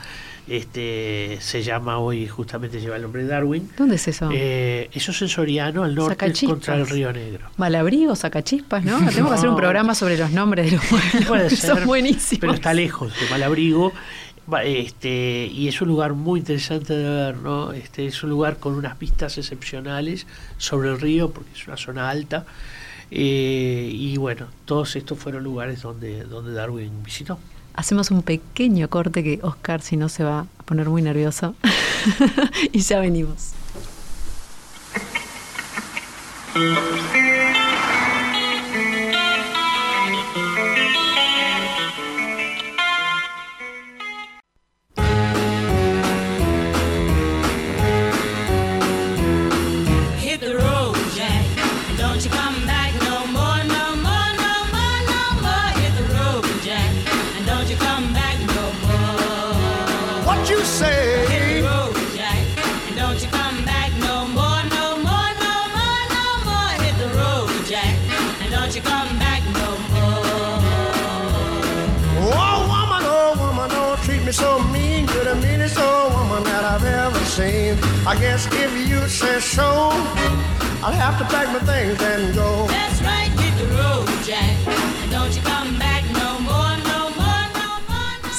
este 0.47 1.37
se 1.41 1.63
llama 1.63 1.97
hoy, 1.97 2.27
justamente 2.27 2.79
lleva 2.79 2.95
el 2.97 3.01
nombre 3.01 3.23
de 3.23 3.29
Darwin. 3.29 3.69
¿Dónde 3.77 3.95
es 3.95 4.07
eso? 4.07 4.29
Eh, 4.31 4.89
eso 4.93 5.11
es 5.11 5.21
en 5.21 5.29
Soriano, 5.29 5.83
al 5.83 5.95
norte, 5.95 6.33
contra 6.45 6.75
el 6.75 6.87
Río 6.87 7.11
Negro. 7.11 7.49
Malabrigo, 7.57 8.15
Sacachispas, 8.15 8.83
¿no? 8.83 8.97
Tenemos 8.97 9.31
que 9.31 9.37
hacer 9.37 9.49
un 9.49 9.55
programa 9.55 9.95
sobre 9.95 10.17
los 10.17 10.31
nombres 10.31 10.69
de 10.69 10.77
los 10.77 10.85
pueblos. 10.85 11.25
Puede 11.27 11.49
ser, 11.49 11.75
Son 11.75 11.85
buenísimos. 11.85 12.39
Pero 12.41 12.53
está 12.53 12.73
lejos 12.73 13.13
de 13.19 13.29
Malabrigo. 13.29 13.91
Este, 14.63 15.49
y 15.51 15.67
es 15.67 15.81
un 15.81 15.87
lugar 15.87 16.13
muy 16.13 16.39
interesante 16.39 16.95
de 16.95 17.09
ver, 17.09 17.37
¿no? 17.37 17.71
Este, 17.71 18.05
es 18.05 18.23
un 18.23 18.29
lugar 18.29 18.57
con 18.57 18.75
unas 18.75 18.99
vistas 18.99 19.39
excepcionales 19.39 20.27
sobre 20.57 20.89
el 20.89 21.01
río, 21.01 21.31
porque 21.31 21.51
es 21.53 21.67
una 21.67 21.77
zona 21.77 22.09
alta. 22.09 22.45
Eh, 23.09 23.89
y 23.91 24.17
bueno, 24.17 24.47
todos 24.65 24.95
estos 24.95 25.17
fueron 25.17 25.43
lugares 25.43 25.81
donde, 25.81 26.23
donde 26.25 26.53
Darwin 26.53 27.03
visitó. 27.03 27.39
Hacemos 27.75 28.09
un 28.11 28.21
pequeño 28.21 28.89
corte 28.89 29.23
que 29.23 29.39
Oscar, 29.41 29.81
si 29.81 29.97
no, 29.97 30.07
se 30.09 30.23
va 30.23 30.39
a 30.39 30.63
poner 30.63 30.89
muy 30.89 31.01
nervioso. 31.01 31.55
y 32.71 32.79
ya 32.79 32.99
venimos. 32.99 33.51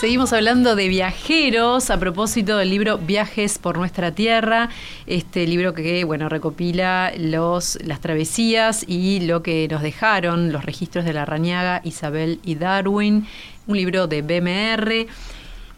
Seguimos 0.01 0.33
hablando 0.33 0.77
de 0.77 0.89
viajeros 0.89 1.91
a 1.91 1.99
propósito 1.99 2.57
del 2.57 2.71
libro 2.71 2.97
Viajes 2.97 3.59
por 3.59 3.77
nuestra 3.77 4.13
tierra, 4.13 4.71
este 5.07 5.47
libro 5.47 5.75
que 5.75 6.05
bueno 6.05 6.31
recopila 6.31 7.13
los 7.19 7.79
las 7.85 8.01
travesías 8.01 8.83
y 8.89 9.21
lo 9.21 9.43
que 9.43 9.69
nos 9.71 9.83
dejaron 9.83 10.53
los 10.53 10.65
registros 10.65 11.05
de 11.05 11.13
la 11.13 11.27
Rañaga, 11.27 11.83
Isabel 11.85 12.41
y 12.45 12.55
Darwin, 12.55 13.27
un 13.67 13.77
libro 13.77 14.07
de 14.07 14.23
BMR. 14.23 15.07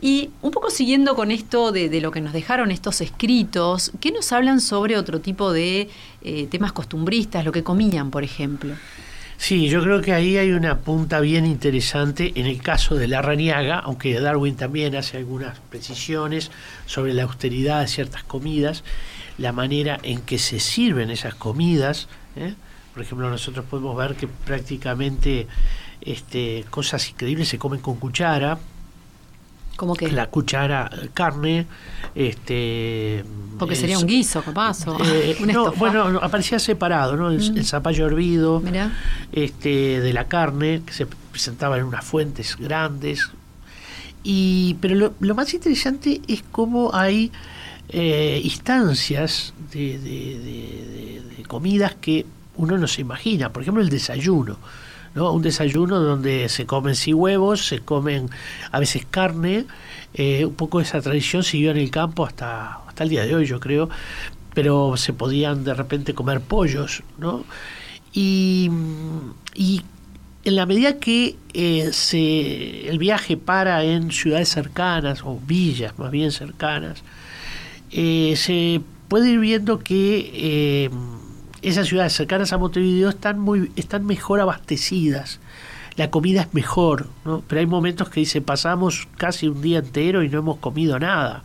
Y 0.01 0.31
un 0.43 0.53
poco 0.53 0.71
siguiendo 0.71 1.17
con 1.17 1.31
esto 1.33 1.73
de, 1.73 2.01
lo 2.01 2.13
que 2.13 2.21
nos 2.21 2.33
dejaron 2.33 2.71
estos 2.71 3.01
escritos, 3.01 3.91
¿qué 4.01 4.13
nos 4.13 4.33
hablan 4.33 4.61
sobre 4.61 4.97
otro 4.97 5.21
tipo 5.21 5.53
de 5.53 5.89
eh, 6.23 6.47
temas 6.49 6.73
costumbristas, 6.73 7.45
lo 7.45 7.51
que 7.51 7.65
comían, 7.65 8.11
por 8.11 8.23
ejemplo? 8.23 8.75
Sí, 9.39 9.69
yo 9.69 9.83
creo 9.83 10.01
que 10.01 10.13
ahí 10.13 10.37
hay 10.37 10.51
una 10.51 10.79
punta 10.79 11.21
bien 11.21 11.47
interesante 11.47 12.33
en 12.35 12.47
el 12.47 12.61
caso 12.61 12.97
de 12.97 13.07
la 13.07 13.23
raniaga, 13.23 13.79
aunque 13.79 14.19
Darwin 14.21 14.57
también 14.57 14.97
hace 14.97 15.17
algunas 15.17 15.59
precisiones 15.71 16.51
sobre 16.87 17.15
la 17.15 17.23
austeridad 17.23 17.81
de 17.81 17.89
ciertas 17.89 18.25
comidas, 18.25 18.83
la 19.39 19.53
manera 19.53 19.99
en 20.03 20.23
que 20.23 20.39
se 20.39 20.59
sirven 20.59 21.11
esas 21.11 21.37
comidas. 21.37 22.09
¿eh? 22.35 22.55
Por 22.93 23.03
ejemplo, 23.03 23.31
nosotros 23.31 23.65
podemos 23.65 23.97
ver 23.97 24.17
que 24.17 24.27
prácticamente 24.27 25.47
este, 26.01 26.65
cosas 26.69 27.09
increíbles 27.09 27.49
se 27.49 27.59
comen 27.59 27.81
con 27.81 27.97
cuchara, 27.97 28.59
¿Cómo 29.79 29.95
que? 29.95 30.11
La 30.11 30.27
cuchara, 30.27 30.91
carne, 31.15 31.65
este... 32.13 33.25
Porque 33.61 33.77
sería 33.77 33.97
un 33.97 34.09
guiso, 34.09 34.43
capaz, 34.43 34.85
eh, 35.05 35.37
no, 35.53 35.71
bueno, 35.71 36.19
aparecía 36.21 36.59
separado, 36.59 37.17
¿no? 37.17 37.31
El, 37.31 37.39
mm. 37.39 37.63
zapallo 37.63 38.07
hervido, 38.07 38.61
este 39.31 40.01
de 40.01 40.13
la 40.13 40.25
carne, 40.25 40.83
que 40.85 40.93
se 40.93 41.07
presentaba 41.07 41.79
en 41.79 41.85
unas 41.85 42.05
fuentes 42.05 42.57
grandes. 42.59 43.31
Y, 44.25 44.75
pero 44.81 45.13
lo, 45.17 45.35
más 45.37 45.55
interesante 45.55 46.23
es 46.27 46.43
cómo 46.51 46.91
hay 46.93 47.31
eh, 47.89 48.41
instancias 48.43 49.55
de, 49.73 49.97
de, 50.01 51.23
de, 51.37 51.45
comidas 51.45 51.95
que 52.01 52.27
uno 52.57 52.77
no 52.79 52.89
se 52.89 53.03
imagina. 53.03 53.53
Por 53.53 53.63
ejemplo, 53.63 53.81
el 53.81 53.91
desayuno. 53.91 54.59
Un 55.15 55.43
desayuno 55.43 56.01
donde 56.01 56.49
se 56.49 56.67
comen 56.67 56.95
sí 56.95 57.13
huevos, 57.13 57.67
se 57.67 57.81
comen 57.81 58.31
a 58.71 58.79
veces 58.79 59.07
carne, 59.11 59.67
eh, 60.15 60.45
un 60.45 60.55
poco 60.55 60.81
esa 60.81 61.01
tradición 61.01 61.43
siguió 61.43 61.71
en 61.71 61.79
el 61.79 61.91
campo 61.91 62.25
hasta, 62.25 62.77
hasta 62.87 63.05
el 63.05 63.11
día 63.11 63.25
de 63.25 63.35
hoy, 63.35 63.47
yo 63.47 63.61
creo, 63.61 63.89
pero 64.55 64.97
se 64.97 65.13
podían 65.13 65.65
de 65.65 65.75
repente 65.75 66.15
comer 66.15 66.41
pollos, 66.41 67.03
¿no? 67.19 67.45
Y, 68.13 68.71
y 69.55 69.83
en 70.45 70.57
la 70.57 70.67
medida 70.67 70.99
que 70.99 71.37
eh, 71.53 71.91
se, 71.93 72.89
el 72.89 72.99
viaje 72.99 73.37
para 73.37 73.85
en 73.85 74.11
ciudades 74.11 74.49
cercanas, 74.49 75.23
o 75.25 75.39
villas 75.47 75.99
más 75.99 76.11
bien 76.11 76.33
cercanas, 76.33 77.03
eh, 77.91 78.35
se 78.37 78.81
puede 79.09 79.31
ir 79.31 79.41
viendo 79.41 79.79
que 79.79 80.91
esas 81.63 81.89
ciudades 81.89 82.13
cercanas 82.13 82.53
a 82.53 82.59
Montevideo 82.59 83.09
están, 83.09 83.39
muy, 83.39 83.73
están 83.77 84.07
mejor 84.07 84.41
abastecidas. 84.41 85.41
La 85.97 86.11
comida 86.11 86.43
es 86.43 86.55
mejor, 86.55 87.09
¿no? 87.25 87.43
pero 87.47 87.61
hay 87.61 87.67
momentos 87.67 88.09
que 88.09 88.21
dice 88.21 88.41
pasamos 88.41 89.09
casi 89.17 89.49
un 89.49 89.61
día 89.61 89.79
entero 89.79 90.23
y 90.23 90.29
no 90.29 90.39
hemos 90.39 90.59
comido 90.59 90.99
nada, 90.99 91.43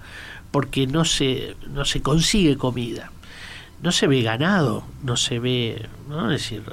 porque 0.51 0.86
no 0.86 1.05
se, 1.05 1.55
no 1.74 1.86
se 1.86 2.01
consigue 2.01 2.57
comida. 2.57 3.11
No 3.82 3.91
se 3.91 4.07
ve 4.07 4.22
ganado, 4.22 4.86
no 5.03 5.18
se 5.18 5.39
ve, 5.39 5.88
¿no? 6.07 6.32
Es 6.32 6.43
decir, 6.43 6.64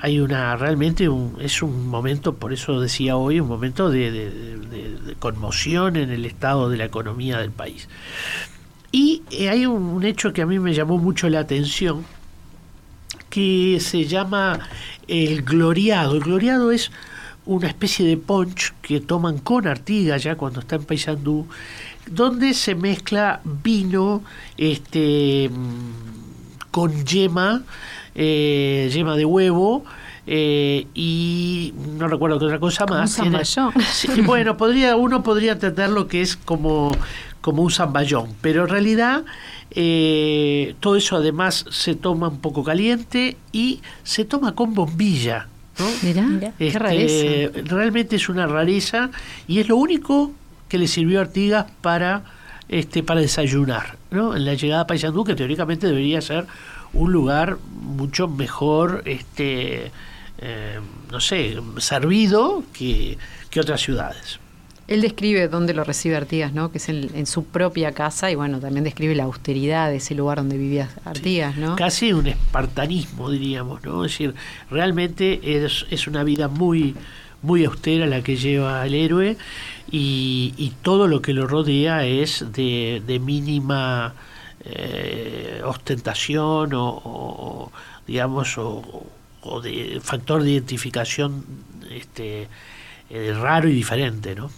hay 0.00 0.20
una 0.20 0.56
realmente 0.56 1.08
un, 1.08 1.36
es 1.40 1.62
un 1.62 1.88
momento, 1.88 2.34
por 2.36 2.52
eso 2.52 2.80
decía 2.80 3.16
hoy, 3.16 3.40
un 3.40 3.48
momento 3.48 3.90
de, 3.90 5.14
conmoción 5.18 5.96
en 5.96 6.10
el 6.10 6.24
estado 6.24 6.70
de 6.70 6.76
la 6.76 6.84
economía 6.84 7.38
del 7.38 7.50
país. 7.50 7.88
Y 8.92 9.22
eh, 9.30 9.48
hay 9.48 9.66
un, 9.66 10.04
hecho 10.04 10.32
que 10.32 10.42
a 10.42 10.46
mí 10.46 10.58
me 10.58 10.72
llamó 10.72 10.98
mucho 10.98 11.28
la 11.28 11.40
atención, 11.40 12.04
que 13.30 13.78
se 13.80 14.04
llama 14.04 14.60
el 15.06 15.42
gloriado. 15.42 16.14
El 16.14 16.20
gloriado 16.20 16.70
es 16.72 16.90
una 17.46 17.68
especie 17.68 18.06
de 18.06 18.16
punch 18.16 18.74
que 18.82 19.00
toman 19.00 19.38
con 19.38 19.66
Artigas 19.66 20.22
ya 20.22 20.36
cuando 20.36 20.60
está 20.60 20.76
en 20.76 20.84
Paysandú, 20.84 21.46
donde 22.06 22.54
se 22.54 22.74
mezcla 22.74 23.40
vino 23.44 24.22
este, 24.56 25.48
mm, 25.50 26.70
con 26.70 27.04
yema, 27.04 27.62
eh, 28.14 28.90
yema 28.92 29.16
de 29.16 29.24
huevo, 29.24 29.84
eh, 30.26 30.86
y 30.94 31.72
no 31.96 32.06
recuerdo 32.06 32.38
qué 32.38 32.44
otra 32.44 32.60
cosa 32.60 32.84
más. 32.84 33.18
bueno, 34.26 34.58
podría, 34.58 34.94
uno 34.96 35.22
podría 35.22 35.52
entender 35.52 35.88
lo 35.88 36.06
que 36.06 36.20
es 36.20 36.36
como, 36.36 36.92
como 37.40 37.62
un 37.62 37.70
zamballón, 37.70 38.34
pero 38.42 38.64
en 38.64 38.68
realidad 38.68 39.24
eh, 39.70 40.74
todo 40.80 40.96
eso 40.96 41.16
además 41.16 41.66
se 41.70 41.94
toma 41.94 42.28
un 42.28 42.40
poco 42.40 42.64
caliente 42.64 43.36
y 43.52 43.80
se 44.02 44.24
toma 44.24 44.54
con 44.54 44.74
bombilla. 44.74 45.48
¿no? 45.78 45.86
Mirá, 46.02 46.52
qué 46.58 46.66
este, 46.66 46.78
rareza. 46.78 47.74
Realmente 47.74 48.16
es 48.16 48.28
una 48.28 48.46
rareza 48.46 49.10
y 49.46 49.60
es 49.60 49.68
lo 49.68 49.76
único 49.76 50.32
que 50.68 50.78
le 50.78 50.88
sirvió 50.88 51.18
a 51.18 51.22
Artigas 51.22 51.66
para, 51.80 52.24
este, 52.68 53.02
para 53.02 53.20
desayunar. 53.20 53.96
¿no? 54.10 54.36
En 54.36 54.44
la 54.44 54.54
llegada 54.54 54.82
a 54.82 54.86
Paysandú, 54.86 55.24
que 55.24 55.34
teóricamente 55.34 55.86
debería 55.86 56.20
ser 56.20 56.46
un 56.92 57.12
lugar 57.12 57.58
mucho 57.70 58.28
mejor, 58.28 59.02
este, 59.04 59.90
eh, 60.38 60.80
no 61.10 61.20
sé, 61.20 61.56
servido 61.78 62.64
que, 62.72 63.18
otras 63.58 63.80
ciudades. 63.80 64.38
Él 64.88 65.02
describe 65.02 65.48
dónde 65.48 65.74
lo 65.74 65.84
recibe 65.84 66.16
Artigas, 66.16 66.52
¿no? 66.52 66.72
Que 66.72 66.78
es 66.78 66.88
en, 66.88 67.26
su 67.26 67.44
propia 67.44 67.92
casa 67.92 68.30
y 68.30 68.34
bueno, 68.34 68.58
también 68.58 68.84
describe 68.84 69.14
la 69.14 69.24
austeridad 69.24 69.90
de 69.90 69.96
ese 69.96 70.14
lugar 70.14 70.38
donde 70.38 70.56
vivía 70.56 70.88
Artigas, 71.04 71.56
¿no? 71.56 71.76
Casi 71.76 72.12
un 72.12 72.26
espartanismo, 72.26 73.30
diríamos, 73.30 73.84
¿no? 73.84 74.04
Es 74.04 74.12
decir, 74.12 74.34
realmente 74.70 75.64
es, 75.64 75.86
es 75.90 76.06
una 76.06 76.24
vida 76.24 76.48
muy, 76.48 76.96
muy 77.42 77.64
austera 77.64 78.06
la 78.06 78.22
que 78.22 78.36
lleva 78.36 78.84
el 78.86 78.94
héroe 78.94 79.36
y, 79.90 80.72
todo 80.82 81.06
lo 81.06 81.20
que 81.20 81.32
lo 81.34 81.46
rodea 81.46 82.06
es 82.06 82.46
de, 82.52 83.02
de 83.06 83.18
mínima 83.18 84.14
eh, 84.64 85.60
ostentación 85.64 86.70
o, 86.74 87.70
digamos 88.06 88.56
o, 88.58 89.04
de 89.62 90.00
factor 90.02 90.42
de 90.42 90.50
identificación 90.50 91.44
este 91.90 92.48
eh, 93.10 93.34
raro 93.38 93.68
y 93.68 93.72
diferente, 93.72 94.34
¿no? 94.34 94.50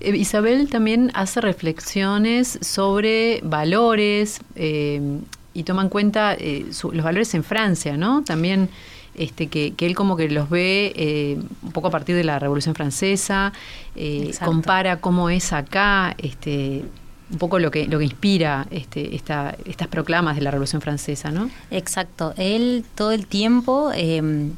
Eh, 0.00 0.16
Isabel 0.16 0.68
también 0.68 1.10
hace 1.14 1.40
reflexiones 1.40 2.58
sobre 2.62 3.40
valores 3.42 4.40
y 4.56 5.62
toma 5.64 5.82
en 5.82 5.88
cuenta 5.88 6.36
los 6.38 7.04
valores 7.04 7.34
en 7.34 7.44
Francia, 7.44 7.96
¿no? 7.96 8.22
También 8.24 8.70
este, 9.14 9.48
que, 9.48 9.74
él 9.78 9.94
como 9.94 10.16
que 10.16 10.28
los 10.30 10.48
ve 10.48 11.38
un 11.62 11.72
poco 11.72 11.88
a 11.88 11.90
partir 11.90 12.16
de 12.16 12.24
la 12.24 12.38
Revolución 12.38 12.74
Francesa, 12.74 13.52
compara 14.44 15.00
cómo 15.00 15.28
es 15.28 15.52
acá, 15.52 16.14
este, 16.18 16.84
un 17.30 17.38
poco 17.38 17.58
lo 17.58 17.70
que, 17.70 17.86
lo 17.86 17.98
que 17.98 18.04
inspira 18.04 18.66
este, 18.70 19.14
esta, 19.14 19.56
estas 19.64 19.88
proclamas 19.88 20.36
de 20.36 20.42
la 20.42 20.50
Revolución 20.50 20.82
Francesa, 20.82 21.30
¿no? 21.30 21.50
Exacto. 21.70 22.34
Él 22.36 22.84
todo 22.94 23.12
el 23.12 23.26
tiempo 23.26 23.92
em, 23.94 24.52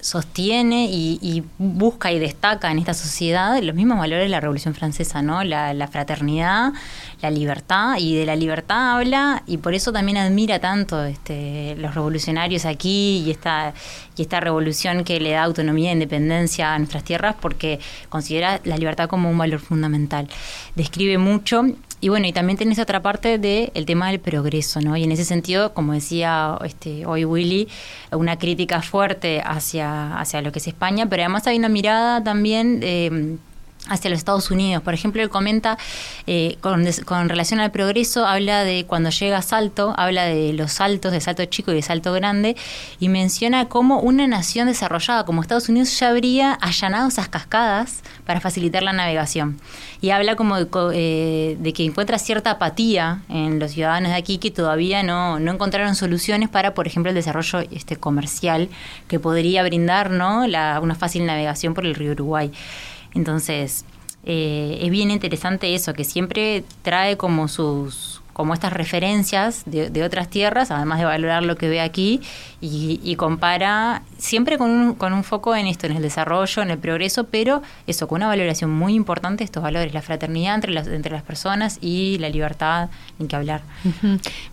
sostiene 0.00 0.88
y, 0.90 1.42
busca 1.58 2.12
y 2.12 2.18
destaca 2.18 2.70
en 2.70 2.78
esta 2.78 2.94
sociedad 2.94 3.60
los 3.62 3.74
mismos 3.74 3.98
valores 3.98 4.24
de 4.24 4.28
la 4.28 4.40
Revolución 4.40 4.74
Francesa, 4.74 5.22
¿no? 5.22 5.44
La, 5.44 5.74
la, 5.74 5.88
fraternidad, 5.88 6.72
la 7.20 7.30
libertad, 7.30 7.96
y 7.98 8.16
de 8.16 8.26
la 8.26 8.36
libertad 8.36 8.96
habla, 8.96 9.42
y 9.46 9.58
por 9.58 9.74
eso 9.74 9.92
también 9.92 10.18
admira 10.18 10.58
tanto 10.58 11.04
este, 11.04 11.76
los 11.76 11.94
revolucionarios 11.94 12.64
aquí 12.64 13.22
y 13.26 13.30
esta, 13.30 13.74
y 14.16 14.22
esta 14.22 14.40
revolución 14.40 15.04
que 15.04 15.20
le 15.20 15.32
da 15.32 15.44
autonomía 15.44 15.90
e 15.90 15.94
independencia 15.94 16.74
a 16.74 16.78
nuestras 16.78 17.04
tierras, 17.04 17.36
porque 17.40 17.80
considera 18.08 18.60
la 18.64 18.76
libertad 18.76 19.08
como 19.08 19.30
un 19.30 19.38
valor 19.38 19.60
fundamental. 19.60 20.28
Describe 20.74 21.18
mucho 21.18 21.64
y 22.00 22.08
bueno, 22.08 22.26
y 22.26 22.32
también 22.32 22.56
tenés 22.56 22.78
otra 22.78 23.02
parte 23.02 23.38
del 23.38 23.70
el 23.74 23.86
tema 23.86 24.10
del 24.10 24.20
progreso, 24.20 24.80
¿no? 24.80 24.96
Y 24.96 25.04
en 25.04 25.12
ese 25.12 25.24
sentido, 25.24 25.74
como 25.74 25.92
decía 25.92 26.58
este, 26.64 27.04
hoy 27.04 27.24
Willy, 27.24 27.68
una 28.12 28.38
crítica 28.38 28.80
fuerte 28.82 29.42
hacia, 29.44 30.18
hacia 30.18 30.40
lo 30.40 30.52
que 30.52 30.60
es 30.60 30.66
España, 30.66 31.06
pero 31.08 31.22
además 31.22 31.46
hay 31.46 31.58
una 31.58 31.68
mirada 31.68 32.22
también... 32.22 32.80
Eh, 32.82 33.36
hacia 33.88 34.10
los 34.10 34.18
Estados 34.18 34.50
Unidos. 34.50 34.82
Por 34.82 34.94
ejemplo, 34.94 35.22
él 35.22 35.30
comenta 35.30 35.78
eh, 36.26 36.58
con, 36.60 37.28
relación 37.28 37.60
al 37.60 37.70
progreso, 37.70 38.26
habla 38.26 38.64
de 38.64 38.84
cuando 38.86 39.10
llega 39.10 39.38
a 39.38 39.42
Salto, 39.42 39.94
habla 39.96 40.24
de 40.24 40.52
los 40.52 40.72
saltos, 40.72 41.12
de 41.12 41.20
Salto 41.20 41.44
Chico 41.46 41.72
y 41.72 41.74
de 41.74 41.82
Salto 41.82 42.12
Grande, 42.12 42.56
y 42.98 43.08
menciona 43.08 43.68
cómo 43.68 44.00
una 44.00 44.26
nación 44.26 44.68
desarrollada 44.68 45.24
como 45.24 45.42
Estados 45.42 45.68
Unidos 45.68 45.98
ya 45.98 46.08
habría 46.08 46.52
allanado 46.52 47.08
esas 47.08 47.28
cascadas 47.28 48.02
para 48.26 48.40
facilitar 48.40 48.82
la 48.82 48.92
navegación. 48.92 49.60
Y 50.00 50.10
habla 50.10 50.36
como 50.36 50.56
de, 50.56 50.68
eh, 50.94 51.72
que 51.72 51.84
encuentra 51.84 52.18
cierta 52.18 52.52
apatía 52.52 53.22
en 53.28 53.58
los 53.58 53.72
ciudadanos 53.72 54.12
de 54.12 54.16
aquí 54.16 54.38
que 54.38 54.50
todavía 54.50 55.02
no, 55.02 55.38
no 55.40 55.52
encontraron 55.52 55.94
soluciones 55.94 56.48
para, 56.48 56.74
por 56.74 56.86
ejemplo, 56.86 57.10
el 57.10 57.14
desarrollo 57.14 57.60
este, 57.70 57.96
comercial 57.96 58.68
que 59.08 59.18
podría 59.18 59.62
brindar 59.62 60.10
¿no? 60.10 60.46
La, 60.46 60.80
una 60.80 60.94
fácil 60.94 61.26
navegación 61.26 61.74
por 61.74 61.84
el 61.84 61.94
río 61.94 62.12
Uruguay. 62.12 62.50
Entonces, 63.14 63.84
eh, 64.24 64.78
es 64.82 64.90
bien 64.90 65.10
interesante 65.10 65.74
eso, 65.74 65.94
que 65.94 66.04
siempre 66.04 66.64
trae 66.82 67.16
como 67.16 67.48
sus 67.48 68.20
como 68.40 68.54
estas 68.54 68.72
referencias 68.72 69.64
de, 69.66 70.02
otras 70.02 70.30
tierras, 70.30 70.70
además 70.70 70.98
de 70.98 71.04
valorar 71.04 71.42
lo 71.42 71.56
que 71.56 71.68
ve 71.68 71.82
aquí, 71.82 72.22
y, 72.62 73.14
compara 73.16 74.02
siempre 74.16 74.56
con 74.56 74.70
un, 74.70 74.94
con 74.94 75.12
un 75.12 75.24
foco 75.24 75.54
en 75.54 75.66
esto, 75.66 75.86
en 75.86 75.96
el 75.96 76.00
desarrollo, 76.00 76.62
en 76.62 76.70
el 76.70 76.78
progreso, 76.78 77.24
pero 77.24 77.60
eso, 77.86 78.08
con 78.08 78.16
una 78.16 78.28
valoración 78.28 78.70
muy 78.70 78.94
importante 78.94 79.40
de 79.40 79.44
estos 79.44 79.62
valores, 79.62 79.92
la 79.92 80.00
fraternidad 80.00 80.54
entre 80.54 80.72
las, 80.72 80.86
entre 80.86 81.12
las 81.12 81.22
personas 81.22 81.76
y 81.82 82.16
la 82.18 82.30
libertad, 82.30 82.88
en 83.18 83.28
que 83.28 83.36
hablar. 83.36 83.60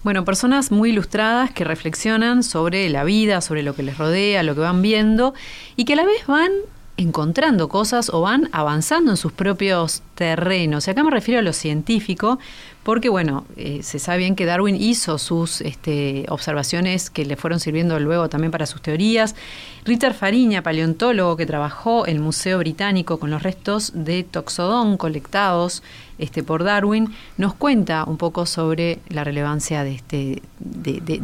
Bueno, 0.03 0.26
personas 0.26 0.70
muy 0.70 0.89
ilustradas 0.89 1.51
que 1.51 1.64
reflexionan 1.64 2.43
sobre 2.43 2.89
la 2.89 3.05
vida, 3.05 3.39
sobre 3.39 3.64
lo 3.64 3.74
que 3.74 3.84
les 3.84 3.97
rodea, 3.97 4.43
lo 4.43 4.53
que 4.53 4.62
van 4.62 4.82
viendo, 4.82 5.34
y 5.78 5.86
que 5.86 5.93
a 5.93 5.95
la 5.95 6.05
vez 6.05 6.28
van 6.28 6.51
encontrando 6.98 7.70
cosas 7.70 8.10
o 8.10 8.22
van 8.22 8.50
avanzando 8.52 9.12
en 9.12 9.18
sus 9.18 9.32
propios 9.32 10.02
terrenos. 10.16 10.88
Y 10.88 10.91
acá 10.91 11.04
me 11.04 11.12
refiero 11.12 11.39
a 11.39 11.43
lo 11.43 11.54
científico, 11.54 12.39
porque 12.88 13.10
bueno, 13.10 13.44
eh, 13.58 13.82
se 13.84 14.00
sabe 14.00 14.20
bien 14.20 14.38
que 14.38 14.46
Darwin 14.46 14.78
hizo 14.82 15.18
sus 15.18 15.60
este, 15.60 16.24
observaciones 16.30 17.10
que 17.10 17.26
le 17.26 17.36
fueron 17.36 17.60
sirviendo 17.60 18.00
luego 18.00 18.30
también 18.30 18.50
para 18.50 18.66
sus 18.66 18.82
teorías. 18.82 19.36
Ritter 19.84 20.14
Fariña, 20.14 20.64
paleontólogo 20.64 21.36
que 21.36 21.46
trabajó 21.46 22.08
en 22.08 22.16
el 22.16 22.22
Museo 22.22 22.60
Británico 22.60 23.20
con 23.20 23.30
los 23.30 23.44
restos 23.44 23.92
de 23.94 24.24
Toxodón 24.24 24.96
colectados 24.96 25.84
este, 26.18 26.44
por 26.44 26.64
Darwin, 26.64 27.14
nos 27.36 27.54
cuenta 27.56 28.06
un 28.06 28.16
poco 28.16 28.46
sobre 28.46 29.00
la 29.10 29.26
relevancia 29.26 29.84
de 29.84 29.96
este, 29.96 30.42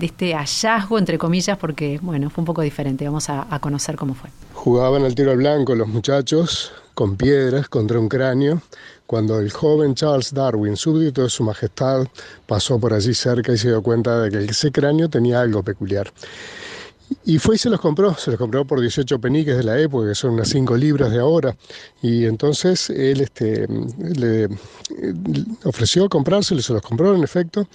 este 0.01 0.33
hallazgo, 0.33 0.99
entre 0.99 1.17
comillas, 1.17 1.57
porque 1.57 1.97
bueno, 2.01 2.29
fue 2.29 2.41
un 2.41 2.45
poco 2.45 2.61
diferente. 2.61 3.05
Vamos 3.05 3.29
a 3.29 3.57
conocer 3.61 3.95
cómo 3.95 4.15
fue. 4.15 4.29
Jugaban 4.51 5.05
al 5.05 5.15
tiro 5.15 5.31
al 5.31 5.37
blanco 5.37 5.75
los 5.75 5.87
muchachos 5.87 6.73
con 6.93 7.15
piedras 7.15 7.69
contra 7.69 7.99
un 7.99 8.07
cráneo 8.07 8.61
cuando 9.13 9.37
el 9.37 9.51
joven 9.51 9.93
Charles 9.93 10.33
Darwin, 10.33 10.75
súbdito 10.75 11.21
de 11.21 11.29
su 11.29 11.43
majestad, 11.43 12.07
pasó 12.47 12.79
por 12.79 12.95
allí 12.95 13.13
cerca 13.13 13.53
y 13.53 13.59
se 13.59 13.67
dio 13.67 13.83
cuenta 13.83 14.21
de 14.21 14.31
que 14.31 14.45
ese 14.45 14.71
cráneo 14.71 15.07
tenía 15.07 15.39
algo 15.39 15.61
peculiar. 15.61 16.11
Y 17.25 17.37
fue 17.39 17.55
y 17.55 17.57
se 17.57 17.69
los 17.69 17.79
compró, 17.79 18.15
se 18.15 18.31
los 18.31 18.39
compró 18.39 18.65
por 18.65 18.79
18 18.79 19.19
peniques 19.19 19.57
de 19.57 19.63
la 19.63 19.79
época, 19.79 20.09
que 20.09 20.15
son 20.15 20.31
unas 20.31 20.49
5 20.49 20.75
libras 20.77 21.11
de 21.11 21.19
ahora. 21.19 21.55
Y 22.01 22.25
entonces 22.25 22.89
él 22.89 23.21
este, 23.21 23.67
le 24.15 24.49
ofreció 25.63 26.07
comprárselos, 26.09 26.65
se 26.65 26.73
los 26.73 26.81
compró 26.81 27.15
en 27.15 27.23
efecto. 27.23 27.67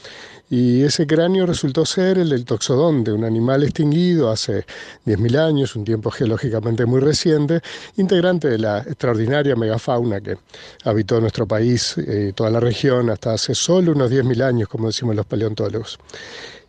Y 0.51 0.83
ese 0.83 1.07
cráneo 1.07 1.45
resultó 1.45 1.85
ser 1.85 2.19
el 2.19 2.31
del 2.31 2.47
toxodonte, 2.47 3.13
un 3.13 3.25
animal 3.25 3.65
extinguido 3.65 4.31
hace 4.31 4.65
10.000 5.05 5.39
años, 5.39 5.77
un 5.77 5.85
tiempo 5.85 6.11
geológicamente 6.11 6.87
muy 6.87 7.01
reciente, 7.01 7.61
integrante 7.99 8.49
de 8.49 8.59
la 8.59 8.79
extraordinaria 8.79 9.55
megafauna 9.57 10.23
que 10.23 10.39
habitó 10.85 11.21
nuestro 11.21 11.47
país 11.47 11.97
eh, 11.99 12.33
toda 12.35 12.51
la 12.51 12.61
región 12.61 13.11
hasta 13.11 13.35
hace 13.35 13.55
solo 13.55 13.93
unos 13.93 14.11
10.000 14.11 14.43
años, 14.43 14.69
como 14.69 14.87
decimos 14.87 15.15
los 15.17 15.27
paleontólogos. 15.27 15.99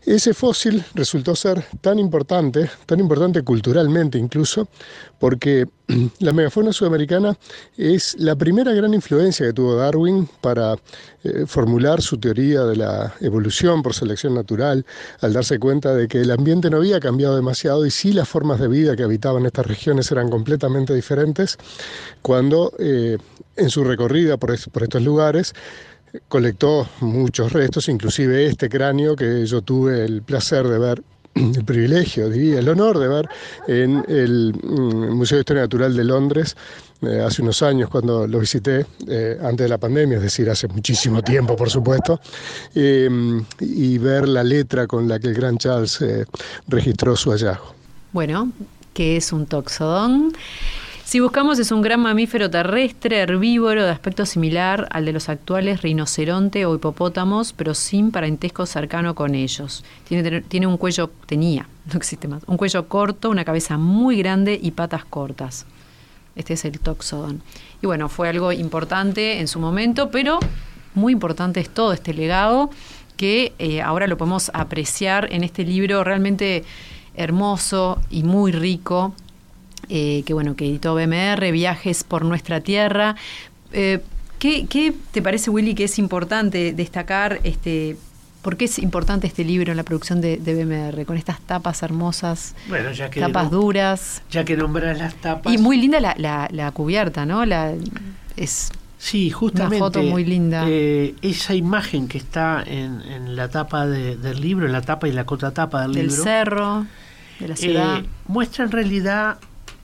Ese 0.09 0.33
fósil 0.33 0.83
resultó 0.95 1.35
ser 1.35 1.63
tan 1.81 1.99
importante, 1.99 2.67
tan 2.87 2.99
importante 2.99 3.43
culturalmente 3.43 4.17
incluso, 4.17 4.67
porque 5.19 5.67
la 6.19 6.33
megafauna 6.33 6.73
sudamericana 6.73 7.37
es 7.77 8.15
la 8.17 8.35
primera 8.35 8.73
gran 8.73 8.95
influencia 8.95 9.45
que 9.45 9.53
tuvo 9.53 9.75
Darwin 9.75 10.27
para 10.41 10.73
eh, 11.23 11.45
formular 11.45 12.01
su 12.01 12.17
teoría 12.17 12.63
de 12.63 12.77
la 12.77 13.13
evolución 13.21 13.83
por 13.83 13.93
selección 13.93 14.33
natural, 14.33 14.83
al 15.21 15.33
darse 15.33 15.59
cuenta 15.59 15.93
de 15.93 16.07
que 16.07 16.21
el 16.21 16.31
ambiente 16.31 16.71
no 16.71 16.77
había 16.77 16.99
cambiado 16.99 17.35
demasiado 17.35 17.85
y 17.85 17.91
sí 17.91 18.11
las 18.11 18.27
formas 18.27 18.59
de 18.59 18.67
vida 18.67 18.95
que 18.95 19.03
habitaban 19.03 19.45
estas 19.45 19.67
regiones 19.67 20.11
eran 20.11 20.31
completamente 20.31 20.95
diferentes, 20.95 21.55
cuando 22.23 22.73
eh, 22.79 23.19
en 23.57 23.69
su 23.69 23.83
recorrida 23.83 24.37
por 24.37 24.51
estos 24.51 25.03
lugares 25.03 25.53
colectó 26.27 26.87
muchos 27.01 27.51
restos, 27.53 27.89
inclusive 27.89 28.45
este 28.45 28.69
cráneo 28.69 29.15
que 29.15 29.45
yo 29.45 29.61
tuve 29.61 30.05
el 30.05 30.21
placer 30.21 30.67
de 30.67 30.79
ver 30.79 31.03
el 31.35 31.63
privilegio, 31.63 32.29
diría, 32.29 32.59
el 32.59 32.69
honor 32.69 32.99
de 32.99 33.07
ver 33.07 33.29
en 33.67 34.03
el 34.07 34.53
mm, 34.53 35.15
Museo 35.15 35.37
de 35.37 35.41
Historia 35.41 35.63
Natural 35.63 35.95
de 35.95 36.03
Londres 36.03 36.55
eh, 37.01 37.21
hace 37.25 37.41
unos 37.41 37.61
años 37.61 37.89
cuando 37.89 38.27
lo 38.27 38.39
visité, 38.39 38.85
eh, 39.07 39.37
antes 39.41 39.65
de 39.65 39.69
la 39.69 39.77
pandemia, 39.77 40.17
es 40.17 40.23
decir, 40.23 40.49
hace 40.49 40.67
muchísimo 40.67 41.21
tiempo, 41.21 41.55
por 41.55 41.69
supuesto, 41.69 42.19
em, 42.75 43.45
y 43.61 43.97
ver 43.97 44.27
la 44.27 44.43
letra 44.43 44.85
con 44.85 45.07
la 45.07 45.17
que 45.17 45.27
el 45.27 45.33
gran 45.33 45.57
Charles 45.57 46.01
eh, 46.01 46.25
registró 46.67 47.15
su 47.15 47.31
hallazgo. 47.31 47.73
Bueno, 48.11 48.51
que 48.93 49.15
es 49.15 49.31
un 49.31 49.45
toxodón. 49.45 50.33
Si 51.09 51.19
buscamos 51.19 51.57
es 51.57 51.71
un 51.71 51.81
gran 51.81 52.01
mamífero 52.01 52.51
terrestre, 52.51 53.17
herbívoro, 53.17 53.83
de 53.83 53.89
aspecto 53.89 54.27
similar 54.27 54.87
al 54.91 55.05
de 55.05 55.11
los 55.11 55.27
actuales 55.27 55.81
rinoceronte 55.81 56.67
o 56.67 56.75
hipopótamos, 56.75 57.51
pero 57.51 57.73
sin 57.73 58.11
parentesco 58.11 58.67
cercano 58.67 59.15
con 59.15 59.33
ellos. 59.33 59.83
Tiene, 60.07 60.41
tiene 60.41 60.67
un 60.67 60.77
cuello, 60.77 61.09
tenía, 61.25 61.67
no 61.91 61.97
existe 61.97 62.27
más, 62.27 62.43
un 62.45 62.57
cuello 62.57 62.87
corto, 62.87 63.31
una 63.31 63.43
cabeza 63.43 63.79
muy 63.79 64.17
grande 64.17 64.59
y 64.61 64.69
patas 64.69 65.03
cortas. 65.03 65.65
Este 66.35 66.53
es 66.53 66.63
el 66.65 66.79
toxodon. 66.79 67.41
Y 67.81 67.87
bueno, 67.87 68.07
fue 68.07 68.29
algo 68.29 68.51
importante 68.51 69.39
en 69.39 69.47
su 69.47 69.59
momento, 69.59 70.11
pero 70.11 70.37
muy 70.93 71.11
importante 71.11 71.59
es 71.59 71.71
todo 71.71 71.91
este 71.91 72.13
legado 72.13 72.69
que 73.17 73.53
eh, 73.57 73.81
ahora 73.81 74.05
lo 74.05 74.15
podemos 74.15 74.51
apreciar 74.53 75.27
en 75.33 75.43
este 75.43 75.63
libro 75.63 76.03
realmente 76.03 76.65
hermoso 77.15 77.99
y 78.11 78.21
muy 78.21 78.51
rico 78.51 79.15
eh, 79.89 80.23
que 80.25 80.33
bueno, 80.33 80.55
que 80.55 80.65
editó 80.67 80.95
BMR, 80.95 81.51
Viajes 81.51 82.03
por 82.03 82.23
nuestra 82.23 82.61
tierra. 82.61 83.15
Eh, 83.73 83.99
¿qué, 84.39 84.93
te 85.11 85.21
parece, 85.21 85.49
Willy, 85.49 85.75
que 85.75 85.85
es 85.85 85.99
importante 85.99 86.73
destacar 86.73 87.39
este 87.43 87.97
¿Por 88.41 88.55
qué 88.55 88.65
es 88.65 88.79
importante 88.79 89.27
este 89.27 89.43
libro 89.43 89.71
en 89.71 89.77
la 89.77 89.83
producción 89.83 90.21
de, 90.21 90.37
BMR? 90.37 91.05
Con 91.05 91.17
estas 91.17 91.41
tapas 91.41 91.83
hermosas, 91.83 92.55
tapas 93.19 93.51
duras. 93.51 94.23
Ya 94.31 94.45
que 94.45 94.55
nombras 94.55 94.97
las 94.97 95.15
tapas. 95.15 95.53
Y 95.53 95.57
muy 95.57 95.75
linda 95.75 95.99
la, 95.99 96.71
cubierta, 96.71 97.25
¿no? 97.25 97.45
La, 97.45 97.73
es 98.37 98.71
sí, 98.97 99.29
justamente. 99.29 99.75
Una 99.75 99.85
foto 99.85 100.03
muy 100.03 100.23
linda. 100.23 100.63
Eh, 100.69 101.15
esa 101.21 101.53
imagen 101.53 102.07
que 102.07 102.17
está 102.17 102.63
en, 102.65 103.35
la 103.35 103.49
tapa 103.49 103.85
del 103.85 104.39
libro, 104.39 104.65
en 104.67 104.71
la 104.71 104.81
tapa 104.81 105.09
y 105.09 105.11
la 105.11 105.25
contratapa 105.25 105.81
del, 105.81 105.91
libro. 105.91 106.07
Del 106.07 106.23
cerro, 106.23 106.85
de 107.41 107.47
la 107.49 107.55
ciudad. 107.57 108.03
muestra 108.25 108.63
en 108.63 108.71
realidad 108.71 109.37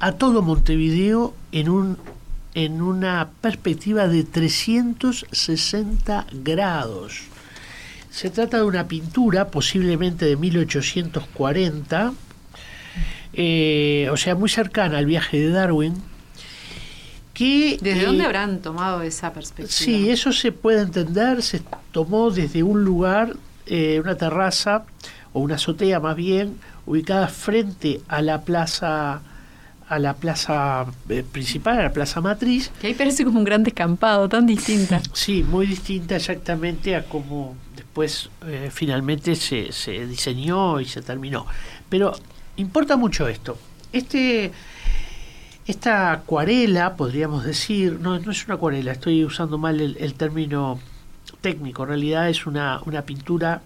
a 0.06 0.12
todo 0.12 0.44
Montevideo 0.44 1.34
en, 1.52 1.68
un, 1.68 1.98
en 2.54 2.84
una 2.84 3.30
perspectiva 3.42 4.08
de 4.08 4.24
360 4.24 6.28
grados. 6.44 7.24
Se 8.12 8.30
trata 8.30 8.58
de 8.58 8.64
una 8.66 8.88
pintura, 8.88 9.48
posiblemente 9.48 10.26
de 10.26 10.36
1840, 10.36 12.14
eh, 13.34 14.08
o 14.12 14.16
sea, 14.16 14.36
muy 14.36 14.48
cercana 14.48 15.00
al 15.00 15.08
viaje 15.08 15.40
de 15.40 15.50
Darwin. 15.50 15.96
Que, 17.34 17.80
¿Desde 17.82 18.06
dónde 18.06 18.26
eh, 18.26 18.28
habrán 18.28 18.62
tomado 18.62 19.02
esa 19.02 19.34
perspectiva? 19.34 19.72
Sí, 19.72 20.12
eso 20.12 20.32
se 20.32 20.52
puede 20.52 20.82
entender, 20.82 21.42
se 21.42 21.64
tomó 21.92 22.30
desde 22.30 22.62
un 22.62 22.86
lugar, 22.86 23.36
eh, 23.66 24.00
una 24.04 24.14
terraza 24.14 24.86
o 25.34 25.40
una 25.40 25.56
azotea 25.56 26.00
más 26.00 26.16
bien, 26.16 26.60
ubicada 26.86 27.28
frente 27.28 28.02
a 28.08 28.22
la 28.22 28.44
plaza 28.44 29.24
a 29.88 30.00
la 30.00 30.16
plaza 30.16 30.86
eh, 31.10 31.24
principal, 31.30 31.80
a 31.80 31.84
la 31.84 31.94
plaza 31.94 32.22
matriz. 32.22 32.72
Que 32.82 32.88
ahí 32.88 32.94
parece 32.94 33.24
como 33.24 33.40
un 33.40 33.46
gran 33.46 33.64
descampado, 33.64 34.28
tan 34.30 34.46
distinta. 34.46 35.02
Sí, 35.14 35.44
muy 35.44 35.66
distinta 35.66 36.16
exactamente 36.16 36.96
a 36.96 37.06
cómo 37.06 37.56
después 37.76 38.30
eh, 38.46 38.70
finalmente 38.72 39.36
se, 39.36 39.72
se, 39.72 40.06
diseñó 40.06 40.80
y 40.80 40.86
se 40.86 41.02
terminó. 41.02 41.46
Pero 41.90 42.14
importa 42.58 42.98
mucho 42.98 43.28
esto. 43.28 43.58
Este, 43.92 44.52
esta 45.68 46.12
acuarela, 46.12 46.96
podríamos 46.96 47.46
decir, 47.46 48.00
no, 48.00 48.20
no 48.20 48.32
es 48.32 48.46
una 48.46 48.56
acuarela, 48.56 48.92
estoy 48.92 49.24
usando 49.24 49.58
mal 49.58 49.80
el, 49.80 50.14
término 50.16 50.80
técnico, 51.42 51.84
en 51.84 51.90
realidad 51.90 52.30
es 52.30 52.46
una, 52.46 52.82
una 52.86 53.04
pintura 53.04 53.62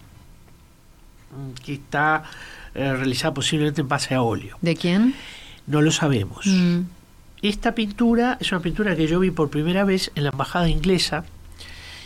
mm, 1.31 1.53
que 1.63 1.73
está 1.73 2.23
eh, 2.75 2.93
realizada 2.93 3.33
posiblemente 3.33 3.81
en 3.81 3.87
base 3.87 4.15
a 4.15 4.21
óleo. 4.21 4.57
¿De 4.61 4.75
quién? 4.75 5.15
No 5.69 5.81
lo 5.81 5.91
sabemos. 5.91 6.45
Mm. 6.45 6.79
Esta 7.41 7.73
pintura 7.73 8.37
es 8.41 8.51
una 8.51 8.59
pintura 8.59 8.95
que 8.95 9.07
yo 9.07 9.19
vi 9.19 9.31
por 9.31 9.49
primera 9.49 9.85
vez 9.85 10.11
en 10.15 10.23
la 10.23 10.31
embajada 10.31 10.67
inglesa 10.67 11.23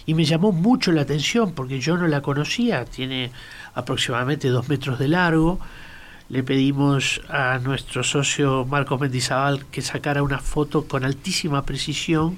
y 0.05 0.13
me 0.13 0.25
llamó 0.25 0.51
mucho 0.51 0.91
la 0.91 1.01
atención 1.01 1.53
porque 1.53 1.79
yo 1.79 1.97
no 1.97 2.07
la 2.07 2.21
conocía. 2.21 2.85
Tiene 2.85 3.31
aproximadamente 3.73 4.49
dos 4.49 4.69
metros 4.69 4.99
de 4.99 5.07
largo. 5.07 5.59
Le 6.29 6.43
pedimos 6.43 7.21
a 7.29 7.57
nuestro 7.59 8.03
socio 8.03 8.65
Marco 8.65 8.97
Mendizábal 8.97 9.65
que 9.67 9.81
sacara 9.81 10.23
una 10.23 10.39
foto 10.39 10.85
con 10.85 11.03
altísima 11.03 11.63
precisión. 11.63 12.37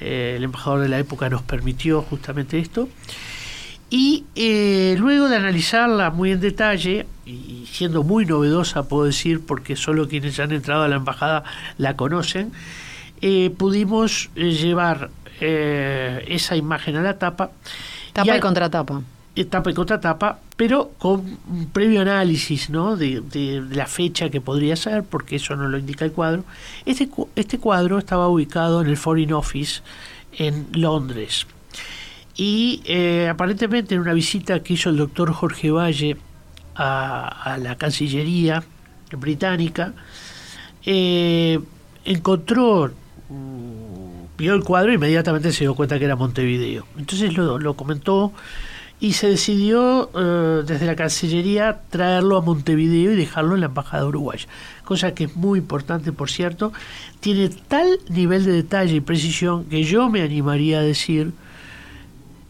Eh, 0.00 0.34
el 0.36 0.44
embajador 0.44 0.80
de 0.80 0.88
la 0.88 0.98
época 0.98 1.30
nos 1.30 1.42
permitió 1.42 2.02
justamente 2.02 2.58
esto. 2.58 2.88
Y 3.90 4.24
eh, 4.34 4.96
luego 4.98 5.28
de 5.28 5.36
analizarla 5.36 6.10
muy 6.10 6.32
en 6.32 6.40
detalle, 6.40 7.06
y 7.24 7.66
siendo 7.70 8.02
muy 8.02 8.26
novedosa, 8.26 8.86
puedo 8.86 9.04
decir, 9.04 9.40
porque 9.44 9.76
solo 9.76 10.08
quienes 10.08 10.38
han 10.40 10.52
entrado 10.52 10.82
a 10.82 10.88
la 10.88 10.96
embajada 10.96 11.44
la 11.78 11.96
conocen, 11.96 12.52
eh, 13.22 13.50
pudimos 13.56 14.30
eh, 14.36 14.52
llevar 14.52 15.10
esa 15.40 16.56
imagen 16.56 16.96
a 16.96 17.02
la 17.02 17.16
tapa. 17.16 17.52
Tapa 18.12 18.36
y, 18.36 18.40
contratapa. 18.40 19.02
Tapa 19.48 19.70
y 19.70 19.74
contratapa, 19.74 20.40
pero 20.56 20.90
con 20.98 21.38
un 21.48 21.68
previo 21.72 22.00
análisis 22.02 22.70
¿no? 22.70 22.96
De, 22.96 23.20
de, 23.20 23.62
la 23.70 23.86
fecha 23.86 24.30
que 24.30 24.40
podría 24.40 24.74
ser, 24.74 25.04
porque 25.04 25.36
eso 25.36 25.54
no 25.54 25.68
lo 25.68 25.78
indica 25.78 26.04
el 26.04 26.10
cuadro. 26.10 26.44
Este, 26.84 27.08
este 27.36 27.58
cuadro 27.58 27.98
estaba 27.98 28.26
ubicado 28.28 28.82
en 28.82 28.88
el 28.88 28.96
Foreign 28.96 29.32
Office 29.32 29.80
en 30.32 30.66
Londres 30.72 31.46
y 32.38 32.82
eh, 32.84 33.28
aparentemente 33.28 33.96
en 33.96 34.00
una 34.00 34.12
visita 34.12 34.62
que 34.62 34.74
hizo 34.74 34.90
el 34.90 34.96
doctor 34.96 35.32
Jorge 35.32 35.72
Valle 35.72 36.16
a, 36.76 37.58
la 37.60 37.76
Cancillería 37.76 38.62
británica, 39.10 39.92
eh, 40.86 41.58
encontró, 42.04 42.92
mm, 43.28 44.36
vio 44.38 44.54
el 44.54 44.62
cuadro 44.62 44.92
e 44.92 44.94
inmediatamente 44.94 45.52
se 45.52 45.64
dio 45.64 45.74
cuenta 45.74 45.98
que 45.98 46.04
era 46.04 46.14
Montevideo. 46.14 46.86
Entonces 46.96 47.36
lo, 47.36 47.74
comentó 47.74 48.32
y 49.00 49.14
se 49.14 49.30
decidió 49.30 50.08
eh, 50.14 50.62
desde 50.64 50.86
la 50.86 50.94
Cancillería 50.94 51.80
traerlo 51.90 52.36
a 52.36 52.40
Montevideo 52.40 53.10
y 53.10 53.16
dejarlo 53.16 53.56
en 53.56 53.62
la 53.62 53.66
Embajada 53.66 54.06
Uruguaya. 54.06 54.46
Cosa 54.84 55.12
que 55.12 55.24
es 55.24 55.34
muy 55.34 55.58
importante, 55.58 56.12
por 56.12 56.30
cierto. 56.30 56.72
Tiene 57.18 57.48
tal 57.48 57.98
nivel 58.08 58.44
de 58.44 58.52
detalle 58.52 58.94
y 58.94 59.00
precisión 59.00 59.64
que 59.64 59.82
yo 59.82 60.08
me 60.08 60.22
animaría 60.22 60.78
a 60.78 60.82
decir 60.82 61.32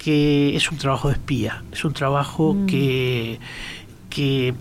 que 0.08 0.56
es 0.56 0.72
un 0.72 0.78
trabajo 0.78 1.08
de 1.08 1.14
espía, 1.16 1.64
es 1.70 1.84
un 1.84 1.92
trabajo 1.92 2.54
mm. 2.54 2.64
que, 2.64 3.38
que 4.08 4.54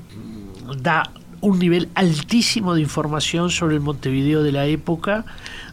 da 0.82 1.10
un 1.40 1.58
nivel 1.58 1.88
altísimo 1.96 2.76
de 2.76 2.82
información 2.82 3.50
sobre 3.50 3.76
el 3.76 3.80
Montevideo 3.80 4.44
de 4.44 4.52
la 4.52 4.66
época, 4.66 5.24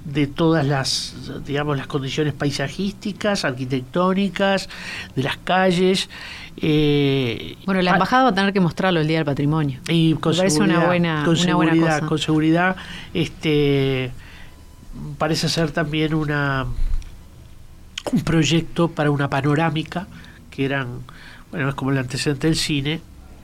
de 0.04 0.28
todas 0.28 0.64
las, 0.64 1.16
digamos, 1.44 1.76
las 1.76 1.88
condiciones 1.88 2.34
paisajísticas, 2.34 3.44
arquitectónicas, 3.44 4.68
de 5.16 5.22
las 5.24 5.38
calles. 5.38 6.08
Eh, 6.56 7.56
bueno, 7.66 7.82
la 7.82 7.94
embajada 7.94 8.22
va 8.22 8.28
a 8.28 8.34
tener 8.36 8.52
que 8.52 8.60
mostrarlo 8.60 9.00
el 9.00 9.08
día 9.08 9.16
del 9.16 9.26
patrimonio. 9.26 9.80
Y 9.88 10.14
con 10.14 10.36
parece 10.36 10.60
una 10.60 10.86
buena, 10.86 11.24
con 11.24 11.36
seguridad, 11.36 12.06
Con 12.06 12.20
seguridad, 12.20 12.76
este, 13.12 14.12
parece 15.18 15.48
ser 15.48 15.72
también 15.72 16.14
una 16.14 16.64
un 18.12 18.20
proyecto 18.22 18.88
para 18.88 19.10
una 19.10 19.28
panorámica 19.28 20.06
que 20.50 20.64
eran, 20.64 21.00
bueno, 21.50 21.68
es 21.68 21.74
como 21.74 21.90
el 21.90 21.98
antecedente 21.98 22.46
del 22.46 22.56
cine, 22.56 23.00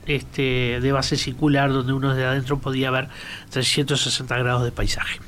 este, 0.07 0.81
de 0.81 0.93
base 0.93 1.17
circular 1.17 1.73
donde 1.73 1.93
uno 1.93 2.15
de 2.15 2.25
adentro 2.25 2.59
podía 2.59 2.91
ver 2.91 3.09
360 3.51 4.39
grados 4.39 4.65
de 4.65 4.73
paisaje. 4.73 5.21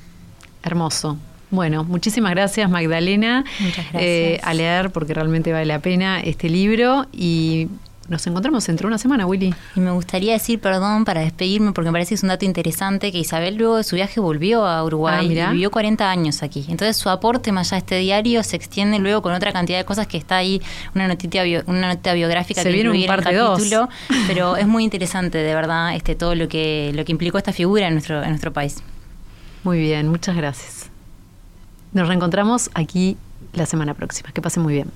Hermoso. 0.63 1.19
Bueno, 1.51 1.85
muchísimas 1.85 2.33
gracias 2.33 2.71
Magdalena. 2.71 3.45
Muchas 3.61 3.85
gracias. 3.93 4.03
Eh, 4.03 4.41
a 4.43 4.55
leer 4.55 4.91
porque 4.91 5.13
realmente 5.13 5.53
vale 5.53 5.67
la 5.67 5.81
pena 5.81 6.21
este 6.21 6.49
libro 6.49 7.07
y 7.13 7.69
nos 8.09 8.27
encontramos 8.27 8.67
dentro 8.67 8.87
de 8.87 8.89
una 8.89 8.99
semana, 8.99 9.27
Willy. 9.27 9.55
Y 9.77 9.81
me 9.81 9.91
gustaría 9.91 10.33
decir, 10.33 10.61
perdón, 10.61 11.05
para 11.05 11.21
despedirme, 11.21 11.73
porque 11.73 11.91
me 11.91 11.93
parece 11.93 12.11
que 12.11 12.15
es 12.17 12.23
un 12.23 12.31
dato 12.31 12.45
interesante, 12.45 13.13
que 13.13 13.19
Isabel 13.19 13.57
luego 13.57 13.77
de 13.77 13.85
su 13.85 13.97
viaje 13.97 14.21
volvió 14.21 14.67
a 14.67 14.85
Uruguay 14.85 15.39
ah, 15.39 15.51
y 15.51 15.53
vivió 15.53 15.71
40 15.71 16.11
años 16.11 16.43
aquí. 16.43 16.67
Entonces 16.69 16.97
su 16.97 17.09
aporte 17.09 17.53
más 17.53 17.73
allá 17.73 17.77
de 17.77 17.79
este 17.79 17.99
diario 17.99 18.43
se 18.43 18.57
extiende 18.57 18.99
luego 18.99 19.23
con 19.23 19.33
otra 19.33 19.53
cantidad 19.53 19.79
de 19.79 19.85
cosas 19.85 20.07
que 20.07 20.17
está 20.17 20.37
ahí, 20.37 20.61
una 20.95 21.09
notita, 21.09 21.43
una 21.67 21.95
nota 21.95 22.13
biográfica 22.13 22.63
se 22.63 22.69
que 22.69 22.75
viene 22.75 22.91
un 22.91 23.07
par 23.07 23.21
el 23.21 23.25
capítulo, 23.25 23.89
pero 24.27 24.57
es 24.57 24.67
muy 24.67 24.85
interesante, 24.85 25.39
de 25.39 25.55
verdad, 25.55 25.95
este 25.95 26.15
todo 26.15 26.35
lo 26.35 26.49
que, 26.49 26.93
lo 26.95 27.05
que 27.05 27.13
implicó 27.13 27.39
esta 27.39 27.53
figura 27.53 27.87
en 27.87 27.95
nuestro, 27.95 28.23
en 28.23 28.31
nuestro 28.31 28.53
país. 28.53 28.83
Muy 29.65 29.79
bien, 29.79 30.09
muchas 30.09 30.37
gracias. 30.37 30.91
Nos 31.93 32.09
reencontramos 32.09 32.71
aquí 32.75 33.17
la 33.53 33.67
semana 33.67 33.95
próxima. 33.95 34.33
Que 34.33 34.41
pasen 34.41 34.63
muy 34.63 34.75
bien. 34.75 34.91